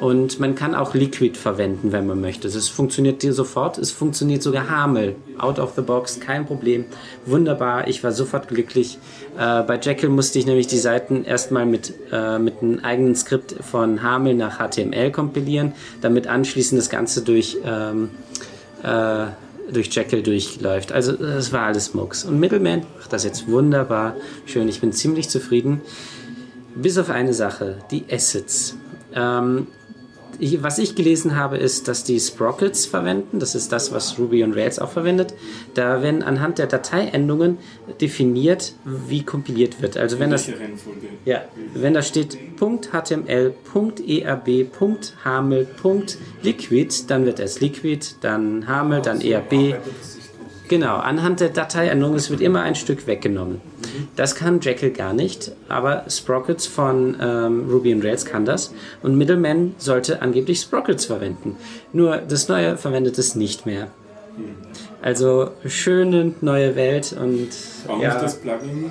[0.00, 2.48] Und man kann auch Liquid verwenden, wenn man möchte.
[2.48, 3.78] Das funktioniert dir sofort.
[3.78, 5.16] Es funktioniert sogar Hamel.
[5.38, 6.84] Out of the box, kein Problem.
[7.26, 8.98] Wunderbar, ich war sofort glücklich.
[9.38, 13.54] Äh, bei Jekyll musste ich nämlich die Seiten erstmal mit, äh, mit einem eigenen Skript
[13.62, 18.10] von Hamel nach HTML kompilieren, damit anschließend das Ganze durch, ähm,
[18.82, 19.26] äh,
[19.72, 20.92] durch Jekyll durchläuft.
[20.92, 22.24] Also das war alles Mucks.
[22.24, 24.16] Und Middleman macht das jetzt wunderbar.
[24.46, 25.80] Schön, ich bin ziemlich zufrieden.
[26.74, 28.76] Bis auf eine Sache, die Assets.
[29.14, 29.68] Ähm,
[30.38, 33.38] ich, was ich gelesen habe, ist, dass die Sprockets verwenden.
[33.38, 35.34] Das ist das, was Ruby und Rails auch verwendet.
[35.74, 37.58] Da werden anhand der Dateiendungen
[38.00, 39.96] definiert, wie kompiliert wird.
[39.96, 40.48] Also wenn das,
[41.24, 41.44] ja,
[41.74, 43.54] wenn da steht .html,
[44.06, 44.48] .erb,
[46.42, 49.76] .liquid, dann wird es Liquid, dann Hamel, dann ERB.
[50.68, 53.60] Genau, anhand der Dateiendung, es wird immer ein Stück weggenommen.
[54.16, 58.72] Das kann Jekyll gar nicht, aber Sprockets von ähm, Ruby und Rails kann das
[59.02, 61.56] und Middleman sollte angeblich Sprockets verwenden.
[61.92, 63.88] Nur das Neue verwendet es nicht mehr.
[65.04, 67.50] Also schöne neue Welt und
[67.84, 68.90] Warum ja, das Plugin?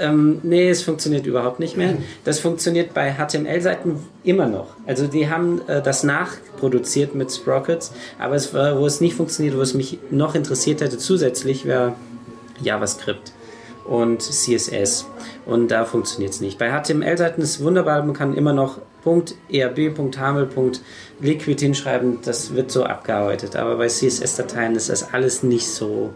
[0.00, 1.94] ähm, nee, es funktioniert überhaupt nicht mehr.
[2.24, 4.74] Das funktioniert bei HTML-Seiten immer noch.
[4.84, 9.56] Also die haben äh, das nachproduziert mit Sprockets, aber es war, wo es nicht funktioniert,
[9.56, 11.94] wo es mich noch interessiert hätte zusätzlich, wäre
[12.60, 13.30] JavaScript
[13.84, 15.06] und CSS.
[15.46, 16.58] Und da funktioniert es nicht.
[16.58, 20.48] Bei HTML-Seiten ist es wunderbar, man kann immer noch .erb, .hamel,
[21.20, 23.56] .liquid hinschreiben, das wird so abgearbeitet.
[23.56, 26.14] Aber bei CSS-Dateien ist das alles nicht so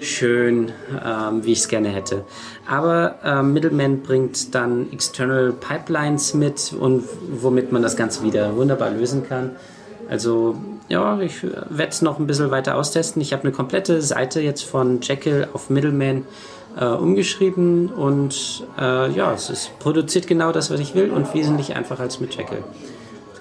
[0.00, 0.72] schön,
[1.04, 2.24] ähm, wie ich es gerne hätte.
[2.66, 8.90] Aber ähm, Middleman bringt dann External Pipelines mit und womit man das Ganze wieder wunderbar
[8.90, 9.52] lösen kann.
[10.08, 10.56] Also
[10.88, 13.22] ja, ich werde es noch ein bisschen weiter austesten.
[13.22, 16.26] Ich habe eine komplette Seite jetzt von Jekyll auf Middleman
[16.78, 21.74] äh, umgeschrieben und äh, ja, es ist, produziert genau das, was ich will und wesentlich
[21.74, 22.64] einfacher als mit Jekyll.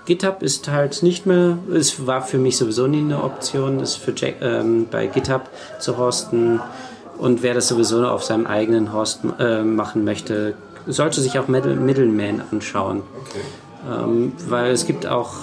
[0.06, 4.14] GitHub ist halt nicht mehr, es war für mich sowieso nie eine Option, es für
[4.16, 5.50] Jack, ähm, bei GitHub
[5.80, 6.60] zu hosten.
[7.18, 10.56] Und wer das sowieso auf seinem eigenen Host äh, machen möchte,
[10.88, 13.04] sollte sich auch Middle, Middleman anschauen.
[13.28, 13.42] Okay.
[13.90, 15.34] Ähm, weil es gibt auch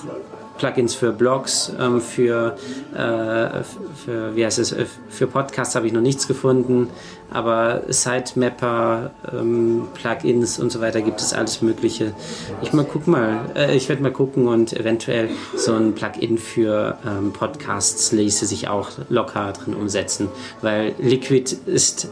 [0.58, 2.56] Plugins für Blogs, ähm, für,
[2.94, 3.62] äh,
[4.04, 6.90] für, wie heißt es, äh, für Podcasts habe ich noch nichts gefunden,
[7.30, 12.12] aber Sitemapper, ähm, Plugins und so weiter gibt es alles Mögliche.
[12.62, 16.98] Ich mal guck mal, äh, ich werde mal gucken und eventuell so ein Plugin für
[17.06, 20.28] ähm, Podcasts ließe sich auch locker drin umsetzen,
[20.60, 22.08] weil Liquid ist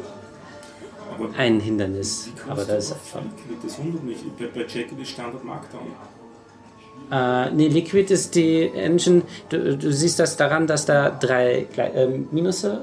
[1.36, 2.28] ein Hindernis.
[2.48, 3.56] Aber das Liquid?
[3.62, 4.18] Das wundert mich.
[4.39, 5.93] Bei, bei Jekyll ist Standard Markdown.
[7.11, 9.23] Äh, nee, Liquid ist die Engine.
[9.49, 12.83] Du, du siehst das daran, dass da drei ähm, Minusse,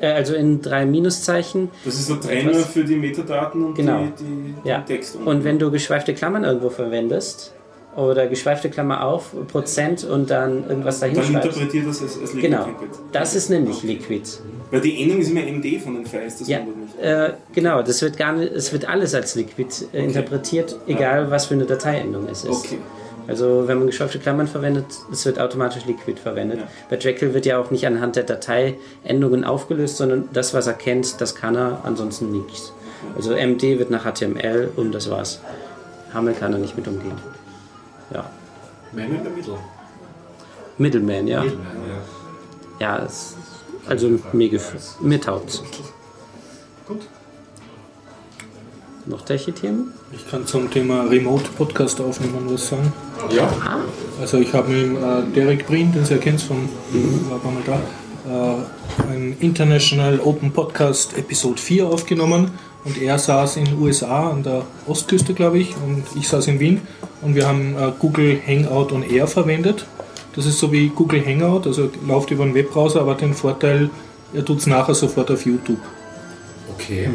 [0.00, 1.70] äh, also in drei Minuszeichen.
[1.84, 4.06] Das ist der Trainer für die Metadaten und Genau.
[4.18, 4.24] die,
[4.64, 4.78] die, Ja.
[4.78, 5.16] den Text.
[5.24, 7.52] Und wenn du geschweifte Klammern irgendwo verwendest
[7.94, 12.48] oder geschweifte Klammer auf, Prozent und dann irgendwas dahin dann interpretiert das als, als Liquid
[12.48, 12.66] Genau,
[13.12, 14.22] das ist nämlich Liquid.
[14.70, 17.04] Weil die Endung ist immer MD von den Files, das Ja, mich.
[17.04, 21.44] äh, genau, das wird gar nicht, es wird alles als Liquid äh, interpretiert, egal was
[21.46, 22.48] für eine Dateiendung es ist.
[22.50, 22.78] Okay.
[23.28, 26.60] Also wenn man geschweifte Klammern verwendet, es wird automatisch Liquid verwendet.
[26.60, 26.66] Ja.
[26.90, 31.20] Bei Jekyll wird ja auch nicht anhand der Dateiendungen aufgelöst, sondern das, was er kennt,
[31.20, 32.72] das kann er, ansonsten nichts.
[33.16, 35.40] Also MD wird nach HTML und das war's.
[36.12, 37.16] Hamel kann er nicht mit umgehen.
[38.12, 38.30] Ja.
[38.92, 39.58] Man in the middle.
[40.78, 41.42] Middleman, ja.
[41.42, 41.66] Middleman,
[42.78, 42.96] ja.
[42.98, 43.36] Ja, es,
[43.86, 44.60] also mir,
[45.00, 45.62] mir taugt's.
[49.04, 49.92] Noch welche Themen?
[50.12, 52.92] Ich kann zum Thema Remote Podcast aufnehmen was sagen.
[53.34, 53.50] Ja.
[54.20, 56.68] Also ich habe mit äh, Derek Breen, den Sie erkennt von
[57.28, 58.62] war ein paar Mal da,
[59.08, 62.52] äh, ein International Open Podcast Episode 4 aufgenommen
[62.84, 66.60] und er saß in den USA an der Ostküste, glaube ich, und ich saß in
[66.60, 66.80] Wien
[67.22, 69.84] und wir haben äh, Google Hangout on Air verwendet.
[70.36, 73.90] Das ist so wie Google Hangout, also läuft über einen Webbrowser, aber den Vorteil,
[74.32, 75.80] er tut es nachher sofort auf YouTube.
[76.82, 77.08] Okay.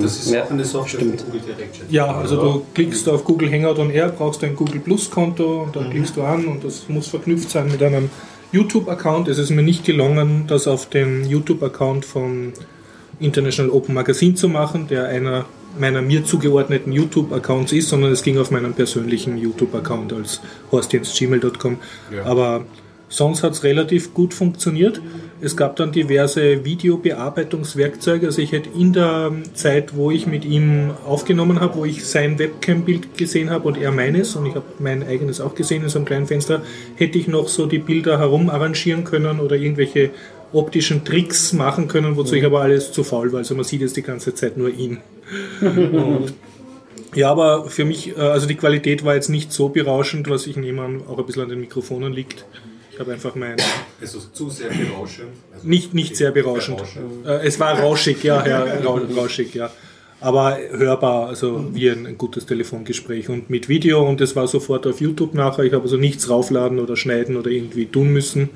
[0.00, 1.24] Das ist Ja, auch eine Software stimmt.
[1.24, 1.90] Google Direct Chat.
[1.90, 5.76] Ja, also du klickst auf Google Hangout on Air, brauchst ein Google Plus Konto und
[5.76, 8.10] dann klickst du an und das muss verknüpft sein mit einem
[8.52, 9.28] YouTube-Account.
[9.28, 12.52] Es ist mir nicht gelungen, das auf den YouTube-Account von
[13.20, 15.46] International Open Magazine zu machen, der einer
[15.78, 20.40] meiner mir zugeordneten YouTube-Accounts ist, sondern es ging auf meinen persönlichen YouTube-Account als
[20.72, 21.76] horstjensgmail.com.
[22.14, 22.24] Ja.
[22.24, 22.64] Aber
[23.08, 25.00] sonst hat es relativ gut funktioniert.
[25.40, 28.26] Es gab dann diverse Videobearbeitungswerkzeuge.
[28.26, 32.38] Also ich hätte in der Zeit, wo ich mit ihm aufgenommen habe, wo ich sein
[32.38, 35.98] Webcam-Bild gesehen habe und er meines, und ich habe mein eigenes auch gesehen in so
[35.98, 36.62] einem kleinen Fenster,
[36.96, 40.10] hätte ich noch so die Bilder herum arrangieren können oder irgendwelche
[40.52, 43.38] optischen Tricks machen können, wozu ich aber alles zu faul war.
[43.38, 44.98] Also man sieht jetzt die ganze Zeit nur ihn.
[45.60, 46.34] Und
[47.14, 50.56] ja, aber für mich, äh, also die Qualität war jetzt nicht so berauschend, was ich
[50.56, 52.44] nehme an, auch ein bisschen an den Mikrofonen liegt.
[52.98, 53.54] Ich habe einfach mein,
[54.00, 55.28] Also zu sehr berauschend.
[55.54, 56.82] Also nicht, nicht sehr berauschend.
[57.24, 59.70] Äh, Es war rauschig, ja, ja, rau- rauschig, ja.
[60.20, 64.84] Aber hörbar, also wie ein, ein gutes Telefongespräch und mit Video und es war sofort
[64.88, 65.62] auf YouTube nachher.
[65.62, 68.48] Ich habe also nichts raufladen oder schneiden oder irgendwie tun müssen.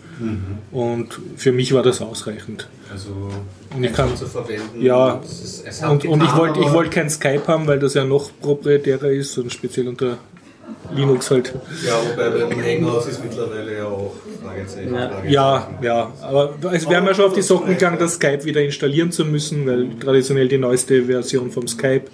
[0.72, 2.68] Und für mich war das ausreichend.
[2.92, 3.10] Also
[3.76, 4.82] Und ich kann- zu verwenden.
[4.82, 7.78] Ja, es ist- es Und, und ich getan, wollte ich wollte kein Skype haben, weil
[7.78, 10.18] das ja noch proprietärer ist und speziell unter
[10.94, 11.54] Linux halt.
[11.86, 14.12] Ja, wobei beim Hangout ist mittlerweile ja auch
[14.42, 14.94] Fragezeichen.
[14.94, 15.08] Ja.
[15.08, 15.32] Fragezeichen.
[15.32, 19.12] Ja, ja, aber es wäre mir schon auf die Socken gegangen, das Skype wieder installieren
[19.12, 22.04] zu müssen, weil traditionell die neueste Version vom Skype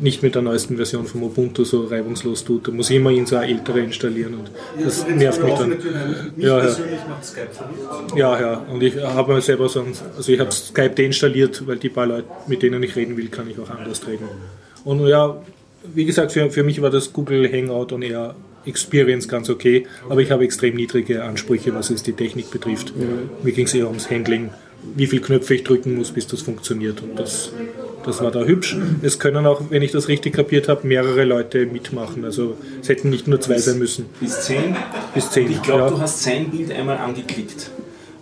[0.00, 2.68] nicht mit der neuesten Version vom Ubuntu so reibungslos tut.
[2.68, 4.50] Da muss ich immer in so eine ältere installieren und
[4.82, 5.70] das nervt mich dann.
[5.70, 6.76] Mich Ja, ja.
[8.14, 11.76] Ja, ja, und ich habe mir selber so ein, also ich habe Skype deinstalliert, weil
[11.76, 14.28] die paar Leute, mit denen ich reden will, kann ich auch anders reden.
[14.84, 15.36] Und ja,
[15.94, 18.34] wie gesagt, für, für mich war das Google Hangout und eher
[18.64, 22.92] Experience ganz okay, aber ich habe extrem niedrige Ansprüche, was es die Technik betrifft.
[23.42, 24.50] Mir ging es eher ums Handling,
[24.94, 27.02] wie viele Knöpfe ich drücken muss, bis das funktioniert.
[27.02, 27.52] Und das,
[28.04, 28.76] das war da hübsch.
[29.02, 32.24] Es können auch, wenn ich das richtig kapiert habe, mehrere Leute mitmachen.
[32.24, 34.06] Also es hätten nicht nur zwei sein müssen.
[34.20, 34.76] Bis 10.
[35.14, 35.46] Bis zehn.
[35.46, 35.90] Und ich glaube, ja.
[35.90, 37.70] du hast sein Bild einmal angeklickt.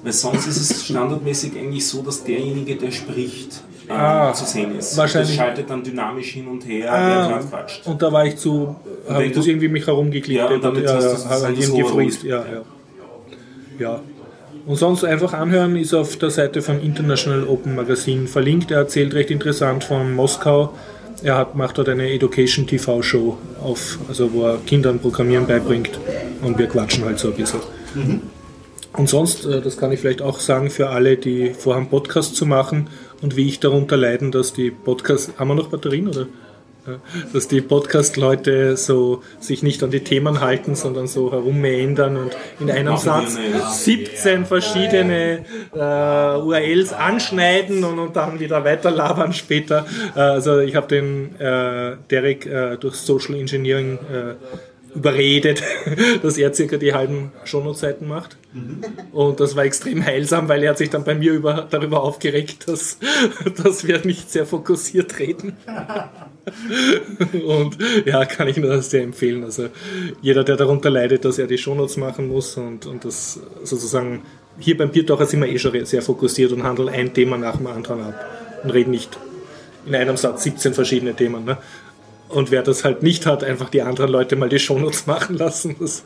[0.02, 4.96] Weil sonst ist es standardmäßig eigentlich so, dass derjenige, der spricht, Ah, zu sehen ist.
[4.96, 7.86] wahrscheinlich- Das schaltet dann dynamisch hin und her, Ah, gerade quatscht.
[7.86, 8.74] Und da war ich zu,
[9.08, 11.58] habe wenn ich das irgendwie mich herumgeklickt Ja, und damit ja, hast du ja, halt
[11.58, 12.62] irgendwie gefreezed, ja, ja.
[13.78, 14.00] ja.
[14.66, 18.72] Und sonst einfach anhören ist auf der Seite von International Open Magazine verlinkt.
[18.72, 20.72] Er erzählt recht interessant von Moskau.
[21.22, 25.98] Er hat, macht dort eine Education TV Show auf, also wo er Kindern Programmieren beibringt
[26.42, 27.60] und wir quatschen halt so ein bisschen.
[28.92, 32.44] Und sonst, äh, das kann ich vielleicht auch sagen für alle, die vorhaben, Podcast zu
[32.46, 32.88] machen
[33.22, 35.32] und wie ich darunter leiden, dass die Podcasts.
[35.38, 36.26] Haben wir noch Batterien oder?
[37.32, 42.70] dass die Podcast-Leute so sich nicht an die Themen halten, sondern so herummeandern und in
[42.70, 45.44] einem Satz eine- 17 verschiedene
[45.74, 49.86] äh, URLs anschneiden und, und dann wieder weiterlabern später.
[50.14, 55.62] Äh, also ich habe den äh, Derek äh, durch Social Engineering äh, überredet,
[56.22, 58.36] dass er circa die halben Shownote-Seiten macht.
[59.12, 62.68] Und das war extrem heilsam, weil er hat sich dann bei mir über, darüber aufgeregt,
[62.68, 62.98] dass,
[63.62, 65.56] dass wir nicht sehr fokussiert reden.
[67.46, 69.44] Und ja, kann ich nur sehr empfehlen.
[69.44, 69.68] Also
[70.22, 74.22] jeder, der darunter leidet, dass er die Shownotes machen muss und, und das sozusagen,
[74.58, 77.66] hier beim Biertaucher sind wir eh schon sehr fokussiert und handeln ein Thema nach dem
[77.66, 78.26] anderen ab
[78.62, 79.18] und reden nicht
[79.86, 81.44] in einem Satz 17 verschiedene Themen.
[81.44, 81.58] Ne?
[82.28, 85.76] Und wer das halt nicht hat, einfach die anderen Leute mal die Shownotes machen lassen.
[85.78, 86.04] Das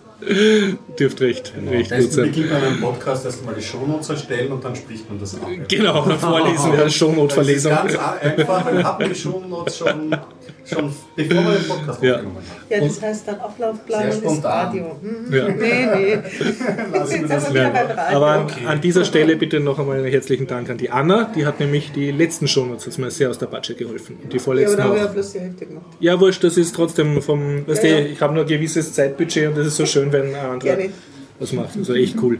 [0.98, 2.24] dürfte recht, recht gut Besten sein.
[2.26, 5.48] beginnt man einen Podcast erstmal die Shownotes erstellen und dann spricht man das ab.
[5.68, 7.72] Genau, vorlesen, ja, Shownote-Verlesung.
[7.72, 10.16] Das ist ganz einfach, wir haben die Shownotes schon,
[10.64, 12.14] schon bevor wir den Podcast Ja.
[12.14, 12.70] aufgenommen haben.
[12.70, 14.66] Ja, das heißt dann Ablaufplan und ist spontan.
[14.66, 14.96] Radio.
[15.02, 15.34] Hm.
[15.34, 15.48] Ja.
[15.48, 16.14] Nee, nee.
[16.92, 18.16] Lassen wir Jetzt das beim Radio.
[18.16, 21.30] Aber an, an dieser Stelle bitte noch einmal einen herzlichen Dank an die Anna.
[21.34, 24.16] Die hat nämlich die letzten Shownotes jetzt mal sehr aus der Patsche geholfen.
[24.22, 25.86] Und die ja, aber vorletzten da haben wir ja bloß die Hälfte gemacht.
[26.00, 28.06] Ja, wurscht, das ist trotzdem vom, weißt Ja, du, ja.
[28.06, 30.92] ich habe nur ein gewisses Zeitbudget und das ist so schön, wenn ein anderer Gerne.
[31.38, 31.76] das macht.
[31.76, 32.38] Also echt cool.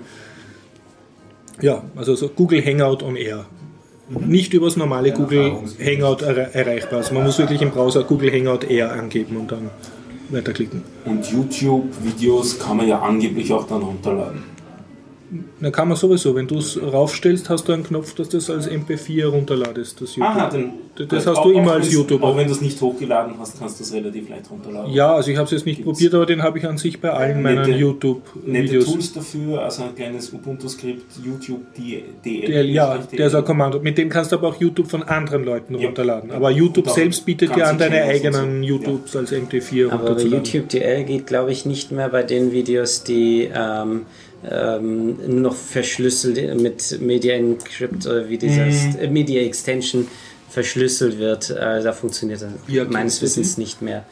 [1.60, 3.47] Ja, also so Google Hangout on Air.
[4.11, 5.53] Nicht übers normale Google.
[5.78, 6.99] Hangout erre- erreichbar.
[6.99, 9.70] Also man muss wirklich im Browser Google Hangout Air angeben und dann
[10.31, 10.82] weiterklicken.
[11.05, 14.43] Und YouTube-Videos kann man ja angeblich auch dann runterladen.
[15.61, 18.51] Dann kann man sowieso, wenn du es raufstellst, hast du einen Knopf, dass du das
[18.51, 20.01] als MP4 runterladest.
[20.01, 20.28] Das YouTube.
[20.28, 20.73] Aha, dann,
[21.09, 22.27] Das hast auch- du immer als YouTuber.
[22.27, 24.93] Auch wenn du es nicht hochgeladen hast, kannst du es relativ leicht runterladen.
[24.93, 27.11] Ja, also ich habe es jetzt nicht probiert, aber den habe ich an sich bei
[27.11, 28.85] allen meinen Nette- Nette YouTube-Videos.
[28.86, 32.02] Tools dafür, also ein kleines Ubuntu-Skript, YouTube DL.
[32.24, 33.78] Der, ja, der ist ein Kommando.
[33.81, 35.86] Mit dem kannst du aber auch YouTube von anderen Leuten Ja.
[35.86, 36.32] runterladen.
[36.32, 38.69] Aber YouTube selbst bietet dir an, deine eigenen so.
[38.69, 40.44] YouTubes als MP4 Aber runterzuladen.
[40.44, 44.02] YouTube DL geht, glaube ich, nicht mehr bei den Videos, die ähm,
[44.49, 50.07] ähm, nur noch verschlüsselt mit Media Encrypt oder wie dieses äh, Media Extension
[50.49, 51.51] verschlüsselt wird.
[51.51, 53.23] Äh, da funktioniert das Wie erkennst meines?
[53.23, 54.05] Wissens nicht mehr.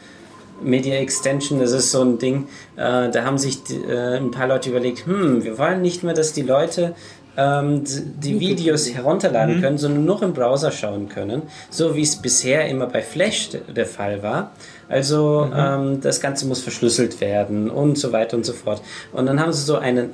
[0.63, 4.71] Media Extension, das ist so ein Ding, äh, da haben sich äh, ein paar Leute
[4.71, 6.95] überlegt, hm, wir wollen nicht mehr, dass die Leute
[7.37, 12.69] ähm, die Videos herunterladen können, sondern nur im Browser schauen können, so wie es bisher
[12.69, 14.53] immer bei Flash der Fall war.
[14.89, 18.81] Also ähm, das Ganze muss verschlüsselt werden und so weiter und so fort.
[19.12, 20.10] Und dann haben sie so einen,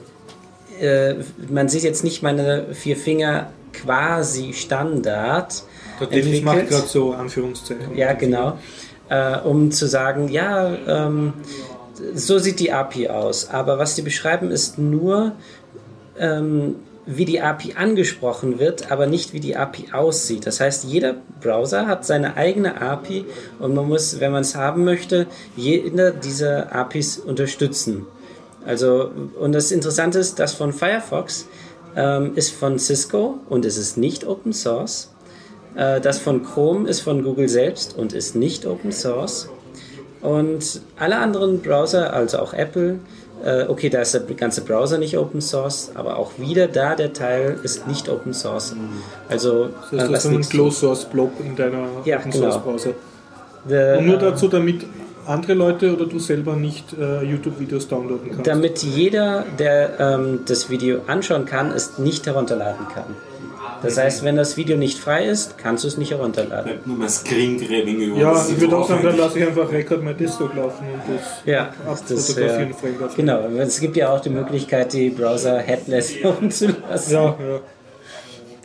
[0.80, 1.14] äh,
[1.48, 5.62] man sieht jetzt nicht meine vier Finger quasi Standard.
[6.00, 7.96] Der Dennis macht gerade so Anführungszeichen.
[7.96, 8.58] Ja, genau.
[9.08, 11.34] Äh, um zu sagen, ja, ähm,
[12.14, 13.50] so sieht die API aus.
[13.50, 15.32] Aber was die beschreiben, ist nur,
[16.18, 16.76] ähm,
[17.06, 20.46] wie die API angesprochen wird, aber nicht wie die API aussieht.
[20.46, 23.26] Das heißt, jeder Browser hat seine eigene API
[23.58, 25.26] und man muss, wenn man es haben möchte,
[25.56, 28.06] jede dieser APIs unterstützen.
[28.66, 31.46] Also, und das Interessante ist, das von Firefox
[31.96, 35.10] ähm, ist von Cisco und es ist nicht Open Source.
[35.76, 39.48] Äh, das von Chrome ist von Google selbst und ist nicht Open Source.
[40.22, 42.98] Und alle anderen Browser, also auch Apple,
[43.44, 47.12] äh, okay, da ist der ganze Browser nicht Open Source, aber auch wieder da der
[47.12, 48.74] Teil ist nicht Open Source.
[49.28, 52.50] Also, Das äh, ist ein Closed Source Blob in deiner Ja, Open genau.
[52.50, 52.90] Source Browser.
[53.68, 54.86] the, Und nur äh, dazu, damit
[55.26, 58.46] andere Leute oder du selber nicht äh, YouTube-Videos downloaden kannst.
[58.46, 63.16] damit jeder, der ähm, das Video anschauen kann, es nicht herunterladen kann.
[63.84, 66.64] Das heißt, wenn das Video nicht frei ist, kannst du es nicht herunterladen.
[66.72, 68.16] Bleibt nur mein Screen-Grabbing über.
[68.18, 71.14] ja, Das ich würde auch sagen, dann lasse ich einfach Record My Desktop laufen und
[71.16, 72.70] das Ja, das abfotografieren.
[72.70, 73.16] ja, Frame dafür.
[73.16, 73.40] genau.
[73.62, 77.12] Es gibt ja auch die Möglichkeit, die Browser headless umzulassen.
[77.12, 77.60] Ja, ja.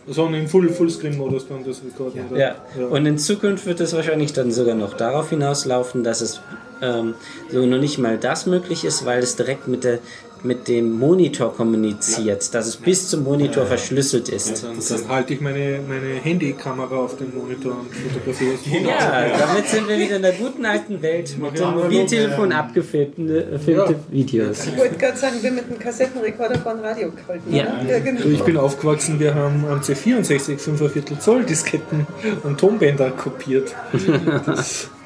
[0.07, 2.21] Sondern im Full, Fullscreen-Modus dann das Recorden.
[2.31, 2.39] oder?
[2.39, 2.55] Ja.
[2.89, 6.41] und in Zukunft wird es wahrscheinlich dann sogar noch darauf hinauslaufen, dass es
[6.81, 7.13] ähm,
[7.51, 9.99] so noch nicht mal das möglich ist, weil es direkt mit, der,
[10.43, 14.63] mit dem Monitor kommuniziert, dass es bis zum Monitor verschlüsselt ist.
[14.63, 18.63] Dann, dann halte ich meine, meine Handykamera auf den Monitor und fotografiere es.
[18.63, 18.89] Genau.
[18.89, 23.59] Ja, damit sind wir wieder in der guten alten Welt mit dem Ja, Mobiltelefon abgefilmte
[23.67, 23.89] äh, Ja.
[24.09, 24.67] Videos.
[24.67, 27.53] Ich wollte gerade sagen, wir mit dem Kassettenrekorder von Radio gehalten.
[27.53, 27.81] Ja.
[27.87, 28.25] ja genau.
[28.25, 32.07] Ich bin aufgewachsen, wir haben am C64 5 Zoll Disketten
[32.43, 33.75] und Tonbänder kopiert.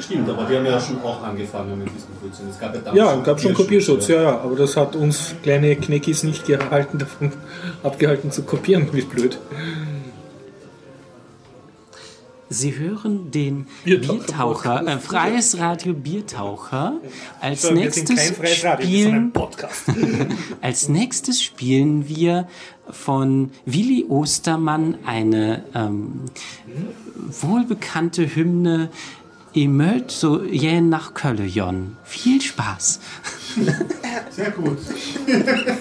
[0.00, 2.48] Stimmt, aber die haben ja schon auch angefangen mit diesem Blödsinn.
[2.50, 4.22] Es gab ja, damals Ja, gab schon Kopierschutz, ja.
[4.22, 4.40] ja.
[4.40, 7.32] Aber das hat uns kleine Kneckis nicht gehalten, davon
[7.82, 8.88] abgehalten zu kopieren.
[8.92, 9.38] Wie blöd.
[12.52, 16.94] Sie hören den Biertaucher- Biertaucher, äh, freies Radio Biertaucher.
[17.40, 19.32] Als So, nächstes kein freies Radio, spielen.
[20.60, 22.48] Als nächstes spielen wir
[22.90, 26.22] von Willi Ostermann eine ähm,
[27.40, 28.90] wohlbekannte Hymne
[29.52, 31.96] Ihr mögt so jähen nach Köln, Jon.
[32.04, 33.00] Viel Spaß.
[34.30, 34.78] Sehr gut.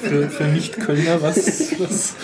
[0.01, 1.37] Für, für Nicht-Kölner, was,
[1.79, 2.15] was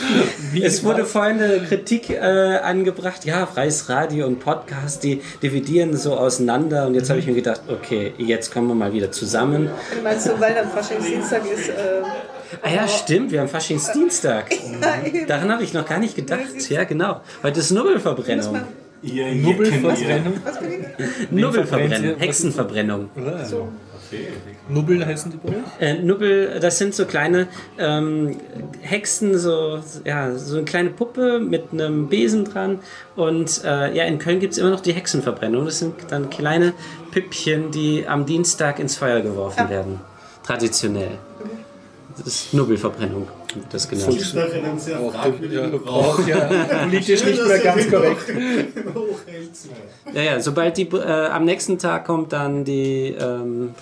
[0.51, 5.95] wie Es wurde vorhin eine Kritik äh, angebracht, ja, freies Radio und Podcast, die dividieren
[5.95, 6.87] so auseinander.
[6.87, 9.69] Und jetzt habe ich mir gedacht, okay, jetzt kommen wir mal wieder zusammen.
[10.03, 11.69] Meinst du, weil dann Faschingsdienstag ist?
[11.69, 12.01] Äh,
[12.61, 14.51] Ah ja, stimmt, wir haben Faschingsdienstag.
[15.27, 16.69] Daran habe ich noch gar nicht gedacht.
[16.69, 17.21] Ja, genau.
[17.43, 18.61] Heute ist Nubbelverbrennung.
[19.05, 20.33] Ihr, Nubbelverbrennung?
[20.43, 21.31] was bin ich?
[21.31, 23.09] Nubbelverbrennung, Hexenverbrennung.
[24.67, 25.63] Nubbel heißen die bei euch?
[25.79, 28.37] Äh, Nubbel, das sind so kleine ähm,
[28.81, 32.79] Hexen, so, ja, so eine kleine Puppe mit einem Besen dran.
[33.15, 35.65] Und äh, ja, in Köln gibt es immer noch die Hexenverbrennung.
[35.65, 36.73] Das sind dann kleine
[37.11, 40.01] Püppchen, die am Dienstag ins Feuer geworfen werden.
[40.43, 41.17] Traditionell.
[42.17, 43.27] Das ist Nubbelverbrennung,
[43.69, 44.19] das genannt.
[44.19, 46.37] Das einem sehr Ja, fragwürdigen braucht ja
[46.83, 48.25] politisch nicht mehr ganz korrekt.
[50.13, 53.73] Ja, ja, sobald die äh, am nächsten Tag kommt dann die, ähm,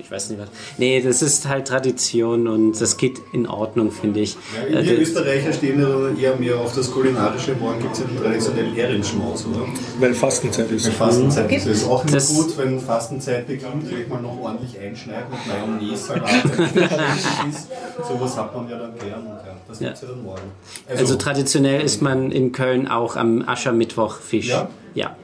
[0.00, 0.48] ich weiß nicht was.
[0.78, 4.36] Nee, das ist halt Tradition und das geht in Ordnung, finde ich.
[4.70, 7.54] Ja, Äh, wir das- Österreicher stehen ja eher mehr auf das Kulinarische.
[7.54, 9.66] Morgen gibt es ja den traditionellen Heringsschmaus, oder?
[9.98, 10.86] Weil Fastenzeit ist.
[10.86, 11.66] Wenn Fastenzeit ist.
[11.66, 15.46] Es ist auch immer Das- gut, wenn Fastenzeit beginnt, gleich mal noch ordentlich einschneiden mit
[15.46, 16.30] Mayonnaise, Salat.
[18.08, 19.20] Sowas hat man ja dann gern.
[19.20, 19.86] Und ja, das Ja.
[19.88, 20.42] gibt es ja dann morgen.
[20.88, 24.48] Also traditionell isst man in Köln auch am Aschermittwoch Fisch.
[24.48, 24.68] Ja?
[24.94, 25.16] Ja.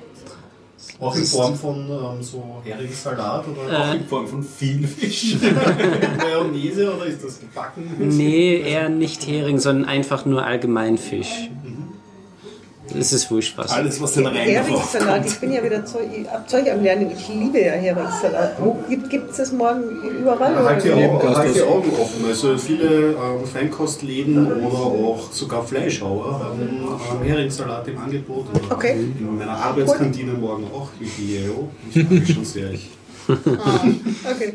[1.00, 3.76] Auch in Form von ähm, so Heringssalat oder Äh.
[3.76, 5.36] auch in Form von viel Fisch.
[6.18, 7.94] Mayonnaise oder ist das gebacken?
[7.98, 11.50] Nee, eher nicht Hering, sondern einfach nur allgemein Fisch.
[12.98, 13.70] Es ist wurscht was.
[13.72, 17.10] Alles, was den Rhein Heringssalat, ich bin ja wieder Zeug, ab Zeug am Lernen.
[17.16, 18.56] Ich liebe ja Heringssalat.
[18.58, 19.82] Wo gibt es das morgen
[20.20, 20.56] überall?
[20.64, 20.92] Halt die?
[20.92, 22.24] Augen, halt die Augen offen.
[22.26, 28.46] Also viele ähm, Feinkostläden oder auch sogar Fleischhauer haben ähm, Heringssalat im Angebot.
[28.70, 28.96] Okay.
[29.18, 30.88] In meiner Arbeitskantine morgen auch.
[31.00, 31.68] Ideo.
[31.92, 32.70] Ich freue mich schon sehr.
[32.72, 32.90] Ich,
[33.28, 34.54] Okay.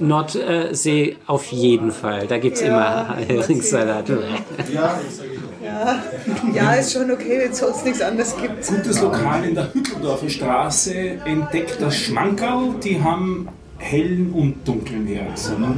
[0.00, 2.26] Nordsee auf jeden Fall.
[2.26, 4.08] Da gibt es Ja, immer Heringssalat.
[4.08, 5.38] ja, ich sage ich
[5.68, 6.02] Ja.
[6.54, 8.66] ja, ist schon okay, wenn es sonst nichts anderes gibt.
[8.66, 12.74] Gutes Lokal in der Hütteldorfer Straße entdeckt das Schmankerl.
[12.82, 15.76] Die haben hellen und dunklen Heringssalat.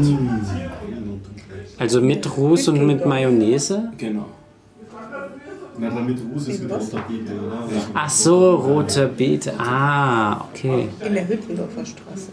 [1.78, 3.90] Also mit Ruß und mit Mayonnaise.
[3.98, 4.26] Genau.
[5.78, 7.68] Na, damit Ruß ist mit roter Beete, oder?
[7.94, 9.54] Ach so, rote Beete.
[9.58, 10.88] Ah, okay.
[11.06, 12.28] In der Hüttendorfer Straße.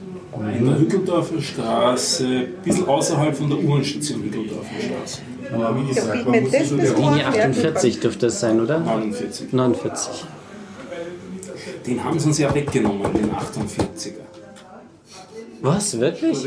[0.58, 5.22] In der Hütteldorfer Straße, ein bisschen außerhalb von der U-Bahn-Station Hütteldorfer Straße.
[5.50, 8.80] Gesagt, wie man muss das Linie 48 dürfte es sein, oder?
[8.80, 9.54] 49.
[9.54, 10.26] 49.
[11.86, 14.27] Den haben sie uns ja weggenommen, den 48er.
[15.62, 16.38] Was, wirklich?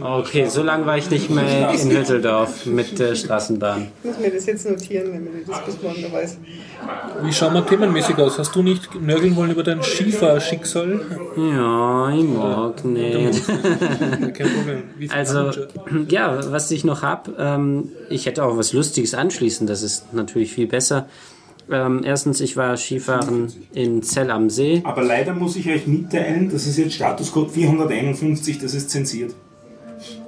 [0.00, 3.88] Okay, so lange war ich nicht mehr in Hütteldorf mit der Straßenbahn.
[4.02, 6.38] Ich muss mir das jetzt notieren, damit ich das bis morgen weiß.
[7.22, 8.38] Wie schauen wir themenmäßig aus?
[8.38, 11.00] Hast du nicht nörgeln wollen über dein Skifahrschicksal?
[11.36, 13.46] Ja, ich mag nicht.
[13.46, 14.82] Kein Problem.
[15.10, 15.50] Also,
[16.08, 20.52] ja, was ich noch hab, ähm, ich hätte auch was Lustiges anschließen, das ist natürlich
[20.52, 21.06] viel besser.
[21.72, 24.82] Ähm, erstens, ich war Skifahren in Zell am See.
[24.84, 29.34] Aber leider muss ich euch mitteilen, das ist jetzt Statuscode 451, das ist zensiert.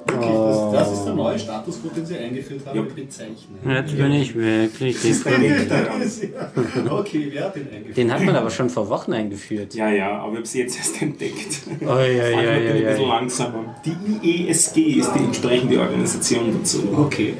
[0.07, 2.83] Wirklich, das, das ist der neue Statuscode, den sie eingeführt haben, Ja.
[2.83, 3.59] mit dem Zeichen.
[3.67, 5.71] Jetzt bin ich wirklich deprimiert.
[6.91, 7.97] Okay, wer hat den eingeführt?
[7.97, 9.75] Den hat man aber schon vor Wochen eingeführt.
[9.75, 11.63] Ja, ja, aber ich habe es jetzt erst entdeckt.
[11.81, 13.09] Oh, ja, ja, ja, ich ein bisschen ja.
[13.09, 13.75] langsamer.
[13.85, 16.83] Die IESG ist die entsprechende Organisation dazu.
[16.97, 17.35] Okay.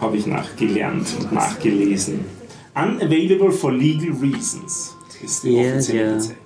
[0.00, 2.35] Habe ich nachgelernt und nachgelesen.
[2.76, 6.14] Unavailable for legal reasons ist die Ja, offizielle.
[6.14, 6.36] Bezeichnung.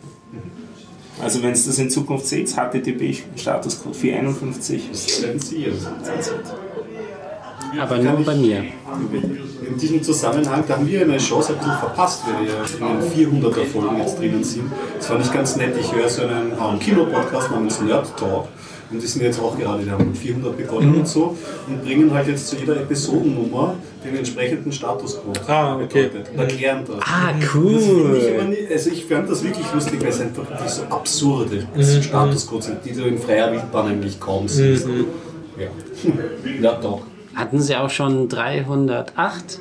[1.22, 5.74] Also wenn es das in Zukunft seht, HTTP Statuscode 451 Zensiert.
[7.78, 8.64] Aber nur bei mir.
[9.68, 13.28] In diesem Zusammenhang, da haben wir eine Chance ein bisschen verpasst, weil wir ja in
[13.28, 14.70] den 400er Folgen jetzt drinnen sind.
[14.96, 15.74] Das fand ich ganz nett.
[15.78, 18.48] Ich höre so einen ähm, Kinopodcast namens Nerd Talk.
[18.92, 21.36] Und die sind jetzt auch gerade, die haben mit 400 begonnen und so
[21.68, 25.40] und bringen halt jetzt zu jeder Episodennummer den entsprechenden Statuscode.
[25.48, 26.08] Ah, okay.
[26.08, 26.96] bedeutet Und erklären das.
[27.02, 28.46] Ah, Das cool.
[28.48, 31.66] nie- also ich fand das wirklich lustig, weil es einfach wirklich so absurde
[32.02, 34.88] Statuscodes sind, die du in freier Wildbahn eigentlich kaum siehst.
[35.56, 35.66] Ja.
[36.62, 37.02] ja, doch.
[37.34, 39.60] Hatten Sie auch schon 308?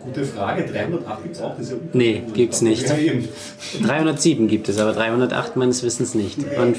[0.00, 0.64] Gute Frage.
[0.66, 1.50] 308 gibt es auch.
[1.56, 2.88] Das ist ja Nee, gibt's nicht.
[2.88, 3.28] Ja, eben.
[3.82, 6.38] 307 gibt es, aber 308 meines Wissens nicht.
[6.58, 6.76] Und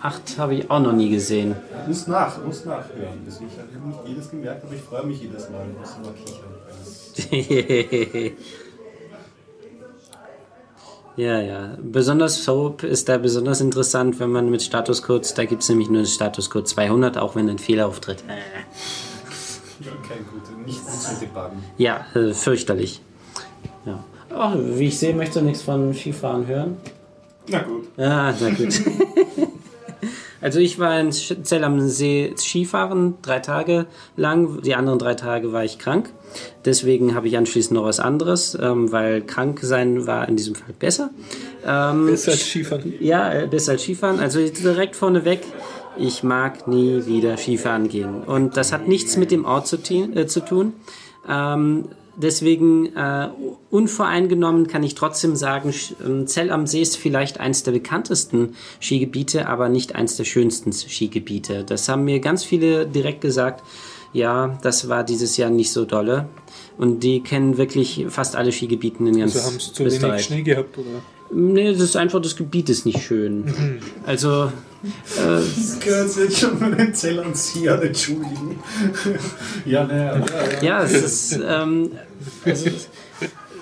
[0.00, 1.56] 408 habe ich auch noch nie gesehen.
[1.86, 3.18] Muss nach, muss nachhören.
[3.26, 5.66] Ich habe nicht jedes gemerkt, aber ich freue mich jedes Mal.
[5.70, 6.48] Ich muss immer kichern.
[11.16, 11.76] ja, ja.
[11.82, 16.04] Besonders Soap ist da besonders interessant, wenn man mit Statuscodes, da gibt es nämlich nur
[16.06, 18.22] Statuscode 200, auch wenn ein Fehler auftritt.
[18.28, 18.34] Äh.
[19.80, 21.62] Ja, kein gut, nicht gut Debuggen.
[21.76, 23.00] Ja, äh, fürchterlich.
[23.86, 24.02] Ja.
[24.34, 26.78] Oh, wie ich sehe, möchtest du nichts von Skifahren hören?
[27.48, 27.88] Na gut.
[27.96, 28.82] Ja, na gut.
[30.40, 33.86] Also ich war in Zell am See Skifahren, drei Tage
[34.16, 34.62] lang.
[34.62, 36.10] Die anderen drei Tage war ich krank.
[36.64, 40.74] Deswegen habe ich anschließend noch was anderes, ähm, weil krank sein war in diesem Fall
[40.78, 41.10] besser.
[41.66, 42.94] Ähm, Besser als Skifahren.
[43.00, 44.20] ja, äh, besser als Skifahren.
[44.20, 45.40] Also direkt vorneweg,
[45.96, 48.22] ich mag nie wieder Skifahren gehen.
[48.22, 50.74] Und das hat nichts mit dem Ort zu, äh, zu tun.
[51.28, 51.86] Ähm,
[52.18, 53.28] deswegen äh,
[53.70, 55.72] unvoreingenommen kann ich trotzdem sagen,
[56.04, 60.72] ähm, Zell am See ist vielleicht eins der bekanntesten Skigebiete, aber nicht eins der schönsten
[60.72, 61.64] Skigebiete.
[61.64, 63.62] Das haben mir ganz viele direkt gesagt.
[64.12, 66.28] Ja, das war dieses Jahr nicht so dolle.
[66.78, 70.24] Und die kennen wirklich fast alle Skigebieten in ganz Also haben sie zu wenig.
[70.24, 71.02] Schnee gehabt, oder?
[71.30, 73.80] Nee, das ist einfach, das Gebiet ist nicht schön.
[74.06, 74.50] Also,
[75.16, 78.60] Das gehört jetzt schon mal den Zell an Sie an, entschuldigen.
[79.64, 80.22] ja, naja.
[80.62, 81.92] ja, es ist, ähm,
[82.44, 82.70] also,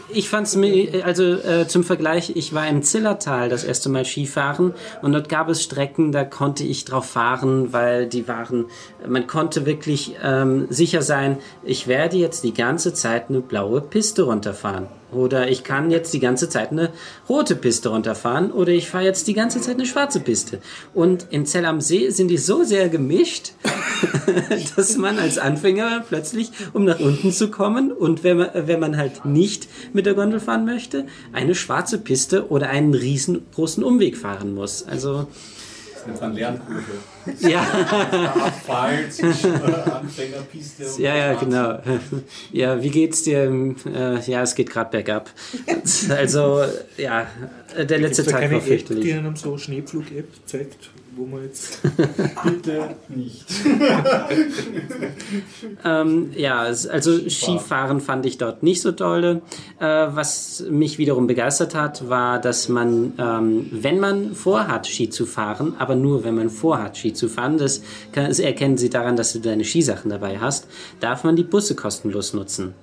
[0.09, 4.74] ich fand's mir, also äh, zum Vergleich, ich war im Zillertal das erste Mal Skifahren
[5.02, 8.66] und dort gab es Strecken, da konnte ich drauf fahren, weil die waren,
[9.06, 14.22] man konnte wirklich ähm, sicher sein, ich werde jetzt die ganze Zeit eine blaue Piste
[14.22, 14.86] runterfahren.
[15.12, 16.90] Oder ich kann jetzt die ganze Zeit eine
[17.28, 20.58] rote Piste runterfahren oder ich fahre jetzt die ganze Zeit eine schwarze Piste.
[20.94, 23.52] Und in Zell am See sind die so sehr gemischt,
[24.76, 28.96] dass man als Anfänger plötzlich, um nach unten zu kommen und wenn man, wenn man
[28.96, 34.54] halt nicht mit der Gondel fahren möchte, eine schwarze Piste oder einen riesengroßen Umweg fahren
[34.54, 34.84] muss.
[34.86, 35.28] Also,
[36.08, 36.82] Jetzt an Lernkurve.
[37.40, 41.78] ja, Abfall zwischen äh, Anfängerpiste und ja, ja, genau.
[42.52, 43.74] Ja, wie geht's dir?
[43.86, 45.30] Äh, Ja, es geht gerade bergab.
[46.10, 46.62] Also,
[46.96, 47.26] ja,
[47.76, 49.14] der letzte da Tag keine war App, die fürchterlich.
[49.14, 51.80] einem so Schneepflug-App zeigt, wo man jetzt...
[52.44, 53.47] Bitte nicht.
[55.84, 59.43] Ähm, ja, also Skifahren fand ich dort nicht so toll.
[59.80, 65.26] Äh, was mich wiederum begeistert hat, war, dass man, ähm, wenn man vorhat, Ski zu
[65.26, 67.82] fahren, aber nur wenn man vorhat, Ski zu fahren, das,
[68.12, 70.68] kann, das erkennen Sie daran, dass du deine Skisachen dabei hast,
[71.01, 72.74] darf man die Busse kostenlos nutzen.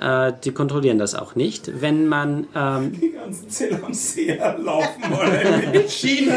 [0.00, 1.82] Äh, die kontrollieren das auch nicht.
[1.82, 5.88] Wenn man ähm, Die ganzen Zelle am See laufen wollen.
[5.88, 6.32] China,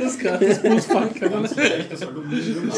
[0.00, 1.48] das gratis Busfahren kann.
[1.90, 2.70] Das Aluminium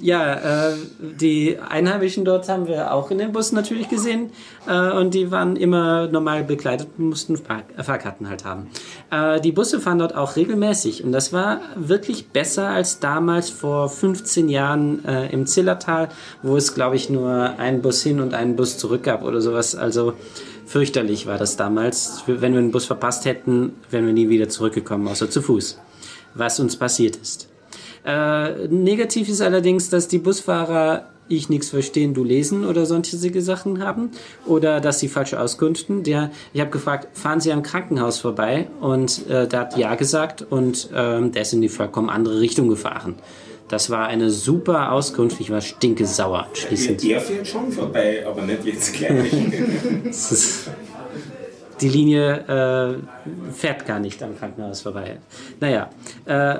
[0.00, 4.30] Ja, äh, die Einheimischen dort haben wir auch in den Bus natürlich gesehen
[4.66, 8.68] äh, und die waren immer normal bekleidet, mussten Fahr Fahrkarten halt haben.
[9.10, 13.88] Äh, die Busse fahren dort auch regelmäßig und das war wirklich besser als damals vor
[13.88, 16.08] 15 Jahren äh, im Zillertal,
[16.42, 19.74] wo es glaube ich nur einen Bus hin und einen Bus zurück gab oder sowas.
[19.74, 20.14] Also
[20.66, 22.22] fürchterlich war das damals.
[22.26, 25.78] Wenn wir einen Bus verpasst hätten, wären wir nie wieder zurückgekommen, außer zu Fuß.
[26.34, 27.48] Was uns passiert ist.
[28.04, 33.82] Äh, negativ ist allerdings, dass die Busfahrer ich nichts verstehen, du lesen oder sonstige Sachen
[33.82, 34.10] haben
[34.46, 36.02] oder dass sie falsche Auskünften.
[36.02, 38.68] Der, ich habe gefragt, fahren Sie am Krankenhaus vorbei?
[38.80, 42.68] Und äh, der hat ja gesagt und ähm, der ist in die vollkommen andere Richtung
[42.68, 43.14] gefahren.
[43.68, 45.40] Das war eine super Auskunft.
[45.40, 47.04] Ich war stinkesauer anschließend.
[47.04, 49.30] Der fährt schon vorbei, aber nicht jetzt gleich.
[51.80, 55.18] Die Linie äh, fährt gar nicht am Krankenhaus vorbei.
[55.60, 55.88] Naja,
[56.26, 56.58] äh,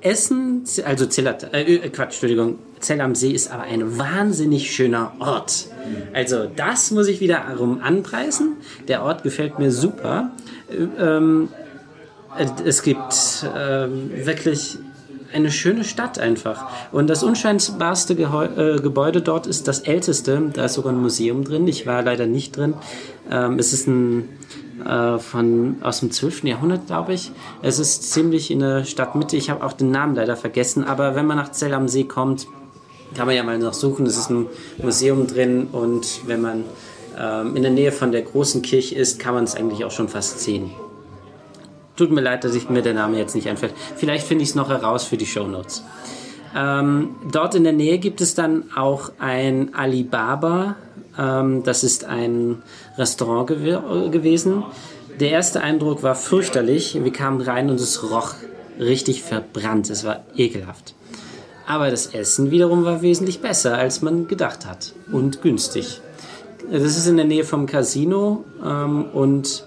[0.00, 5.12] Essen, also Zillat, äh, äh, Quatsch, Entschuldigung, Zell am See ist aber ein wahnsinnig schöner
[5.18, 5.66] Ort.
[6.12, 8.56] Also das muss ich wiederum anpreisen.
[8.86, 10.30] Der Ort gefällt mir super.
[10.70, 11.48] Äh, ähm,
[12.36, 14.78] äh, es gibt ähm, wirklich
[15.32, 16.66] eine schöne Stadt einfach.
[16.92, 20.50] Und das unscheinbarste Geheu äh, Gebäude dort ist das älteste.
[20.52, 21.66] Da ist sogar ein Museum drin.
[21.68, 22.74] Ich war leider nicht drin.
[23.30, 24.28] Ähm, es ist ein
[24.84, 26.44] äh, von aus dem 12.
[26.44, 27.32] Jahrhundert, glaube ich.
[27.62, 29.36] Es ist ziemlich in der Stadtmitte.
[29.36, 30.84] Ich habe auch den Namen leider vergessen.
[30.84, 32.46] Aber wenn man nach Zell am See kommt,
[33.14, 34.06] kann man ja mal noch suchen.
[34.06, 34.46] Es ist ein
[34.82, 36.64] Museum drin und wenn man
[37.18, 40.08] ähm, in der Nähe von der großen Kirche ist, kann man es eigentlich auch schon
[40.08, 40.70] fast sehen.
[41.98, 43.74] Tut mir leid, dass ich mir der Name jetzt nicht einfällt.
[43.96, 45.82] Vielleicht finde ich es noch heraus für die Shownotes.
[46.54, 50.76] Ähm, dort in der Nähe gibt es dann auch ein Alibaba.
[51.18, 52.62] Ähm, das ist ein
[52.96, 54.62] Restaurant gew gewesen.
[55.18, 57.02] Der erste Eindruck war fürchterlich.
[57.02, 58.34] Wir kamen rein und es roch
[58.78, 59.90] richtig verbrannt.
[59.90, 60.94] Es war ekelhaft.
[61.66, 64.94] Aber das Essen wiederum war wesentlich besser, als man gedacht hat.
[65.10, 66.00] Und günstig.
[66.70, 69.64] Das ist in der Nähe vom Casino ähm, und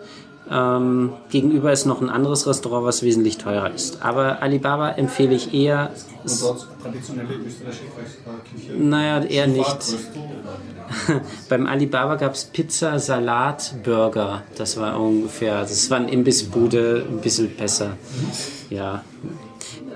[0.52, 4.04] ähm, gegenüber ist noch ein anderes Restaurant, was wesentlich teurer ist.
[4.04, 5.92] Aber Alibaba empfehle ich eher.
[6.24, 7.86] Und dort traditionelle österreichische
[8.54, 8.78] Küche.
[8.78, 9.78] Naja, eher nicht.
[11.50, 14.44] Beim Alibaba gab es Pizza, Salat, Burger.
[14.58, 17.92] Das war ungefähr, das war eine Imbissbude, ein bisschen besser.
[18.70, 19.06] Ja.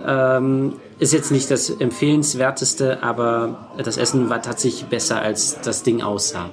[0.07, 6.01] Ähm, ist jetzt nicht das empfehlenswerteste, aber das Essen war tatsächlich besser, als das Ding
[6.01, 6.49] aussah.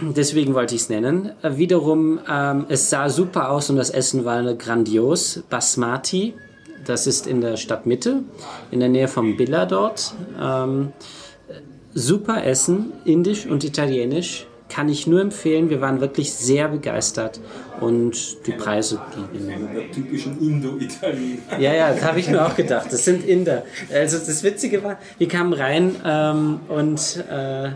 [0.00, 1.32] Deswegen wollte ich es nennen.
[1.42, 5.42] Äh, wiederum, ähm, es sah super aus und das Essen war grandios.
[5.48, 6.34] Basmati,
[6.84, 8.22] das ist in der Stadtmitte,
[8.70, 10.14] in der Nähe vom Billa dort.
[10.40, 10.92] Ähm,
[11.94, 14.46] super Essen, indisch und italienisch.
[14.68, 15.68] Kann ich nur empfehlen.
[15.68, 17.40] Wir waren wirklich sehr begeistert
[17.80, 19.48] und die Preise blieben.
[19.48, 21.58] Einer der typischen Indo-Italiener.
[21.58, 22.86] Ja, ja, das habe ich mir auch gedacht.
[22.92, 23.64] Das sind Inder.
[23.92, 27.70] Also das Witzige war, wir kamen rein ähm, und äh,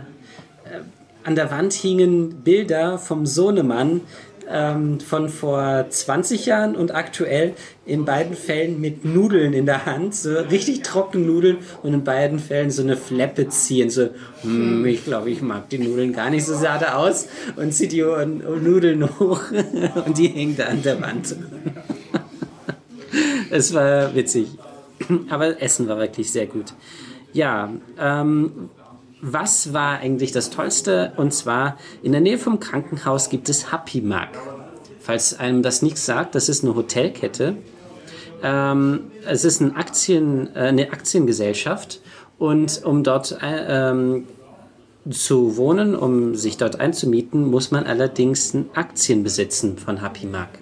[1.25, 4.01] an der Wand hingen Bilder vom Sohnemann
[4.47, 10.13] ähm, von vor 20 Jahren und aktuell in beiden Fällen mit Nudeln in der Hand,
[10.13, 14.09] so richtig trockene Nudeln und in beiden Fällen so eine Fleppe ziehen, so,
[14.41, 17.91] hm, ich glaube, ich mag die Nudeln gar nicht so, sah da aus und zieht
[17.91, 19.41] die Nudeln hoch
[20.05, 21.35] und die hängt an der Wand.
[23.49, 24.47] es war witzig.
[25.29, 26.73] Aber Essen war wirklich sehr gut.
[27.33, 27.69] Ja,
[27.99, 28.69] ähm,
[29.25, 31.11] was war eigentlich das Tollste?
[31.17, 34.37] Und zwar in der Nähe vom Krankenhaus gibt es Happy Mark.
[34.99, 37.57] Falls einem das nichts sagt, das ist eine Hotelkette.
[38.43, 42.01] Ähm, es ist ein Aktien, äh, eine Aktiengesellschaft
[42.37, 44.25] und um dort äh, ähm,
[45.09, 50.59] zu wohnen, um sich dort einzumieten, muss man allerdings Aktien besitzen von Happy Mark.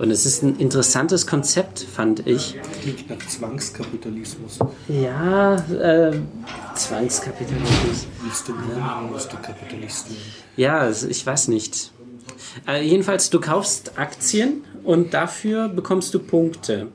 [0.00, 2.56] Und es ist ein interessantes Konzept, fand ich.
[2.80, 4.58] Klingt nach Zwangskapitalismus.
[4.88, 6.12] Ja, äh,
[6.80, 8.06] Zwangskapitalismus.
[8.22, 10.22] Willst du wohnen, musst du Kapitalist werden.
[10.56, 11.92] Ja, also ich weiß nicht.
[12.66, 16.88] Äh, jedenfalls, du kaufst Aktien und dafür bekommst du Punkte.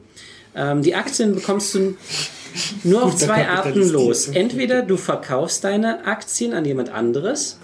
[0.56, 1.96] Ähm, die Aktien bekommst du
[2.84, 4.28] nur auf zwei Arten los.
[4.28, 7.60] Entweder du verkaufst deine Aktien an jemand anderes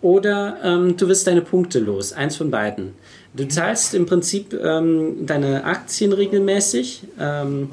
[0.00, 2.12] oder ähm, du wirst deine Punkte los.
[2.12, 2.94] Eins von beiden.
[3.34, 7.02] Du zahlst im Prinzip ähm, deine Aktien regelmäßig.
[7.20, 7.68] Ähm,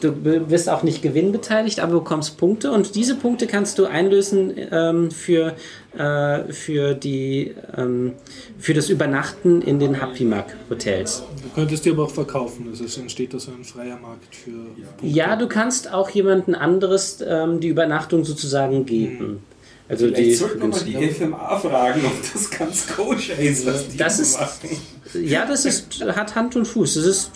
[0.00, 0.12] du
[0.50, 5.54] wirst auch nicht gewinnbeteiligt, aber bekommst Punkte und diese Punkte kannst du einlösen ähm, für,
[5.96, 8.12] äh, für, die, ähm,
[8.58, 11.22] für das Übernachten in den Happy Mark Hotels.
[11.42, 12.66] Du könntest die aber auch verkaufen.
[12.68, 15.06] Also es entsteht da so ein freier Markt für Punkte.
[15.06, 19.42] Ja, du kannst auch jemanden anderes ähm, die Übernachtung sozusagen geben.
[19.88, 23.88] Also die, Vielleicht sollten wir mal die FMA fragen, ob das ganz koscher ist, was
[23.88, 24.68] die Das ist- machen.
[25.22, 26.94] ja, das ist, hat Hand und Fuß.
[26.94, 27.30] Das ist,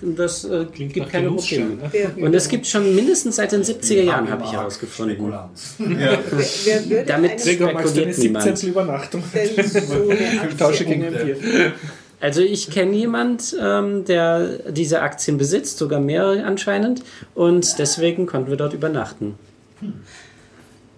[0.00, 1.76] das äh, gibt keine Probleme.
[1.76, 2.24] ne?
[2.24, 5.16] Und es gibt schon mindestens seit den 70er Jahren, habe ich herausgefunden.
[5.78, 8.44] Wer würde Damit spekuliert niemand.
[8.44, 8.68] 17.
[8.70, 9.22] Übernachtung?
[9.32, 11.72] so eine Ich tausche gegen ein Bier.
[12.20, 17.02] Also ich kenne jemand, ähm, der diese Aktien besitzt, sogar mehrere anscheinend,
[17.34, 19.34] und deswegen konnten wir dort übernachten.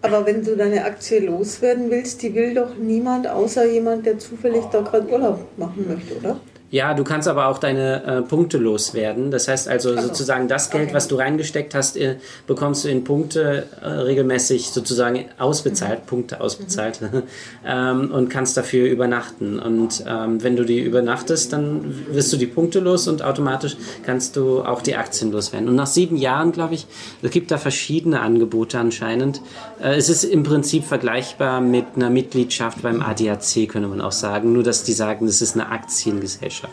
[0.06, 4.62] Aber wenn du deine Aktie loswerden willst, die will doch niemand außer jemand, der zufällig
[4.66, 6.38] da gerade Urlaub machen möchte, oder?
[6.76, 9.30] Ja, du kannst aber auch deine äh, Punkte loswerden.
[9.30, 10.08] Das heißt also Ach so.
[10.08, 10.94] sozusagen das Geld, Okay.
[10.94, 12.16] was du reingesteckt hast, äh,
[12.46, 16.06] bekommst du in Punkte äh, regelmäßig sozusagen ausbezahlt, Mhm.
[16.06, 17.00] Punkte ausbezahlt
[17.66, 19.58] ähm, und kannst dafür übernachten.
[19.58, 21.64] Und ähm, wenn du die übernachtest, dann
[22.10, 25.68] wirst du die Punkte los und automatisch kannst du auch die Aktien loswerden.
[25.70, 26.86] Und nach sieben Jahren, glaube ich,
[27.22, 29.40] es gibt da verschiedene Angebote anscheinend.
[29.82, 34.52] Äh, es ist im Prinzip vergleichbar mit einer Mitgliedschaft beim ADAC, könnte man auch sagen.
[34.52, 36.65] Nur, dass die sagen, das ist eine Aktiengesellschaft.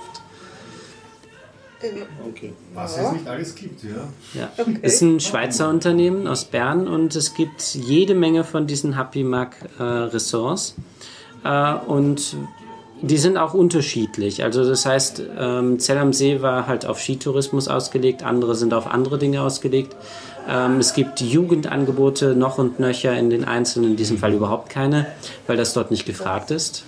[2.30, 2.54] Okay.
[2.74, 4.08] Was es nicht alles gibt, ja.
[4.34, 4.50] Ja.
[4.82, 9.24] Es ist ein Schweizer Unternehmen aus Bern und es gibt jede Menge von diesen Happy
[9.24, 10.76] Mac äh, Ressorts.
[11.44, 12.38] Äh, und
[13.02, 14.44] die sind auch unterschiedlich.
[14.44, 18.88] Also das heißt, ähm, Zell am See war halt auf Skitourismus ausgelegt, andere sind auf
[18.88, 19.94] andere Dinge ausgelegt.
[20.48, 25.08] Ähm, es gibt Jugendangebote noch und nöcher in den einzelnen, in diesem Fall überhaupt keine,
[25.48, 26.86] weil das dort nicht gefragt ist.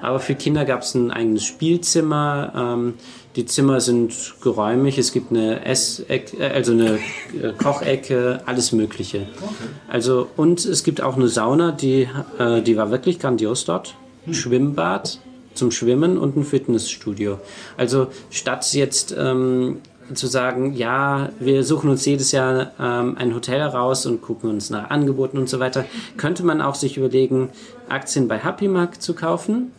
[0.00, 2.52] Aber für Kinder gab es ein eigenes Spielzimmer.
[2.54, 2.94] Ähm,
[3.36, 4.98] die Zimmer sind geräumig.
[4.98, 6.98] Es gibt eine Essecke, äh, also eine
[7.40, 9.26] äh, Kochecke, alles Mögliche.
[9.88, 12.08] Also und es gibt auch eine Sauna, die
[12.38, 13.94] äh, die war wirklich grandios dort.
[14.26, 15.20] Ein Schwimmbad
[15.54, 17.38] zum Schwimmen und ein Fitnessstudio.
[17.76, 19.78] Also statt jetzt ähm,
[20.14, 24.70] zu sagen, ja, wir suchen uns jedes Jahr ähm, ein Hotel heraus und gucken uns
[24.70, 25.84] nach Angeboten und so weiter,
[26.16, 27.48] könnte man auch sich überlegen,
[27.88, 29.72] Aktien bei Happy Mark zu kaufen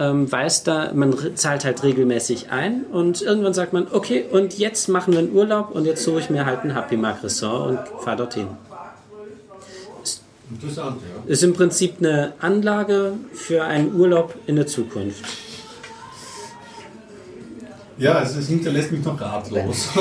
[0.00, 4.88] ähm, weiß da, man zahlt halt regelmäßig ein und irgendwann sagt man, okay, und jetzt
[4.88, 8.02] machen wir einen Urlaub und jetzt suche ich mir halt ein Happy Mark Ressort und
[8.02, 8.48] fahre dorthin.
[10.50, 11.30] Interessant, ja.
[11.30, 15.24] Ist im Prinzip eine Anlage für einen Urlaub in der Zukunft.
[18.00, 19.90] Ja, es, es hinterlässt mich noch ratlos.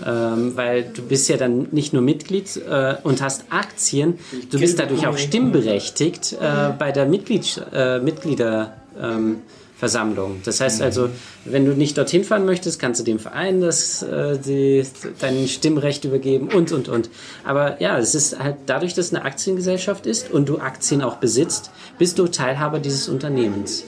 [0.05, 4.19] Ähm, weil du bist ja dann nicht nur Mitglied äh, und hast Aktien,
[4.51, 8.79] du bist dadurch auch stimmberechtigt äh, bei der Mitglieds äh, Mitglieder.
[9.01, 9.43] Ähm,
[9.83, 10.41] Versammlung.
[10.45, 11.09] Das heißt also,
[11.45, 14.87] wenn du nicht dorthin fahren möchtest, kannst du dem Verein das, äh, die,
[15.19, 17.11] dein Stimmrecht übergeben und, und, und.
[17.43, 21.17] Aber ja, es ist halt dadurch, dass es eine Aktiengesellschaft ist und du Aktien auch
[21.17, 23.83] besitzt, bist du Teilhaber dieses Unternehmens.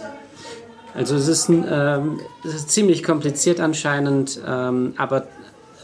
[0.94, 5.28] Also es ist, ein, ähm, es ist ziemlich kompliziert anscheinend, ähm, aber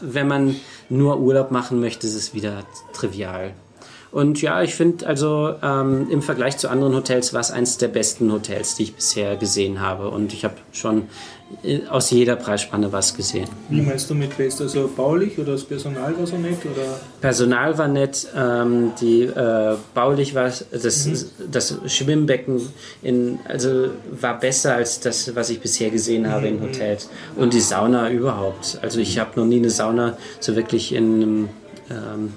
[0.01, 0.57] wenn man
[0.89, 3.53] nur Urlaub machen möchte, ist es wieder trivial.
[4.11, 7.87] Und ja, ich finde also ähm, im Vergleich zu anderen Hotels war es eines der
[7.87, 10.09] besten Hotels, die ich bisher gesehen habe.
[10.09, 11.03] Und ich habe schon
[11.63, 13.47] äh, aus jeder Preisspanne was gesehen.
[13.69, 14.59] Wie meinst du mit Best?
[14.59, 16.57] Also baulich oder das Personal war so nett?
[16.65, 16.99] Oder?
[17.21, 22.61] Personal war nett, ähm, die äh, baulich war das, das Schwimmbecken
[23.01, 27.09] in, also war besser als das, was ich bisher gesehen habe in Hotels.
[27.37, 28.77] Und die Sauna überhaupt.
[28.81, 31.49] Also ich habe noch nie eine Sauna so wirklich in einem
[31.89, 32.33] ähm,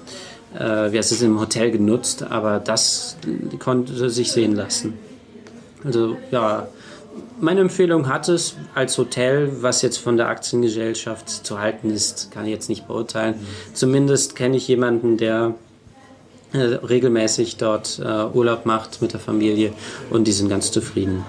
[0.59, 3.17] äh, es, im Hotel genutzt, aber das
[3.59, 4.93] konnte sich sehen lassen.
[5.83, 6.67] Also ja,
[7.39, 12.45] meine Empfehlung hat es als Hotel, was jetzt von der Aktiengesellschaft zu halten ist, kann
[12.45, 13.35] ich jetzt nicht beurteilen.
[13.73, 15.53] Zumindest kenne ich jemanden, der
[16.53, 19.73] äh, regelmäßig dort äh, Urlaub macht mit der Familie
[20.09, 21.25] und die sind ganz zufrieden.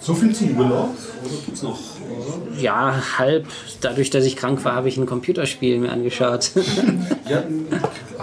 [0.00, 0.90] So viel zum Urlaub?
[1.24, 1.78] Oder gibt es noch?
[2.60, 3.46] Ja, halb.
[3.80, 6.50] Dadurch, dass ich krank war, habe ich ein Computerspiel mir angeschaut.
[7.28, 7.44] Ja,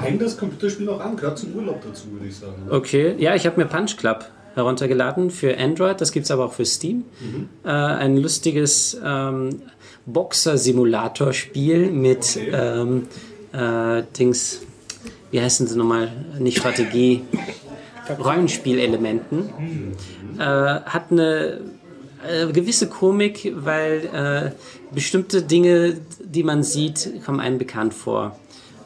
[0.01, 2.53] hängt das Computerspiel noch an, gehört zum Urlaub dazu, würde ich sagen.
[2.65, 2.77] oder?
[2.77, 6.53] Okay, ja, ich habe mir Punch Club heruntergeladen für Android, das gibt es aber auch
[6.53, 7.03] für Steam.
[7.63, 9.61] Äh, ein lustiges ähm,
[10.07, 12.49] Boxer-Simulator-Spiel mit Okay.
[12.51, 13.07] ähm,
[13.53, 14.61] äh, Dings,
[15.29, 16.11] wie heißen sie nochmal?
[16.39, 17.21] Nicht Strategie,
[18.23, 19.49] Rollenspielelementen.
[20.37, 21.61] Äh, hat eine
[22.27, 28.37] äh, gewisse Komik, weil äh, bestimmte Dinge, die man sieht, kommen einem bekannt vor.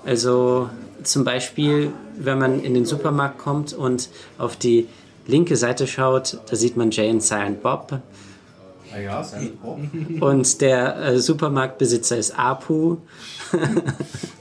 [0.05, 0.69] Also
[1.03, 4.87] zum Beispiel, wenn man in den Supermarkt kommt und auf die
[5.27, 7.99] linke Seite schaut, da sieht man Jay und Silent Bob.
[8.91, 9.79] Ah ja, Silent Bob.
[10.19, 12.97] Und der äh, Supermarktbesitzer ist Apu.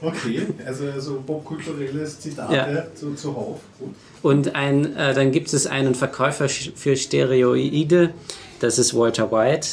[0.01, 2.95] Okay, also, also popkulturelles Zitate Ja.
[2.95, 3.59] zu, zuhauf.
[3.77, 3.89] Gut.
[4.21, 8.11] Und ein, äh, dann gibt es einen Verkäufer für Steroide.
[8.59, 9.67] Das ist Walter White.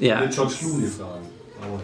[0.00, 0.26] Ja.
[0.26, 1.26] George Clooney fragen.
[1.62, 1.78] Oh,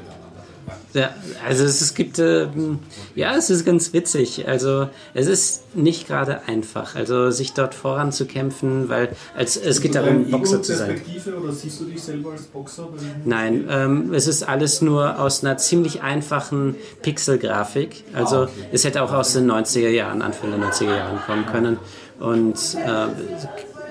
[0.92, 1.10] ja.
[1.46, 2.80] Also es, es gibt, ähm,
[3.14, 4.48] ja, es ist ganz witzig.
[4.48, 10.28] Also es ist nicht gerade einfach, also sich dort voranzukämpfen, weil als, es geht darum,
[10.30, 10.88] Boxer zu sein.
[10.88, 12.88] Perspektive oder siehst du dich selber als Boxer?
[13.24, 18.02] Nein, ähm, es ist alles nur aus einer ziemlich einfachen Pixelgrafik.
[18.12, 18.68] Also Ah, okay.
[18.72, 21.78] es hätte auch aus den 90er Jahren, Anfang der 90er Jahren kommen können.
[22.18, 23.06] Und äh,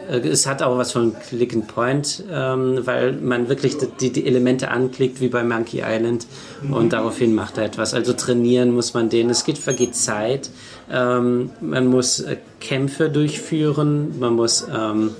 [0.09, 4.71] es hat auch was von Click and Point, ähm, weil man wirklich die, die Elemente
[4.71, 6.25] anklickt, wie bei Monkey Island,
[6.71, 7.93] und daraufhin macht er etwas.
[7.93, 9.29] Also trainieren muss man den.
[9.29, 10.49] Es geht, vergeht Zeit.
[10.91, 14.19] Ähm, man muss äh, Kämpfe durchführen.
[14.19, 15.11] Man muss ähm,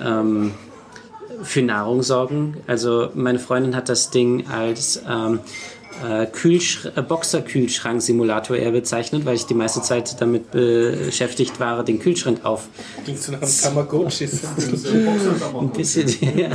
[0.00, 0.52] ähm,
[1.42, 2.56] für Nahrung sorgen.
[2.66, 5.40] Also meine Freundin hat das Ding als ähm,
[6.02, 11.98] äh, Kühlsch äh, Boxer-Kühlschrank-Simulator eher bezeichnet, weil ich die meiste Zeit damit beschäftigt war, den
[11.98, 12.68] Kühlschrank auf.
[13.04, 14.24] Klingt so nach einem Tamagotchi.
[15.58, 16.50] Ein bisschen, ja.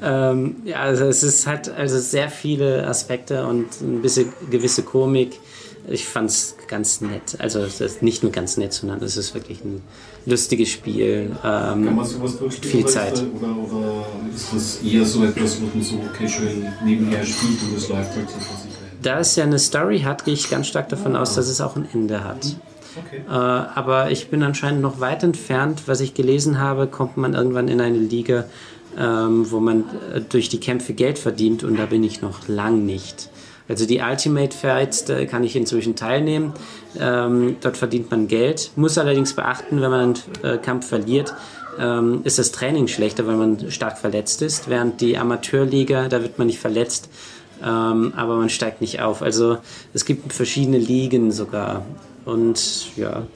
[0.00, 5.40] Ähm, ja, also es ist halt also sehr viele Aspekte und ein bisschen gewisse Komik.
[5.88, 7.36] Ich fand es ganz nett.
[7.38, 9.82] Also es ist nicht nur ganz nett, sondern es ist wirklich ein
[10.28, 11.32] lustiges Spiel.
[11.42, 12.76] Kann Ähm, man sowas durchspielen?
[12.76, 13.14] Viel Zeit.
[13.38, 17.88] Oder, oder ist das eher so etwas, was man so casual nebenher spielt und es
[17.88, 18.88] läuft halt so vor sich rein?
[19.02, 21.76] da es ja eine Story hat, gehe ich ganz stark davon aus, dass es auch
[21.76, 22.56] ein Ende hat.
[23.06, 23.22] Okay.
[23.28, 25.82] Äh, aber ich bin anscheinend noch weit entfernt.
[25.86, 28.44] Was ich gelesen habe, kommt man irgendwann in eine Liga,
[28.98, 32.84] ähm, wo man äh, durch die Kämpfe Geld verdient und da bin ich noch lang
[32.86, 33.28] nicht.
[33.68, 36.54] Also die Ultimate Fights, da kann ich inzwischen teilnehmen.
[36.98, 38.70] Ähm, dort verdient man Geld.
[38.76, 41.34] Muss allerdings beachten, wenn man einen äh, Kampf verliert,
[41.78, 46.38] ähm, ist das Training schlechter, weil man stark verletzt ist, während die Amateurliga, da wird
[46.38, 47.08] man nicht verletzt,
[47.62, 49.22] ähm, aber man steigt nicht auf.
[49.22, 49.58] Also
[49.94, 51.84] es gibt verschiedene Ligen sogar
[52.24, 53.26] und ja,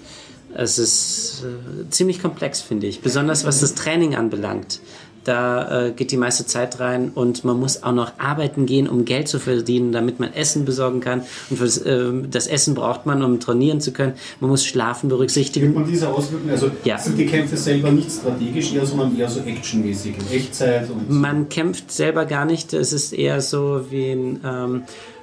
[0.55, 4.81] es ist äh, ziemlich komplex, finde ich, besonders was das Training anbelangt.
[5.25, 9.05] Da äh, geht die meiste Zeit rein und man muss auch noch arbeiten gehen, um
[9.05, 11.23] Geld zu verdienen, damit man Essen besorgen kann.
[11.51, 14.15] Und fürs, äh, das Essen braucht man, um trainieren zu können.
[14.41, 15.75] Man muss Schlafen berücksichtigen.
[15.75, 16.51] Man diese Auswirkungen?
[16.51, 16.99] Also Ja.
[16.99, 21.49] sind die Kämpfe selber nicht strategisch, eher, sondern eher so actionmäßig, in Echtzeit und Man
[21.49, 22.73] kämpft selber gar nicht.
[22.73, 24.83] Es ist eher so wie ein ähm,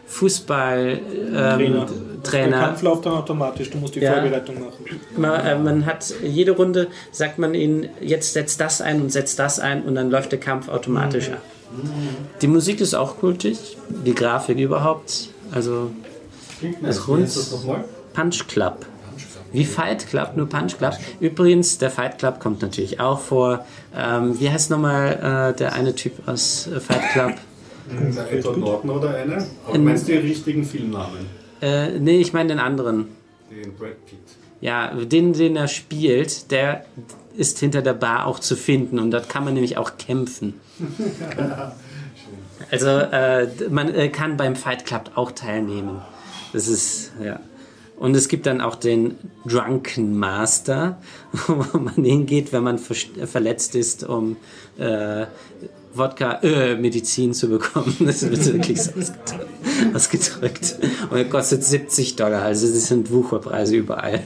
[0.09, 1.87] Fußball ähm, Der
[2.23, 2.59] Trainer.
[2.59, 4.13] Kampf läuft dann automatisch, du musst die Ja.
[4.13, 4.99] Vorbereitung machen.
[5.15, 9.37] Man, äh, man hat jede Runde, sagt man ihnen, jetzt setzt das ein und setzt
[9.39, 11.41] das ein und dann läuft der Kampf automatisch ab.
[12.41, 15.29] Die Musik ist auch kultig, die Grafik überhaupt.
[15.51, 15.91] Also
[16.81, 17.29] Das rund-?
[18.13, 18.85] Punch Club.
[19.51, 20.93] Wie Fight Club, nur Punch Club.
[21.19, 23.65] Übrigens, der Fight Club kommt natürlich auch vor.
[23.95, 27.33] Ähm, wie heißt nochmal äh, der eine Typ aus äh, Fight Club?
[28.15, 29.45] Der Edward Norton oder eine?
[29.67, 31.25] Aber meinst du die richtigen Filmnamen?
[31.61, 33.07] Äh, nee, ich meine den anderen.
[33.49, 34.19] Den Brad Pitt.
[34.61, 36.85] Ja, den, den er spielt, der
[37.35, 40.55] ist hinter der Bar auch zu finden und dort kann man nämlich auch kämpfen.
[42.71, 46.01] Also äh, man äh, kann beim Fight Club auch teilnehmen.
[46.53, 47.39] Das ist, ja.
[47.97, 50.97] Und es gibt dann auch den Drunken Master,
[51.47, 54.35] wo man hingeht, wenn man ver- verletzt ist, um
[54.77, 55.25] äh,
[55.93, 57.95] Wodka, äh, Medizin zu bekommen.
[58.05, 58.91] Das wird wirklich so
[59.93, 60.75] ausgedrückt.
[61.09, 62.43] Und er kostet 70 Dollar.
[62.43, 64.21] Also das sind Wucherpreise überall,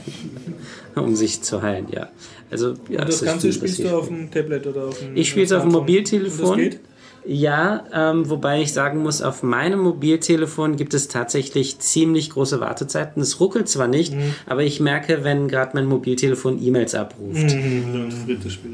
[0.94, 2.08] um sich zu heilen, ja.
[2.50, 5.28] Also, ja, Und das ist Ganze spielst du auf dem Tablet oder auf dem ich
[5.30, 5.72] spiele es auf dem?
[5.72, 6.46] Mobiltelefon.
[6.46, 6.80] Und das geht?
[7.26, 13.22] Ja, ähm, wobei ich sagen muss, auf meinem Mobiltelefon gibt es tatsächlich ziemlich große Wartezeiten.
[13.22, 14.34] Es ruckelt zwar nicht, Mhm.
[14.46, 17.54] aber ich merke, wenn gerade mein Mobiltelefon E-Mails abruft.
[17.54, 18.72] Mhm, und drittes Spiel.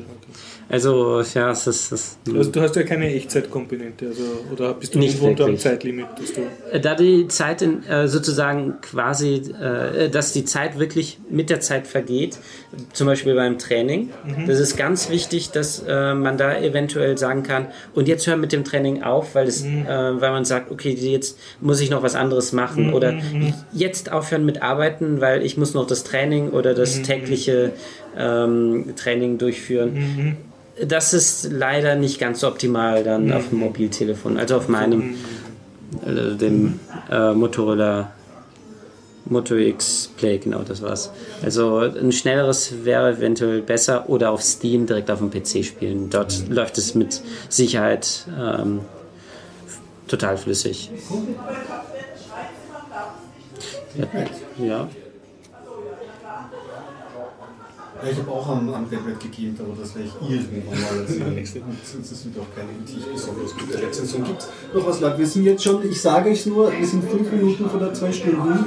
[0.71, 1.91] Also, ja, es ist.
[1.91, 4.23] Es Also du hast ja keine Echtzeitkomponente, also
[4.53, 5.61] oder bist du Nicht unter wirklich.
[5.61, 11.19] Zeitlimit, dass du Da die Zeit in, äh, sozusagen quasi, äh, dass die Zeit wirklich
[11.29, 12.39] mit der Zeit vergeht,
[12.93, 14.11] zum Beispiel beim Training,
[14.47, 18.53] das ist ganz wichtig, dass äh, man da eventuell sagen kann, und jetzt hör mit
[18.53, 22.15] dem Training auf, weil, es, äh, weil man sagt, okay, jetzt muss ich noch was
[22.15, 23.15] anderes machen oder
[23.73, 27.73] jetzt aufhören mit Arbeiten, weil ich muss noch das Training oder das tägliche
[28.17, 30.37] ähm, Training durchführen.
[30.87, 35.17] Das ist leider nicht ganz so optimal dann auf dem Mobiltelefon, also auf meinem
[36.07, 36.81] äh, dem
[37.11, 38.13] äh, Motorola
[39.27, 41.11] Moto X Play, genau das war's.
[41.43, 46.11] Also ein schnelleres wäre eventuell besser oder auf Steam direkt auf dem PC spielen.
[46.11, 48.81] Dort läuft es mit Sicherheit ähm,
[50.09, 50.91] total flüssig.
[53.97, 54.89] Ja, ja.
[58.03, 61.47] Ja, ich habe auch am, am Tablet gegamed, aber das werde ich irgendwann mal erzählen.
[61.85, 64.47] Since es wieder auch keine wirklich besonders gute Rezension gibt.
[64.75, 67.69] Noch was, Leute, wir sind jetzt schon, ich sage es nur, wir sind fünf Minuten
[67.69, 68.65] vor der zwei Stunden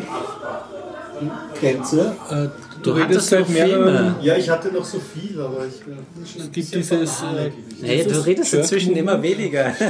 [1.60, 2.16] Grenze.
[2.30, 2.48] äh,
[2.84, 3.68] Du redest hattest Filme.
[3.68, 7.20] mehreren Ja, ich hatte noch so viel, aber ich bin schon ein gibt bisschen dieses,
[7.22, 7.52] Banane äh.
[7.86, 9.74] Hey, du redest inzwischen immer weniger.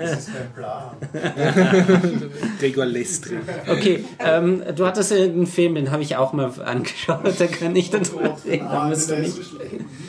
[0.00, 0.90] Das ist mein Plan.
[2.60, 3.36] Gregor Lestri.
[3.68, 7.90] Okay, ähm, du hattest einen Film, den habe ich auch mal angeschaut, da kann ich
[7.90, 8.66] dann drüber reden.
[8.70, 9.34] Da Ah, musst du nicht.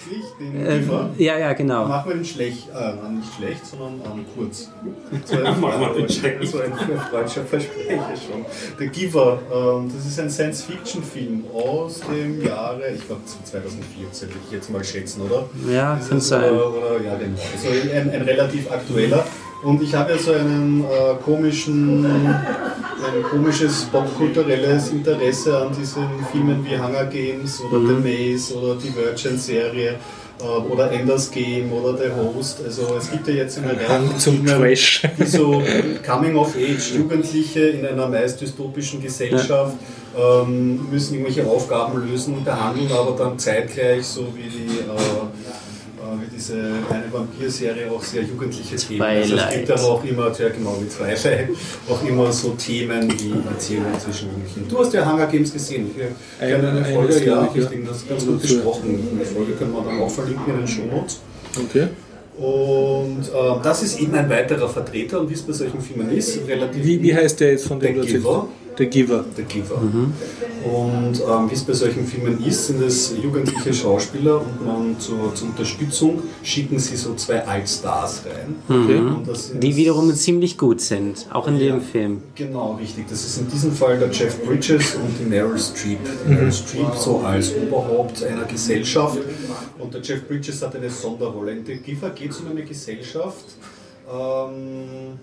[0.05, 0.25] Wirklich?
[0.39, 1.09] Den Kiefer?
[1.17, 1.85] ja, ja, genau.
[1.87, 4.69] Machen wir den schlecht, äh, nicht schlecht, sondern ähm, kurz.
[5.25, 6.47] So ein, Machen wir den schlecht.
[6.51, 6.73] So ein
[7.09, 8.45] freudscher Versprecher schon.
[8.77, 14.51] The Giver, ähm, das ist ein Science-Fiction-Film aus dem Jahre, ich glaube 2014, würde ich
[14.51, 15.49] jetzt mal schätzen, oder?
[15.71, 16.51] Ja, Das kann ist, sein.
[16.51, 17.37] Oder, oder, ja, genau.
[17.53, 19.25] Also ein, ein relativ aktueller.
[19.63, 26.63] Und ich habe ja so einen äh, komischen, ein komisches popkulturelles Interesse an diesen Filmen
[26.65, 28.03] wie Hunger Games oder Mhm.
[28.03, 29.95] The Maze oder Divergent-Serie
[30.39, 32.61] äh, oder Enders Game oder The Host.
[32.63, 35.03] Also es gibt ja jetzt eine Reihe zum Trash.
[35.17, 35.63] die so
[36.05, 39.75] Coming of Age, Jugendliche in einer meist dystopischen Gesellschaft
[40.17, 45.64] ähm, müssen irgendwelche Aufgaben lösen, behandeln aber dann zeitgleich so wie die äh,
[46.21, 46.55] wie diese
[46.89, 49.01] eine Vampir-Serie auch sehr jugendliche Themen.
[49.01, 51.49] Also es gibt aber auch immer, ja genau wie Twilight,
[51.89, 54.67] auch immer so Themen wie Beziehungen zwischen Jugendlichen.
[54.67, 55.91] Du hast ja Hunger Games gesehen.
[55.95, 56.07] Wir
[56.39, 57.69] Eine- kennen eine Folge, ja, glaub ich, ja.
[57.69, 59.07] denke, das ist ganz gut besprochen.
[59.13, 61.19] Eine Folge können wir dann auch verlinken in den Show Notes.
[61.57, 61.87] Okay.
[62.37, 66.37] Und ähm, das ist eben ein weiterer Vertreter und wie es bei solchen Filmen ist,
[66.47, 68.47] relativ Wie, wie heißt der jetzt von dem The du
[68.83, 68.91] erzählst?
[68.93, 69.25] Giver.
[69.35, 69.75] The Giver.
[69.81, 70.07] Giver.
[70.65, 75.33] Und ähm, wie es bei solchen Filmen ist, sind es jugendliche Schauspieler und man zur,
[75.35, 78.55] zur Unterstützung schicken sie so zwei Altstars rein.
[78.67, 79.33] Okay.
[79.35, 82.21] Sind- Die wiederum ziemlich gut sind, auch in Ja, dem Film.
[82.33, 83.07] Genau, richtig.
[83.07, 85.99] Das ist in diesem Fall der Jeff Bridges und die Meryl Streep.
[86.27, 89.19] Die Meryl Streep so als Oberhaupt einer Gesellschaft
[89.77, 91.51] und der Jeff Bridges hat eine Sonderrolle.
[91.51, 93.45] In The Giver geht es um eine Gesellschaft.
[94.11, 95.19] Ähm,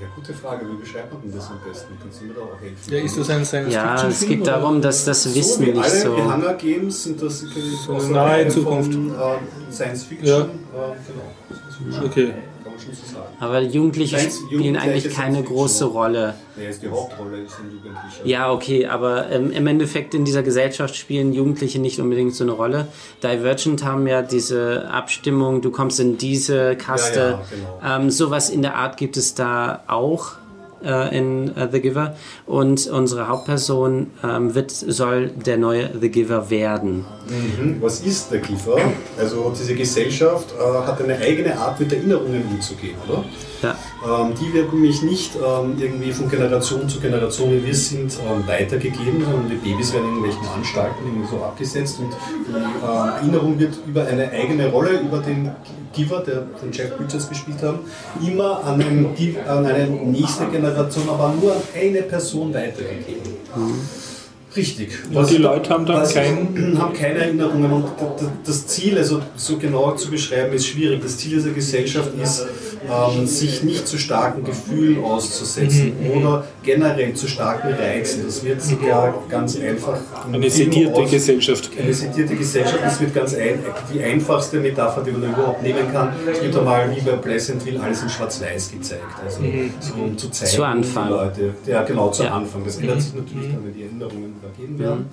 [0.00, 0.66] ja, gute Frage.
[0.70, 1.96] Wie beschreibt man denn das am besten?
[2.00, 2.92] Kannst du mir da auch helfen?
[2.92, 4.52] Ja, ist das ein Ja, es geht oder?
[4.52, 6.16] darum, dass das so Wissen wie nicht alle so.
[6.16, 8.92] die Hunger Games sind das so eine nahe Zukunft.
[8.92, 10.28] Von, äh, Science Fiction.
[10.28, 10.40] Ja.
[10.40, 10.46] Äh,
[11.06, 12.06] genau.
[12.06, 12.34] Okay.
[12.74, 13.26] Man schon so sagen.
[13.40, 16.34] Aber Jugendliche Science- spielen Jugendliche eigentlich keine große Rolle.
[16.56, 18.24] Nee, ist die Hauptrolle, ist ein Jugendlicher.
[18.26, 22.52] Ja, okay, aber ähm, im Endeffekt in dieser Gesellschaft spielen Jugendliche nicht unbedingt so eine
[22.52, 22.88] Rolle.
[23.22, 27.18] Divergent haben ja diese Abstimmung, du kommst in diese Kaste.
[27.20, 27.42] Ja, ja,
[27.82, 28.02] genau.
[28.04, 30.32] ähm, sowas in der Art gibt es da auch
[30.84, 32.14] äh, in äh, The Giver.
[32.46, 37.04] Und unsere Hauptperson ähm, wird, soll der neue The Giver werden.
[37.28, 37.78] Mhm.
[37.80, 38.78] Was ist der Giver?
[39.18, 43.24] Also diese Gesellschaft äh, hat eine eigene Art, mit Erinnerungen umzugehen, oder?
[43.62, 43.76] Ja.
[44.06, 48.46] Ähm, die werden nämlich nicht ähm, irgendwie von Generation zu Generation, wie wir sind, ähm,
[48.46, 53.74] weitergegeben, sondern die Babys werden in irgendwelchen Anstalten irgendwie so abgesetzt und die Erinnerung wird
[53.86, 55.50] über eine eigene Rolle, über den
[55.94, 57.78] Giver, der von Jeff Bridges gespielt haben,
[58.26, 59.06] immer an, einen,
[59.48, 63.20] an eine nächste Generation, aber nur an eine Person weitergegeben.
[64.56, 64.90] Richtig.
[65.12, 67.84] Und die Leute haben dann was- kein- haben keine Erinnerungen und
[68.46, 71.00] das Ziel, also so genau zu beschreiben, ist schwierig.
[71.02, 72.46] Das Ziel dieser Gesellschaft ist,
[72.90, 78.24] ähm, sich nicht zu starken Gefühlen auszusetzen Mhm, oder generell zu starken Reizen.
[78.26, 79.98] Das wird sogar ganz einfach.
[80.32, 81.70] Eine sedierte aus- Gesellschaft.
[81.78, 83.58] Eine sedierte Gesellschaft, das wird ganz ein,
[83.92, 86.10] die einfachste Metapher, die man überhaupt nehmen kann.
[86.30, 89.02] Es wird einmal wie bei Pleasantville alles in Schwarz-Weiß gezeigt.
[89.24, 89.40] Also
[89.80, 91.10] so, um zu zeigen, Zu Anfang.
[91.10, 91.54] Leute.
[91.66, 92.34] Ja, genau, zu Ja.
[92.34, 92.62] Anfang.
[92.64, 95.06] Das ändert sich natürlich dann, wenn die Erinnerungen übergeben werden.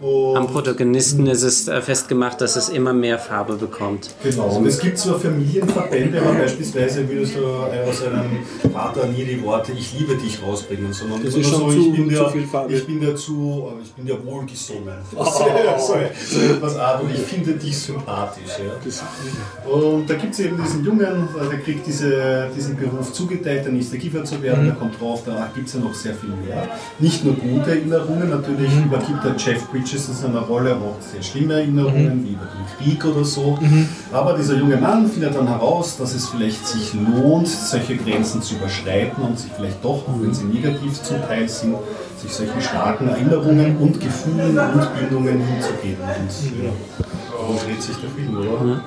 [0.00, 4.10] Und Am Protagonisten ist es äh, festgemacht, dass es immer mehr Farbe bekommt.
[4.22, 8.38] Genau, und es gibt zwar Familienverbände, aber beispielsweise würdest du äh, aus einem
[8.72, 11.92] Vater nie die Worte Ich liebe dich rausbringen, sondern Das ist schon so, zu- ich
[11.96, 12.72] bin zu der, viel Farbe.
[12.74, 14.94] Ich bin der zu, äh, ich bin der wohlgesonnen.
[15.10, 15.94] so,
[16.28, 18.52] so etwas Art und ich finde dich sympathisch.
[18.58, 19.68] Ja.
[19.72, 21.02] Und da gibt es eben diesen Jungen,
[21.34, 25.22] äh, der kriegt diese, diesen Beruf zugeteilt, der nächste Kiefer zu werden, der kommt drauf,
[25.26, 26.68] da gibt es ja noch sehr viel mehr.
[27.00, 31.54] Nicht nur gute Erinnerungen, natürlich übergibt der Jeff Bridges in seiner Rolle auch sehr schlimme
[31.54, 33.58] Erinnerungen, wie über den Krieg oder so.
[34.12, 38.54] Aber dieser junge Mann findet dann heraus, dass es vielleicht sich lohnt, solche Grenzen zu
[38.56, 41.76] überschreiten und sich vielleicht doch, auch wenn sie negativ zum Teil sind,
[42.20, 46.02] sich solchen starken Erinnerungen und Gefühlen und Bindungen hinzugeben.
[46.02, 46.70] Und ja,
[47.30, 48.80] darum dreht sich der Film, oder?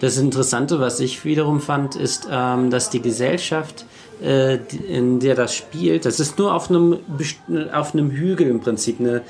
[0.00, 3.84] Das Interessante, was ich wiederum fand, ist, ähm, dass die Gesellschaft,
[4.20, 6.98] in der das spielt, das ist nur auf einem,
[7.72, 9.22] auf einem Hügel im Prinzip, ein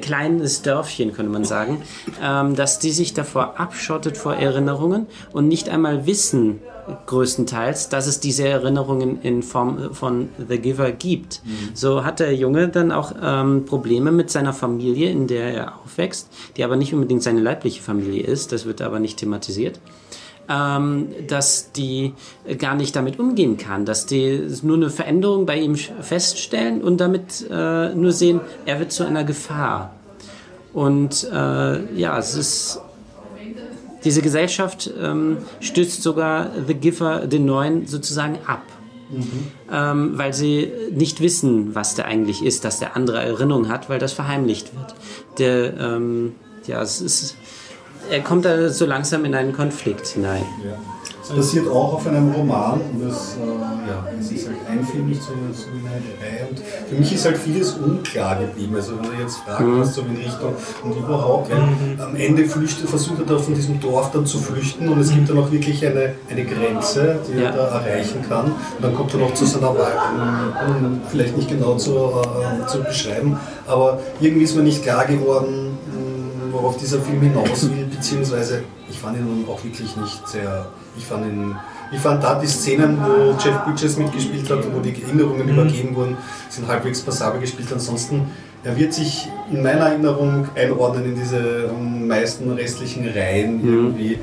[0.00, 1.82] kleines Dörfchen, könnte man sagen,
[2.22, 6.60] ähm, dass die sich davor abschottet vor Erinnerungen und nicht einmal wissen,
[7.06, 11.42] größtenteils, dass es diese Erinnerungen in Form von The Giver gibt.
[11.74, 16.28] So hat der Junge dann auch ähm, Probleme mit seiner Familie, in der er aufwächst,
[16.56, 19.80] die aber nicht unbedingt seine leibliche Familie ist, das wird aber nicht thematisiert
[20.48, 22.14] ähm, dass die
[22.58, 27.46] gar nicht damit umgehen kann, dass die nur eine Veränderung bei ihm feststellen und damit
[27.50, 29.94] äh, nur sehen, er wird zu einer Gefahr.
[30.72, 32.80] Und äh, ja, es ist
[34.04, 38.62] diese Gesellschaft ähm, stützt sogar The Giver, den neuen, sozusagen ab.
[39.72, 44.00] Ähm, weil sie nicht wissen, was der eigentlich ist, dass der andere Erinnerung hat, weil
[44.00, 44.94] das verheimlicht wird.
[45.38, 46.34] Der, ähm,
[46.66, 47.36] ja, es ist,
[48.10, 50.44] er kommt da so langsam in einen Konflikt hinein.
[50.64, 50.74] Ja.
[51.28, 55.08] Es basiert auch auf einem Roman und das, äh, ja, es ist halt ein Film,
[55.08, 56.46] nicht so, so wie eine Reihe.
[56.48, 58.76] Und für mich ist halt vieles unklar geblieben.
[58.76, 60.54] Also wenn du jetzt fragst, was so in Richtung
[60.84, 61.58] und überhaupt, weil
[62.00, 65.28] am Ende flüchtet, versucht er da von diesem Dorf dann zu flüchten und es gibt
[65.28, 67.46] dann auch wirklich eine, eine Grenze, die Ja.
[67.48, 68.44] er da erreichen kann.
[68.52, 69.94] Und dann kommt er noch zu seiner Wahl,
[70.68, 75.04] um, um vielleicht nicht genau zu, äh, zu beschreiben, aber irgendwie ist mir nicht klar
[75.06, 80.66] geworden, mh, worauf dieser Film hinaus will, beziehungsweise ich fand ihn auch wirklich nicht sehr,
[80.96, 81.54] ich fand ihn,
[81.92, 86.16] ich fand da die Szenen, wo Jeff Bridges mitgespielt hat, wo die Erinnerungen übergeben wurden,
[86.48, 87.68] sind halbwegs passabel gespielt.
[87.72, 88.26] Ansonsten,
[88.64, 91.70] er wird sich in meiner Erinnerung einordnen in diese
[92.06, 94.18] meisten restlichen Reihen irgendwie.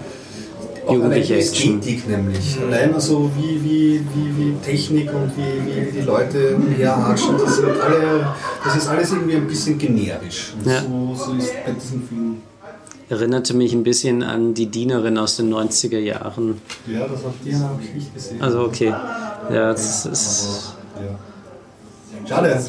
[0.85, 1.37] Auch Jugendliche.
[1.37, 2.57] Ästhetik nämlich.
[2.61, 7.69] Allein also wie, wie, wie, wie Technik und wie, wie die Leute herhatschen, das, sind
[7.79, 8.27] alle,
[8.65, 10.53] das ist alles irgendwie ein bisschen generisch.
[10.57, 10.81] Und Ja.
[10.81, 12.37] so, so ist bei diesem Film.
[13.13, 16.59] Erinnerte mich ein bisschen an die Dienerin aus den 90er Jahren.
[16.87, 18.41] Ja, das hat die habe ich nicht gesehen.
[18.41, 18.87] Also okay.
[19.51, 20.73] Ja, das ist.
[20.95, 21.19] ja.
[22.27, 22.59] Schade,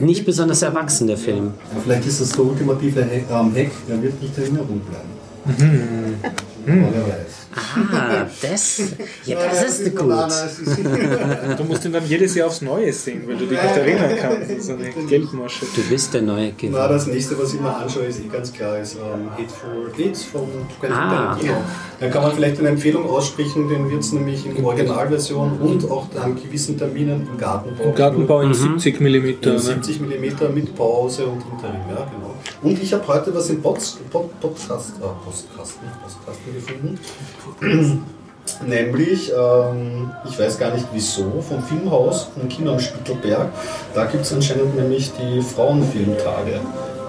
[0.00, 1.54] Nicht besonders erwachsen, der Film.
[1.74, 6.20] Ja, vielleicht ist das der ultimative Hack, ähm, Hack, der wird nicht in Erinnerung bleiben.
[6.66, 7.39] Aber wer weiß.
[7.52, 8.80] Ah, das.
[9.24, 10.08] Ja, das ist gut.
[11.58, 14.50] Du musst ihn dann jedes Jahr aufs Neue sehen, weil du dich nicht erinnern kannst.
[14.50, 15.66] Das ist eine Geldmasche.
[15.74, 16.88] Du bist der neue Na, Gewinner.
[16.88, 20.46] das nächste, was ich mir anschaue, ist eh ganz klar, ist ähm, Hateful Eight von
[20.78, 21.10] Quentin Ah.
[21.34, 21.54] Tarantino.
[21.98, 26.06] Da kann man vielleicht eine Empfehlung aussprechen, den wird es nämlich in Originalversion und auch
[26.22, 27.82] an gewissen Terminen im Gartenbau.
[27.84, 29.04] Im Gartenbau in 70 mm.
[29.06, 29.58] In Ne?
[29.58, 32.29] 70 mm mit Pause und Interim, ja, genau.
[32.62, 38.04] Und ich habe heute was im Pods, Pod, Podcast, äh, Postkasten, Postkasten gefunden.
[38.66, 43.48] Nämlich, ähm, ich weiß gar nicht wieso, vom Filmhaus, vom Kino am Spittelberg.
[43.94, 46.60] Da gibt es anscheinend nämlich die Frauenfilmtage.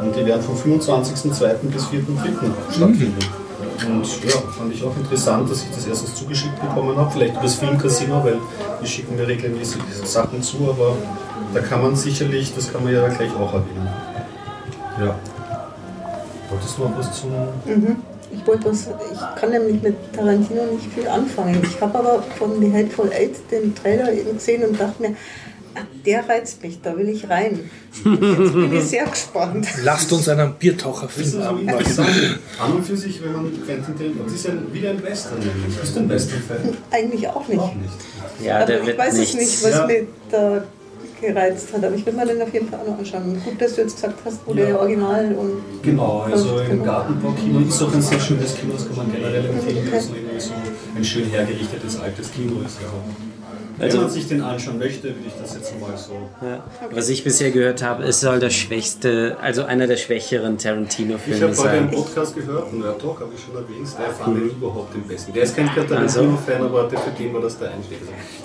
[0.02, 1.54] Und die werden vom 25.02.
[1.72, 2.74] bis 4.03.
[2.74, 3.20] stattfinden.
[3.88, 7.12] Und ja, fand ich auch interessant, dass ich das erstens zugeschickt bekommen habe.
[7.12, 8.38] Vielleicht über das Filmcasino, weil
[8.82, 10.96] die schicken mir regelmäßig Sachen zu, aber
[11.54, 13.90] da kann man sicherlich, das kann man ja gleich auch erwähnen.
[15.00, 15.16] Ja.
[16.52, 17.32] Wolltest du noch was zum.
[18.34, 21.60] Ich wollte was, ich kann nämlich mit Tarantino nicht viel anfangen.
[21.64, 25.16] Ich habe aber von The Hateful Eight den Trailer eben gesehen und dachte mir,
[26.06, 27.70] der reizt mich, da will ich rein.
[27.94, 28.04] Jetzt
[28.54, 29.68] bin ich sehr gespannt.
[29.84, 31.60] Lasst uns einen Das ist Biertaucherfilm so haben.
[31.68, 32.10] interessant.
[32.60, 34.24] An und für sich, wenn man Quentin Tarantino.
[34.24, 35.78] Das ist ja wieder ein Western nämlich.
[35.80, 36.78] Bist du ein Western-Fan?
[36.92, 37.60] Eigentlich auch nicht.
[37.60, 38.46] Auch nicht.
[38.46, 39.34] Ja, aber der ich weiß nichts.
[39.36, 39.88] es nicht, was Ja.
[39.88, 40.64] mich da
[41.22, 41.84] gereizt hat.
[41.86, 43.42] Aber ich will mir den auf jeden Fall auch noch anschauen.
[43.46, 44.66] Gut, dass du jetzt gesagt hast, wo Ja.
[44.66, 46.84] der Original und Genau, also im.
[46.84, 50.40] Gartenbaukino ist auch ein sehr schönes Kino, das kann man generell empfehlen, weil es irgendwie
[50.40, 50.54] so
[50.96, 52.78] ein schön hergerichtetes altes Kino ist.
[52.80, 53.31] Also,
[53.82, 56.14] Also- wenn man sich den anschauen möchte, würde ich das jetzt mal so.
[56.46, 56.64] Ja.
[56.92, 61.42] Was ich bisher gehört habe, es soll der schwächste, also einer der schwächeren Ich Tarantino-Filme
[61.48, 61.98] habe heute einen sein.
[61.98, 65.34] Podcast gehört und der Talk habe ich schon erwähnt, der fand den überhaupt den besten.
[65.34, 67.98] Der ist kein Tarantino-Fan, aber der, für den war das der Einstieg.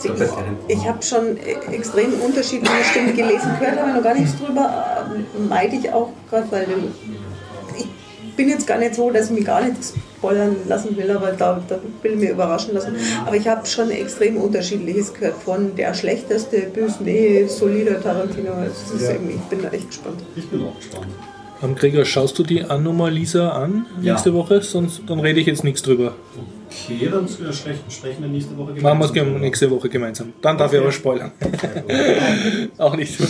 [0.09, 0.59] Also, Tarantino.
[0.69, 5.07] Ich habe schon e- extrem unterschiedliche Stimmen gelesen, gehört habe ich noch gar nichts drüber.
[5.37, 6.67] ähm, Meide ich auch gerade, weil
[7.79, 7.87] ich
[8.37, 9.77] bin jetzt gar nicht so, dass ich mich gar nicht
[10.27, 12.97] spoilern lassen will, aber da, da will ich mich überraschen lassen.
[13.25, 15.37] Aber ich habe schon extrem unterschiedliches gehört.
[15.43, 18.51] Von der schlechteste bis nee, solider Tarantino.
[18.65, 19.13] Das ist Ja.
[19.13, 20.21] irgendwie, ich bin da echt gespannt.
[20.35, 21.07] Ich bin auch gespannt.
[21.63, 24.13] Ähm, Gregor, schaust du die Anomalisa an Ja.
[24.13, 24.61] nächste Woche?
[24.63, 26.15] Sonst dann rede ich jetzt nichts drüber.
[26.69, 30.33] Okay, dann sprechen sprechen wir nächste Woche Machen wir es gemeinsam nächste Woche gemeinsam.
[30.43, 31.33] Dann darf ich aber spoilern.
[32.79, 33.19] Auch nicht.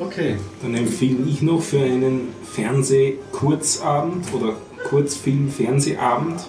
[0.00, 0.36] Okay.
[0.62, 4.54] Dann empfehle ich noch für einen Fernseh-Kurzabend oder
[4.88, 6.40] Kurzfilm-Fernsehabend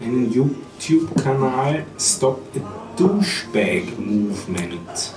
[0.00, 2.60] einen YouTube-Kanal Stop a
[2.96, 5.12] Douchebag Movement.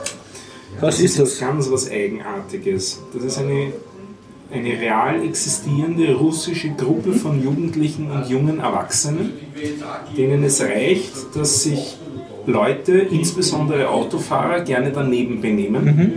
[0.79, 1.39] Was ist jetzt das?
[1.39, 2.99] ganz was Eigenartiges.
[3.13, 3.73] Das ist eine,
[4.51, 9.33] eine real existierende russische Gruppe von Jugendlichen und jungen Erwachsenen,
[10.17, 11.97] denen es reicht, dass sich
[12.45, 16.13] Leute, insbesondere Autofahrer, gerne daneben benehmen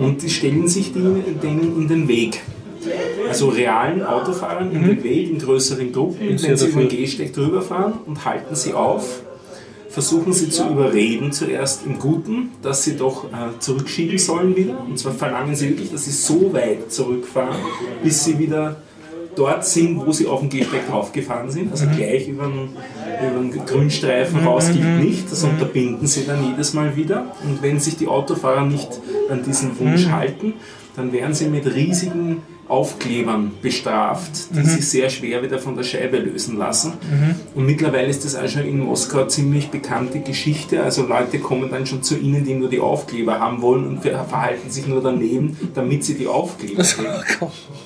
[0.00, 2.40] und die stellen sich denen in den Weg.
[3.28, 6.88] Also realen Autofahrern in den Weg in größeren Gruppen, wenn sie über den.
[6.88, 9.22] Gehsteig drüber fahren und halten sie auf
[9.88, 14.84] versuchen sie zu überreden, zuerst im Guten, dass sie doch äh, zurückschieben sollen wieder.
[14.84, 17.56] Und zwar verlangen sie wirklich, dass sie so weit zurückfahren,
[18.02, 18.76] bis sie wieder
[19.34, 21.70] dort sind, wo sie auf dem Gehsteig draufgefahren sind.
[21.70, 22.70] Also gleich über den,
[23.30, 25.30] über den Grünstreifen raus geht nicht.
[25.30, 27.32] Das unterbinden sie dann jedes Mal wieder.
[27.44, 29.00] Und wenn sich die Autofahrer nicht
[29.30, 30.54] an diesen Wunsch halten,
[30.96, 36.18] dann werden sie mit riesigen Aufklebern bestraft, die sich sehr schwer wieder von der Scheibe
[36.18, 36.92] lösen lassen.
[37.54, 40.82] Und mittlerweile ist das auch schon in Moskau ziemlich bekannte Geschichte.
[40.82, 44.24] Also Leute kommen dann schon zu ihnen, die nur die Aufkleber haben wollen und ver-
[44.24, 47.08] verhalten sich nur daneben, damit sie die Aufkleber kriegen.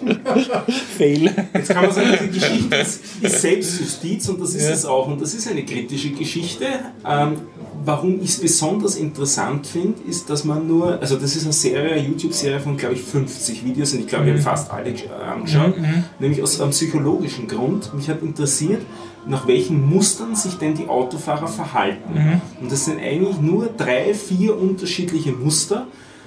[0.99, 1.33] Fail.
[1.55, 5.07] Jetzt kann man sagen, die Geschichte ist, ist Selbstjustiz und das ist es auch.
[5.07, 6.67] Und das ist eine kritische Geschichte.
[7.09, 7.37] Ähm,
[7.85, 11.93] warum ich es besonders interessant finde, ist, dass man nur, also das ist eine Serie,
[11.93, 15.09] eine YouTube-Serie von, glaube ich, 50 Videos und ich glaube, ich habe fast alle äh,
[15.31, 15.75] angeschaut,
[16.19, 17.93] nämlich aus einem psychologischen Grund.
[17.95, 18.83] Mich hat interessiert,
[19.27, 22.15] nach welchen Mustern sich denn die Autofahrer verhalten.
[22.61, 25.87] Und das sind eigentlich nur drei, vier unterschiedliche Muster,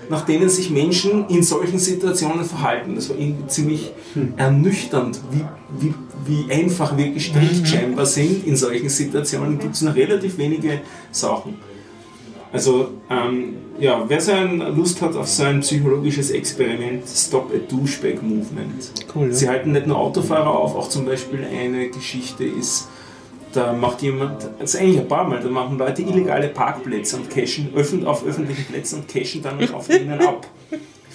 [0.09, 2.95] nach denen sich Menschen in solchen Situationen verhalten.
[2.95, 3.91] Das war irgendwie ziemlich
[4.37, 5.45] ernüchternd, wie,
[5.79, 5.93] wie,
[6.25, 8.45] wie einfach wir gestrickt scheinbar sind.
[8.45, 11.55] In solchen Situationen gibt es nur relativ wenige Sachen.
[12.51, 14.31] Also, ähm, ja, wer so
[14.75, 18.91] Lust hat auf so ein psychologisches Experiment, Stop a Douchebag Movement.
[19.13, 19.33] Cool, ja.
[19.33, 22.87] Sie halten nicht nur Autofahrer auf, auch zum Beispiel eine Geschichte ist,
[23.55, 27.29] da macht jemand, das ist eigentlich ein paar Mal, da machen Leute illegale Parkplätze und
[27.29, 30.47] cashen öffn, auf öffentlichen Plätzen und cashen dann auf denen ab.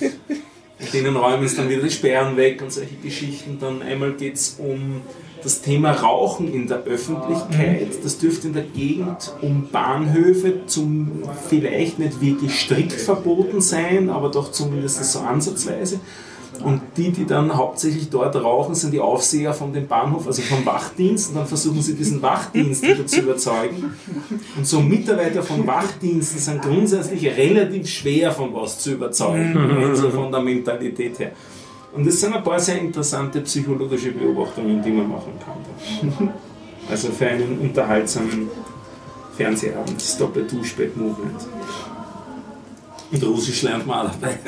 [0.01, 3.59] Und denen räumen es dann wieder die Sperren weg und solche Geschichten.
[3.61, 5.03] Dann einmal geht es um
[5.43, 11.99] das Thema Rauchen in der Öffentlichkeit, das dürfte in der Gegend um Bahnhöfe zum vielleicht
[11.99, 16.01] nicht wirklich strikt verboten sein, aber doch zumindest so ansatzweise.
[16.65, 20.67] Und die, die dann hauptsächlich dort rauchen, sind die Aufseher von dem Bahnhof, also vom
[20.67, 21.31] Wachdienst.
[21.31, 23.95] Und dann versuchen sie diesen Wachdienst wieder zu überzeugen.
[24.57, 29.57] Und so Mitarbeiter von Wachdiensten sind grundsätzlich relativ schwer von was zu überzeugen,
[29.89, 31.33] also von der Mentalität her.
[31.93, 36.35] Und das sind ein paar sehr interessante psychologische Beobachtungen, die man machen kann.
[36.91, 38.49] Also für einen unterhaltsamen
[39.37, 41.47] Fernsehabend, das Doppel-Duschbett-Movement.
[43.13, 44.39] Und Russisch lernt man auch dabei.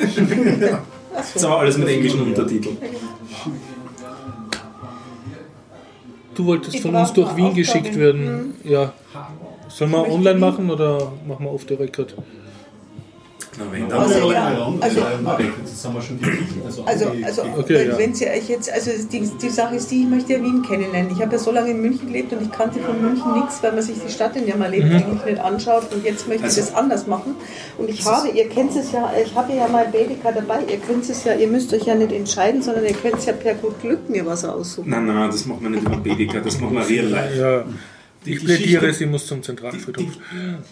[1.13, 2.77] Das ist aber alles mit englischen Untertiteln.
[6.35, 8.55] Du wolltest Ich von uns durch Wien geschickt werden.
[8.63, 8.93] Ja.
[9.67, 12.15] Sollen wir online machen oder machen wir off the record?
[13.57, 15.01] Na, wenn Also, ja, also- also,
[16.85, 18.15] Also, also Okay, wenn, ja.
[18.15, 21.11] Sie euch jetzt, also die, die Sache ist die, ich möchte ja Wien kennenlernen.
[21.11, 23.73] Ich habe ja so lange in München gelebt und ich kannte von München nichts, weil
[23.73, 26.61] man sich die Stadt, in der man lebt, eigentlich nicht anschaut und jetzt möchte Also-
[26.61, 27.35] ich das anders machen.
[27.77, 31.07] Und ich habe, ihr kennt es ja, ich habe ja mal Baedeker dabei, ihr könnt
[31.09, 34.09] es ja, ihr müsst euch ja nicht entscheiden, sondern ihr könnt ja per gut Glück
[34.09, 34.89] mir was aussuchen.
[34.89, 37.37] Nein, nein, das macht man nicht über Baedeker, das macht man real life.
[37.39, 37.63] Ja.
[38.25, 40.05] Die Ich plädiere, sie muss zum Zentralfriedhof.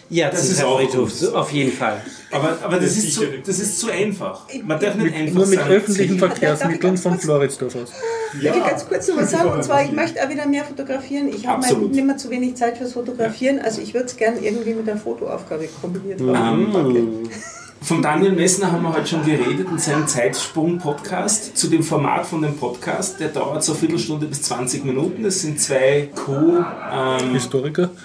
[0.08, 2.02] Ja, Das das ist auch Friedhof, auf jeden Fall.
[2.30, 4.46] Aber, aber das, ist zu, das ist zu einfach.
[4.64, 7.92] Man darf nicht einfach Nur mit sagen, öffentlichen Verkehrsmitteln von Floridsdorf aus.
[8.34, 11.28] Ich will ganz kurz noch was sagen, und zwar, ich möchte auch wieder mehr fotografieren.
[11.28, 14.74] Ich habe nicht mehr zu wenig Zeit fürs Fotografieren, also ich würde es gerne irgendwie
[14.74, 17.28] mit der Fotoaufgabe kombiniert haben.
[17.82, 21.56] Von Daniel Messner haben wir heute schon geredet in seinem Zeitsprung-Podcast.
[21.56, 25.24] Zu dem Format von dem Podcast, der dauert so eine Viertelstunde bis 20 Minuten.
[25.24, 27.32] Es sind zwei Co- ähm.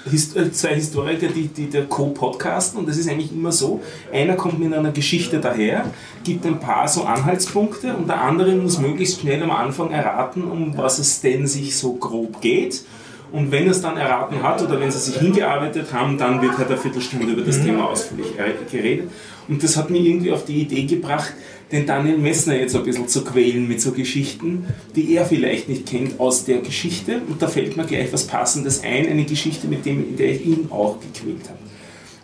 [0.10, 3.80] Hist äh, zwei Historiker, die, die der Co-podcasten und das ist eigentlich immer so,
[4.12, 5.86] einer kommt mit einer Geschichte daher,
[6.24, 10.76] gibt ein paar so Anhaltspunkte und der andere muss möglichst schnell am Anfang erraten, um
[10.76, 12.84] was es denn sich so grob geht.
[13.30, 16.58] Und wenn er es dann erraten hat oder wenn sie sich hingearbeitet haben, dann wird
[16.58, 19.12] halt eine Viertelstunde über das Thema ausführlich äh, geredet.
[19.48, 21.34] Und das hat mir irgendwie auf die Idee gebracht,
[21.72, 24.66] den Daniel Messner jetzt ein bisschen zu quälen mit so Geschichten,
[24.96, 27.22] die er vielleicht nicht kennt aus der Geschichte.
[27.28, 30.46] Und da fällt mir gleich was Passendes ein, eine Geschichte, mit dem, in der ich
[30.46, 31.60] ihn auch gequält habe.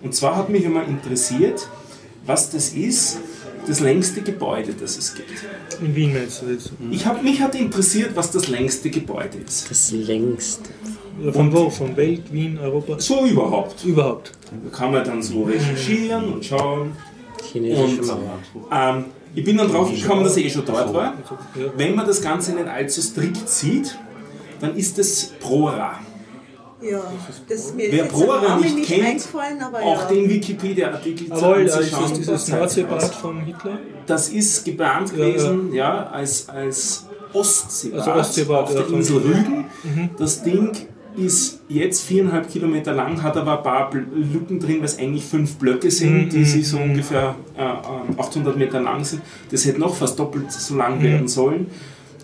[0.01, 1.67] Und zwar hat mich immer interessiert,
[2.25, 3.19] was das ist,
[3.67, 5.29] das längste Gebäude, das es gibt.
[5.81, 6.71] In Wien meinst du jetzt?
[6.91, 9.69] Ich hab, mich hat interessiert, was das längste Gebäude ist.
[9.69, 10.69] Das längste.
[11.23, 11.69] Ja, Von wo?
[11.69, 12.99] Von Welt, Wien, Europa?
[12.99, 13.85] So überhaupt.
[13.85, 14.31] Überhaupt.
[14.63, 16.91] Da kann man dann so recherchieren und schauen.
[17.51, 18.21] Chinesische Und
[18.71, 19.05] ähm,
[19.35, 21.13] ich bin dann drauf gekommen, dass ich eh schon dort war.
[21.75, 23.97] Wenn man das Ganze nicht allzu strikt sieht,
[24.59, 25.99] dann ist es Prora.
[26.81, 27.01] Ja,
[27.47, 29.27] das mir Wer Prora nicht nicht kennt,
[29.73, 30.07] Auch ja.
[30.07, 33.15] den Wikipedia-Artikel zu ja, ist das dieses Nordseebad was.
[33.15, 33.79] von Hitler?
[34.05, 39.65] Das ist geplant Ja, gewesen, ja, als, als Ostseebad, Also Ostseebad, auf der Insel Rügen.
[40.17, 40.71] Das Ding
[41.17, 45.55] ist jetzt viereinhalb Kilometer lang, hat aber ein paar Lücken drin, weil es eigentlich fünf
[45.55, 49.21] Blöcke sind, Mhm, die sich so ungefähr äh, äh, 800 Meter lang sind.
[49.51, 51.03] Das hätte noch fast doppelt so lang Mhm.
[51.03, 51.67] werden sollen.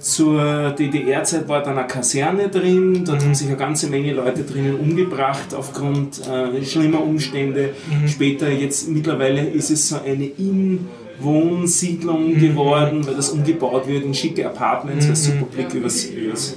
[0.02, 4.76] Zur DDR-Zeit war dann eine Kaserne drin, dort haben sich eine ganze Menge Leute drinnen
[4.80, 7.72] umgebracht aufgrund äh, schlimmer Umstände.
[8.07, 10.88] Später, jetzt mittlerweile ist es so eine in
[11.20, 16.56] Wohnsiedlung geworden, weil das umgebaut wird in schicke Apartments, weil es super Blick übers, übers,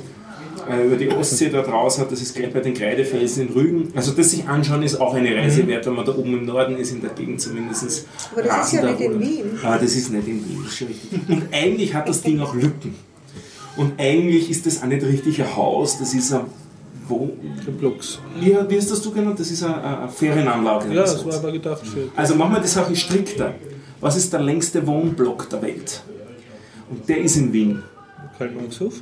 [0.72, 2.12] äh, über die Ostsee da draußen hat.
[2.12, 3.92] Das ist gleich bei den Kreidefelsen in Rügen.
[3.94, 6.76] Also das sich anschauen ist auch eine Reise wert, wenn man da oben im Norden
[6.76, 8.06] ist, in der Gegend zumindest.
[8.32, 9.20] Aber das ist ja nicht in.
[9.20, 9.58] Wien.
[9.62, 11.28] Ah, das ist nicht in Wien, das ist schon richtig.
[11.28, 12.94] Und eigentlich hat das Ding auch Lücken.
[13.76, 16.42] Und eigentlich ist das auch nicht richtig ein Haus, das ist ein
[17.08, 17.30] Wo
[17.78, 18.18] Blocks.
[18.38, 19.40] wie, wie hast das du genannt?
[19.40, 20.88] Das ist eine, eine Ferienanlage.
[20.94, 22.08] Ja, das war aber gedacht für.
[22.14, 23.54] Also machen wir die Sache strikter.
[24.00, 26.02] Was ist der längste Wohnblock der Welt?
[26.90, 27.82] Und der ist in Wien.
[28.36, 28.94] Karl-Marx-Hof.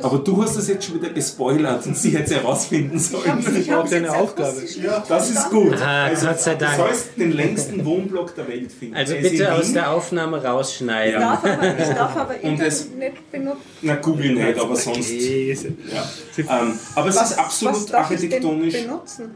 [0.00, 3.24] Aber du hast das jetzt schon wieder gespoilert und sie hätte es herausfinden sollen.
[3.58, 4.60] Ich braucht hab's eine jetzt Aufgabe.
[4.60, 5.76] nicht Das ist gut.
[5.82, 6.76] Ah, Gott sei Dank.
[6.76, 8.94] Du sollst den längsten Wohnblock der Welt finden.
[8.96, 11.20] Also bitte aus der Aufnahme rausschneiden.
[11.20, 11.36] Ja.
[11.36, 13.60] Darf aber, ich darf aber Internet benutzen.
[13.82, 15.10] Na, Google nicht, aber sonst.
[15.10, 16.08] Ja.
[16.38, 18.74] Ähm, aber es ist absolut darf ich denn architektonisch.
[18.82, 19.30] benutzen?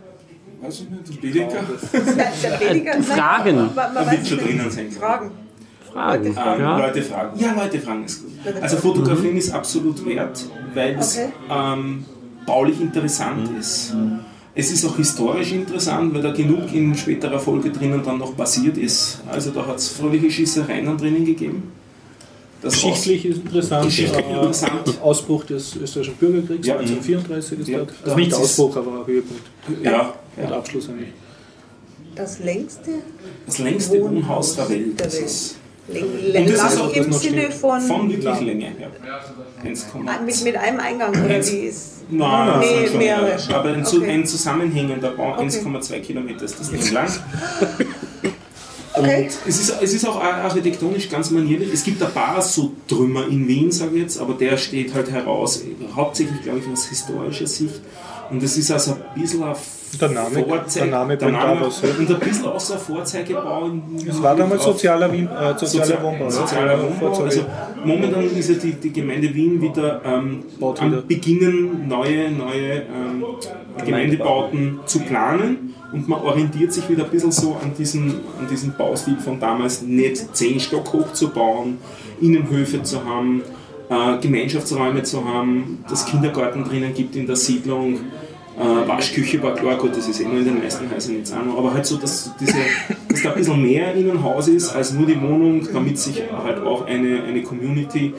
[0.63, 1.49] Weiß ich nicht, Billiger?
[1.93, 3.57] Der, der weniger, nein, Fragen.
[3.57, 4.49] man- man Da weiß wird schon nicht.
[4.49, 4.91] drinnen sein.
[4.91, 5.31] Fragen.
[5.97, 6.27] Fragen.
[6.27, 6.79] Ähm, Ja.
[6.87, 7.39] Leute fragen.
[7.41, 8.33] Ja, Leute fragen ist gut.
[8.63, 10.45] Also Fotografieren ist absolut wert,
[10.75, 11.29] weil es Okay.
[11.51, 12.05] ähm,
[12.47, 13.95] baulich interessant ist.
[14.55, 18.79] Es ist auch historisch interessant, weil da genug in späterer Folge drinnen dann noch passiert
[18.79, 19.21] ist.
[19.31, 21.73] Also da hat es fröhliche Schießereien dann drinnen gegeben.
[22.63, 23.85] Das Geschichtlich ist interessant.
[23.85, 24.99] Geschichtlich äh, interessant.
[25.03, 26.79] Ausbruch des österreichischen Bürgerkriegs Ja.
[26.79, 27.93] 1934 ist Ja, dort.
[28.03, 29.43] Also nicht Ausbruch, aber Höhepunkt.
[29.69, 30.57] Aus, ja, Und ja.
[30.57, 31.11] Abschluss eigentlich.
[32.15, 32.91] Das längste
[33.45, 34.99] Das längste Wohnhaus Wohnhaus der Welt.
[35.01, 35.55] der Das Welt.
[35.89, 37.55] Ist Und das ist auch Lang im Sinne steht.
[37.55, 38.89] von, Von wirklich Länge, ja.
[39.65, 41.93] 1, Ah, mit, mit einem Eingang oder wie ist?
[42.09, 43.37] Nein, Nee, schon, mehrere.
[43.49, 43.57] ja.
[43.57, 44.11] aber ein, Okay.
[44.11, 45.45] ein zusammenhängender Bau, Okay.
[45.47, 47.09] 1,2 Kilometer ist das Ding lang.
[48.99, 49.25] Okay.
[49.25, 51.71] Und es ist, es ist auch architektonisch ganz manierlich.
[51.71, 55.11] Es gibt ein paar so Trümmer in Wien, sage ich jetzt, aber der steht halt
[55.11, 55.63] heraus,
[55.95, 57.75] hauptsächlich, glaube ich, aus historischer Sicht.
[58.31, 59.55] Und es ist also ein bisschen ein
[60.01, 61.89] Der Name- Vorzeig- der Name der Name- was, ja.
[61.99, 63.71] Und ein bisschen ein Vorzeigebau.
[64.07, 66.31] Es war damals sozialer, Wien, äh, sozialer Sozial- Wohnbau.
[66.31, 67.23] Sozialer Wohnbau.
[67.25, 67.41] Also
[67.85, 71.03] momentan ist ja die, die Gemeinde Wien wieder ähm, am wieder.
[71.03, 73.25] Beginnen, neue, neue ähm,
[73.85, 75.75] Gemeindebauten zu planen.
[75.93, 79.83] Und man orientiert sich wieder ein bisschen so an diesen, an diesen Baustil von damals,
[79.83, 81.79] nicht zehn Stock hoch zu bauen,
[82.21, 83.43] Innenhöfe zu haben,
[83.89, 88.01] äh, Gemeinschaftsräume zu haben, dass Kindergarten drinnen gibt in der Siedlung.
[88.59, 91.45] Äh, Waschküche war klar, gut, das ist eh nur in den meisten Häusern jetzt auch
[91.45, 92.55] noch, aber halt so, dass, diese,
[93.09, 96.23] dass da ein bisschen mehr in einem Haus ist als nur die Wohnung, damit sich
[96.33, 98.15] halt auch eine, eine Community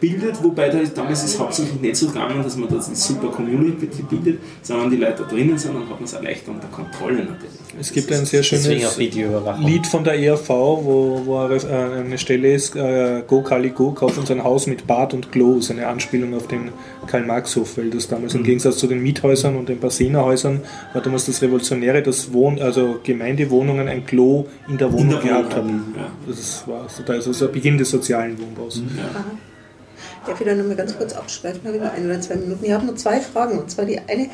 [0.00, 2.96] bildet, wobei da ist, damals ist es hauptsächlich nicht so gegangen, dass man da eine
[2.96, 6.50] super Community bildet, sondern die Leute da drinnen sind, dann hat man es auch leichter
[6.50, 7.50] unter Kontrolle natürlich.
[7.78, 8.98] Es gibt ein sehr schönes.
[8.98, 13.92] Lied von der ERV, wo, wo eine, äh, eine Stelle ist, äh, Go Kali Go,
[13.92, 16.70] kauf uns ein Haus mit Bad und Klo, ist eine Anspielung auf den
[17.06, 20.60] Karl-Marx-Hof, weil das damals im Gegensatz zu den Miethäusern und den Bassenerhäusern
[20.92, 25.20] war damals das Revolutionäre, dass Wohn also Gemeindewohnungen ein Klo in der Wohnung In der
[25.20, 25.94] gehabt haben.
[25.96, 26.10] Ja.
[26.26, 28.82] Das war so, da ist also der Beginn des sozialen Wohnbaus.
[30.26, 31.60] Darf ich da noch mal ganz kurz abschweifen?
[31.64, 32.64] Habe ich noch ein oder zwei Minuten?
[32.64, 33.58] Ich habe nur zwei Fragen.
[33.58, 34.28] Und zwar die eine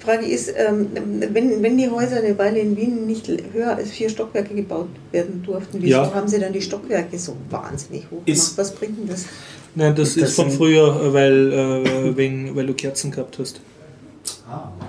[0.00, 0.88] Frage ist, ähm,
[1.32, 5.42] wenn, wenn die Häuser eine Weile in Wien nicht höher als vier Stockwerke gebaut werden
[5.46, 6.14] durften, wieso Ja.
[6.14, 8.28] haben sie dann die Stockwerke so wahnsinnig hoch gemacht?
[8.28, 9.26] Ist- Was bringt denn das?
[9.74, 13.38] Nein, das, Das ist von sind- früher, äh, weil, äh, wegen, weil du Kerzen gehabt
[13.38, 13.60] hast.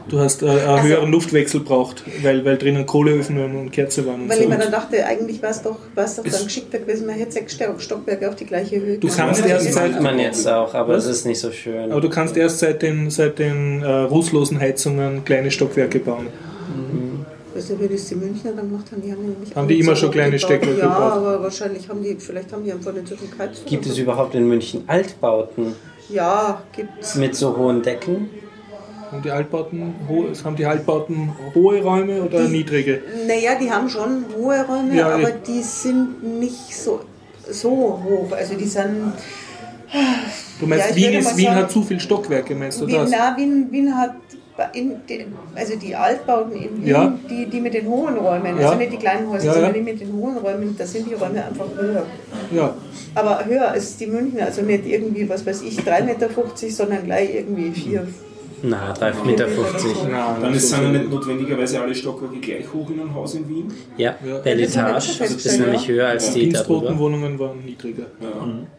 [0.07, 4.21] Du hast äh, einen höheren Luftwechsel braucht, weil, weil drinnen Kohleöfen und und Kerze waren.
[4.23, 4.43] Und Weil so.
[4.43, 7.15] ich mir dann dachte, eigentlich wäre es doch, wär's doch Es- dann geschickter gewesen, man
[7.15, 10.17] hätte sechs Stock- Stockwerke auf die gleiche Höhe Du kannst Aber erst das seit- man
[10.17, 11.91] jetzt auch, aber es ist nicht so schön.
[11.91, 16.27] Aber du kannst erst seit den, seit den äh, rußlosen Heizungen kleine Stockwerke bauen.
[17.53, 19.01] Weiß nicht, wie das die Münchner dann gemacht haben.
[19.01, 20.39] Die haben, nämlich Haben die immer schon kleine.
[20.39, 21.11] Steckwerke Ja, gebaut?
[21.13, 23.65] aber wahrscheinlich haben die, vielleicht haben die einfach nicht so viel Heizung.
[23.65, 25.73] Gibt es überhaupt in München Altbauten
[26.09, 27.15] Ja, gibt's.
[27.15, 28.29] mit so hohen Decken?
[29.11, 33.01] Haben die Altbauten, ho haben die Altbauten hohe Räume oder niedrige?
[33.27, 37.01] Naja, die haben schon hohe Räume, Ja, aber die sind nicht so,
[37.49, 37.69] so
[38.03, 38.31] hoch.
[38.31, 39.13] Also die sind.
[40.59, 43.09] Du meinst, Ja, Wien, ist, Wien sagen, hat zu viele Stockwerke, meinst du Wien, das?
[43.09, 44.13] na, Wien, Wien hat
[44.73, 44.97] in
[45.55, 47.17] also die Altbauten in Wien, Ja.
[47.29, 48.67] die, die mit den hohen Räumen, Ja.
[48.67, 51.43] also nicht die kleinen Häuser, sondern die mit den hohen Räumen, da sind die Räume
[51.43, 52.05] einfach höher.
[52.53, 52.75] Ja,
[53.15, 56.29] Aber höher als die Münchner, also nicht irgendwie, was weiß ich, 3,50 Meter,
[56.69, 58.05] sondern gleich irgendwie 4
[58.63, 59.47] Na, 3,50 Meter.
[60.41, 63.47] Dann ist, so sind ja nicht notwendigerweise alle Stockwerke gleich hoch in einem Haus in
[63.47, 63.71] Wien.
[63.97, 64.43] Ja, Ja.
[64.43, 66.53] Wir ist schon nämlich höher als die darüber.
[66.57, 68.27] Dienstbotenwohnungen waren niedriger Ja.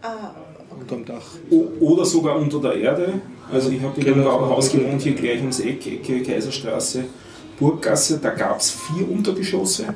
[0.02, 0.34] Ah,
[0.78, 1.22] unterm Dach.
[1.50, 3.14] O- Oder sogar unter der Erde.
[3.52, 4.48] Also ich habe in einem Genau.
[4.50, 7.04] Haus gewohnt, hier gleich ums Eck, Ecke Kaiserstraße,
[7.58, 8.18] Burggasse.
[8.22, 9.86] Da gab es vier Untergeschosse.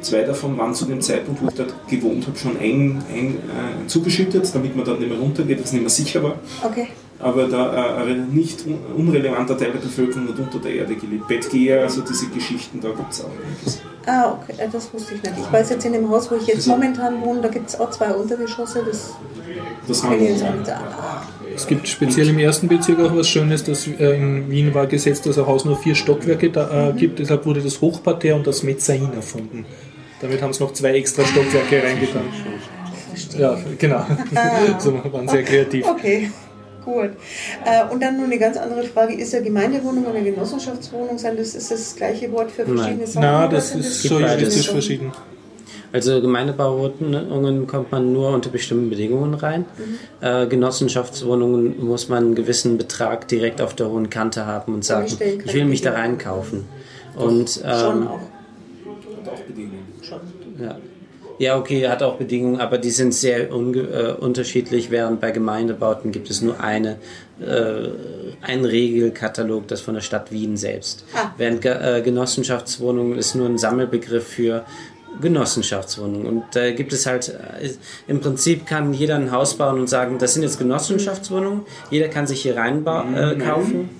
[0.00, 3.86] Zwei davon waren zu dem Zeitpunkt, wo ich dort gewohnt habe, schon ein, ein, äh,
[3.86, 6.34] zugeschüttet, damit man dann nicht mehr runtergeht, was nicht mehr sicher war.
[6.64, 6.88] okay.
[7.22, 11.28] Aber da äh, ein nicht un unrelevanter Teil der Bevölkerung hat unter der Erde gelebt.
[11.28, 13.80] Bettgeher, also diese Geschichten, da gibt es auch einiges.
[14.06, 15.34] Ah, okay, äh, das wusste ich nicht.
[15.38, 17.90] Ich weiß jetzt in dem Haus, wo ich jetzt momentan wohne, da gibt es auch
[17.90, 19.14] zwei Untergeschosse, das
[19.86, 20.64] Das kann ich jetzt sagen.
[20.68, 21.22] Ah,
[21.54, 25.24] Es gibt speziell im ersten Bezirk auch was Schönes, dass äh, in Wien war gesetzt,
[25.26, 28.64] dass ein Haus nur vier Stockwerke da, äh, gibt, deshalb wurde das Hochparterre und das
[28.64, 29.64] Mezzain erfunden.
[30.20, 32.22] Damit haben sie noch zwei extra Stockwerke reingetan.
[33.38, 34.04] Ja, genau.
[34.78, 35.86] so waren sehr kreativ.
[35.86, 36.30] Okay,
[36.84, 37.10] gut.
[37.64, 41.36] Äh, und dann noch eine ganz andere Frage: Ist ja Gemeindewohnung oder Genossenschaftswohnung sein?
[41.36, 42.76] Das ist das gleiche Wort für Nein.
[42.76, 43.22] verschiedene Sachen?
[43.22, 45.12] Na, oder das sind ist so juristisch verschieden.
[45.92, 49.66] Also Gemeindebauwohnungen kommt man nur unter bestimmten Bedingungen rein.
[50.22, 55.06] Äh, Genossenschaftswohnungen muss man einen gewissen Betrag direkt auf der hohen Kante haben und sagen,
[55.06, 56.64] ich will ich mich da reinkaufen.
[57.14, 58.20] Und Schon ähm, auch.
[59.30, 59.84] auch Bedingungen.
[60.00, 60.20] Schon.
[60.58, 60.78] ja.
[61.42, 66.12] Ja, okay, hat auch Bedingungen, aber die sind sehr unge äh, unterschiedlich, während bei Gemeindebauten
[66.12, 66.98] gibt es nur eine,
[67.40, 67.88] äh,
[68.42, 71.04] einen Regelkatalog, das von der Stadt Wien selbst.
[71.16, 71.32] Ah.
[71.36, 74.64] Während Ge äh, Genossenschaftswohnungen ist nur ein Sammelbegriff für
[75.20, 76.26] Genossenschaftswohnungen.
[76.26, 77.70] Und da gibt es halt, äh,
[78.06, 82.28] im Prinzip kann jeder ein Haus bauen und sagen, das sind jetzt Genossenschaftswohnungen, jeder kann
[82.28, 83.90] sich hier rein äh, kaufen.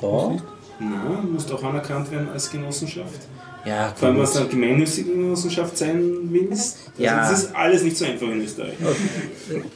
[0.00, 0.32] Doch.
[0.80, 3.20] Na, muss auch anerkannt werden als Genossenschaft.
[3.64, 4.24] Ja, Vor allem, gut.
[4.24, 6.78] was dann gemeinnützige Genossenschaft sein willst.
[6.90, 7.30] Also Ja.
[7.30, 8.72] Das ist alles nicht so einfach in Österreich.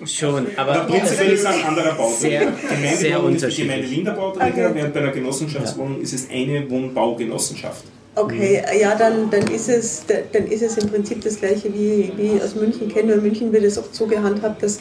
[0.07, 2.19] schon, Aber aber prinzipiell ist es ein anderer Bauträger.
[2.19, 3.59] Sehr- Gemeindewohnung sehr ist die unterschiedlich.
[3.69, 7.85] Gemeinde Wien der Bauträger, während bei einer Genossenschaftswohnung ist es eine Wohnbaugenossenschaft.
[8.19, 12.37] Okay, ja, dann, dann, ist es, dann ist es im Prinzip das gleiche, wie, wie
[12.37, 13.13] ich aus München kenne.
[13.13, 14.79] In München wird es oft so gehandhabt, dass,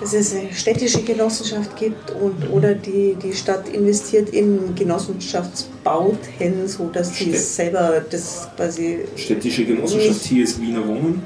[0.00, 7.14] dass es eine städtische Genossenschaft gibt und, oder die, die Stadt investiert in Genossenschaftsbauten, sodass
[7.14, 9.00] Städt- selber das quasi.
[9.16, 11.22] Städtische Genossenschaft hier ist Wiener Wohnen.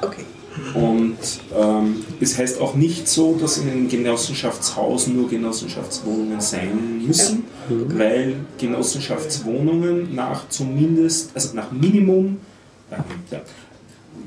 [0.00, 0.24] Okay.
[0.74, 1.16] Und
[1.56, 8.34] ähm, es heißt auch nicht so, dass in einem Genossenschaftshaus nur Genossenschaftswohnungen sein müssen, weil
[8.58, 12.38] Genossenschaftswohnungen nach zumindest, also nach Minimum,
[12.90, 13.04] ja,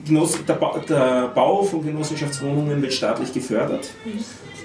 [0.06, 3.90] Genoss, der, ba der Bau von Genossenschaftswohnungen wird staatlich gefördert.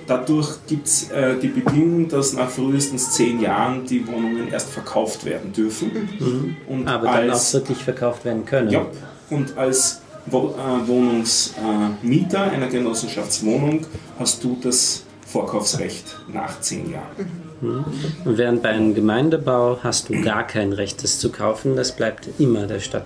[0.06, 5.24] Dadurch gibt es äh, die Bedingung, dass nach frühestens zehn Jahren die Wohnungen erst verkauft
[5.24, 6.56] werden dürfen.
[6.66, 8.70] Und Aber dann als- auch wirklich verkauft werden können.
[8.70, 8.86] ja,
[9.30, 10.00] und als
[10.30, 13.86] Wo äh, Wohnungsmieter einer Genossenschaftswohnung
[14.18, 17.46] hast du das Vorkaufsrecht nach zehn Jahren.
[17.60, 21.76] Und während bei einem Gemeindebau hast du gar kein Recht, das zu kaufen.
[21.76, 23.04] Das bleibt immer der Stadt.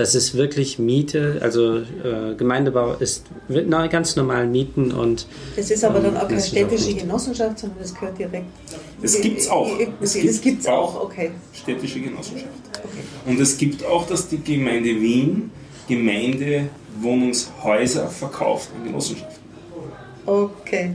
[0.00, 5.70] Das ist wirklich Miete, also äh, Gemeindebau ist wi- na, ganz normal Mieten und Das
[5.70, 6.94] ist aber dann auch keine städtische.
[6.94, 8.46] Genossenschaft, sondern das gehört direkt.
[9.02, 9.68] Das gibt's auch.
[9.76, 11.04] Das, Das das gibt's gibt's auch, auch.
[11.04, 11.32] okay.
[11.52, 12.48] Städtische Genossenschaft.
[12.82, 13.02] okay.
[13.30, 15.50] Und es gibt auch, dass die Gemeinde Wien
[15.86, 19.42] Gemeindewohnungshäuser verkauft an Genossenschaften.
[20.24, 20.92] Okay.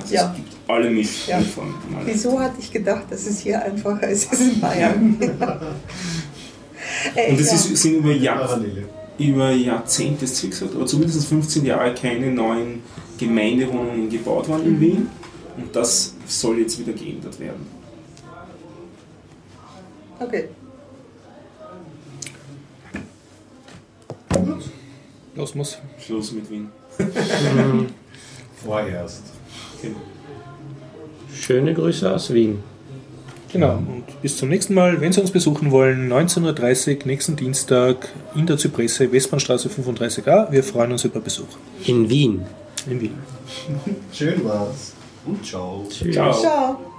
[0.00, 0.30] Also Ja.
[0.30, 0.90] es gibt alle Ja.
[1.38, 1.74] Mischformen.
[1.98, 2.06] alle.
[2.06, 5.16] Wieso hatte ich gedacht, dass es hier einfacher ist als in Bayern?
[5.20, 5.28] Äh,
[7.14, 7.54] Und es ja.
[7.54, 8.60] ist, sind über, Jahr,
[9.18, 12.82] über Jahrzehnte, ist wie gesagt, aber zumindest 15 Jahre keine neuen
[13.18, 15.08] Gemeindewohnungen gebaut worden in Wien.
[15.56, 17.66] Und das soll jetzt wieder geändert werden.
[20.18, 20.48] Okay.
[25.34, 25.78] Los muss.
[25.98, 26.68] Schluss mit Wien.
[28.64, 29.22] Vorerst.
[31.34, 32.62] schöne Grüße aus Wien.
[33.52, 35.00] Genau, und bis zum nächsten Mal.
[35.00, 40.50] Wenn Sie uns besuchen wollen, 19.30 Uhr, nächsten Dienstag in der Zypresse, Westbahnstraße 35a.
[40.50, 41.48] Wir freuen uns über Besuch
[41.84, 42.42] In Wien.
[42.88, 43.14] in Wien.
[44.12, 44.94] Schön war's.
[45.26, 45.86] Und ciao.
[45.90, 46.14] Tschüss.
[46.14, 46.32] Ciao.
[46.32, 46.91] Ciao.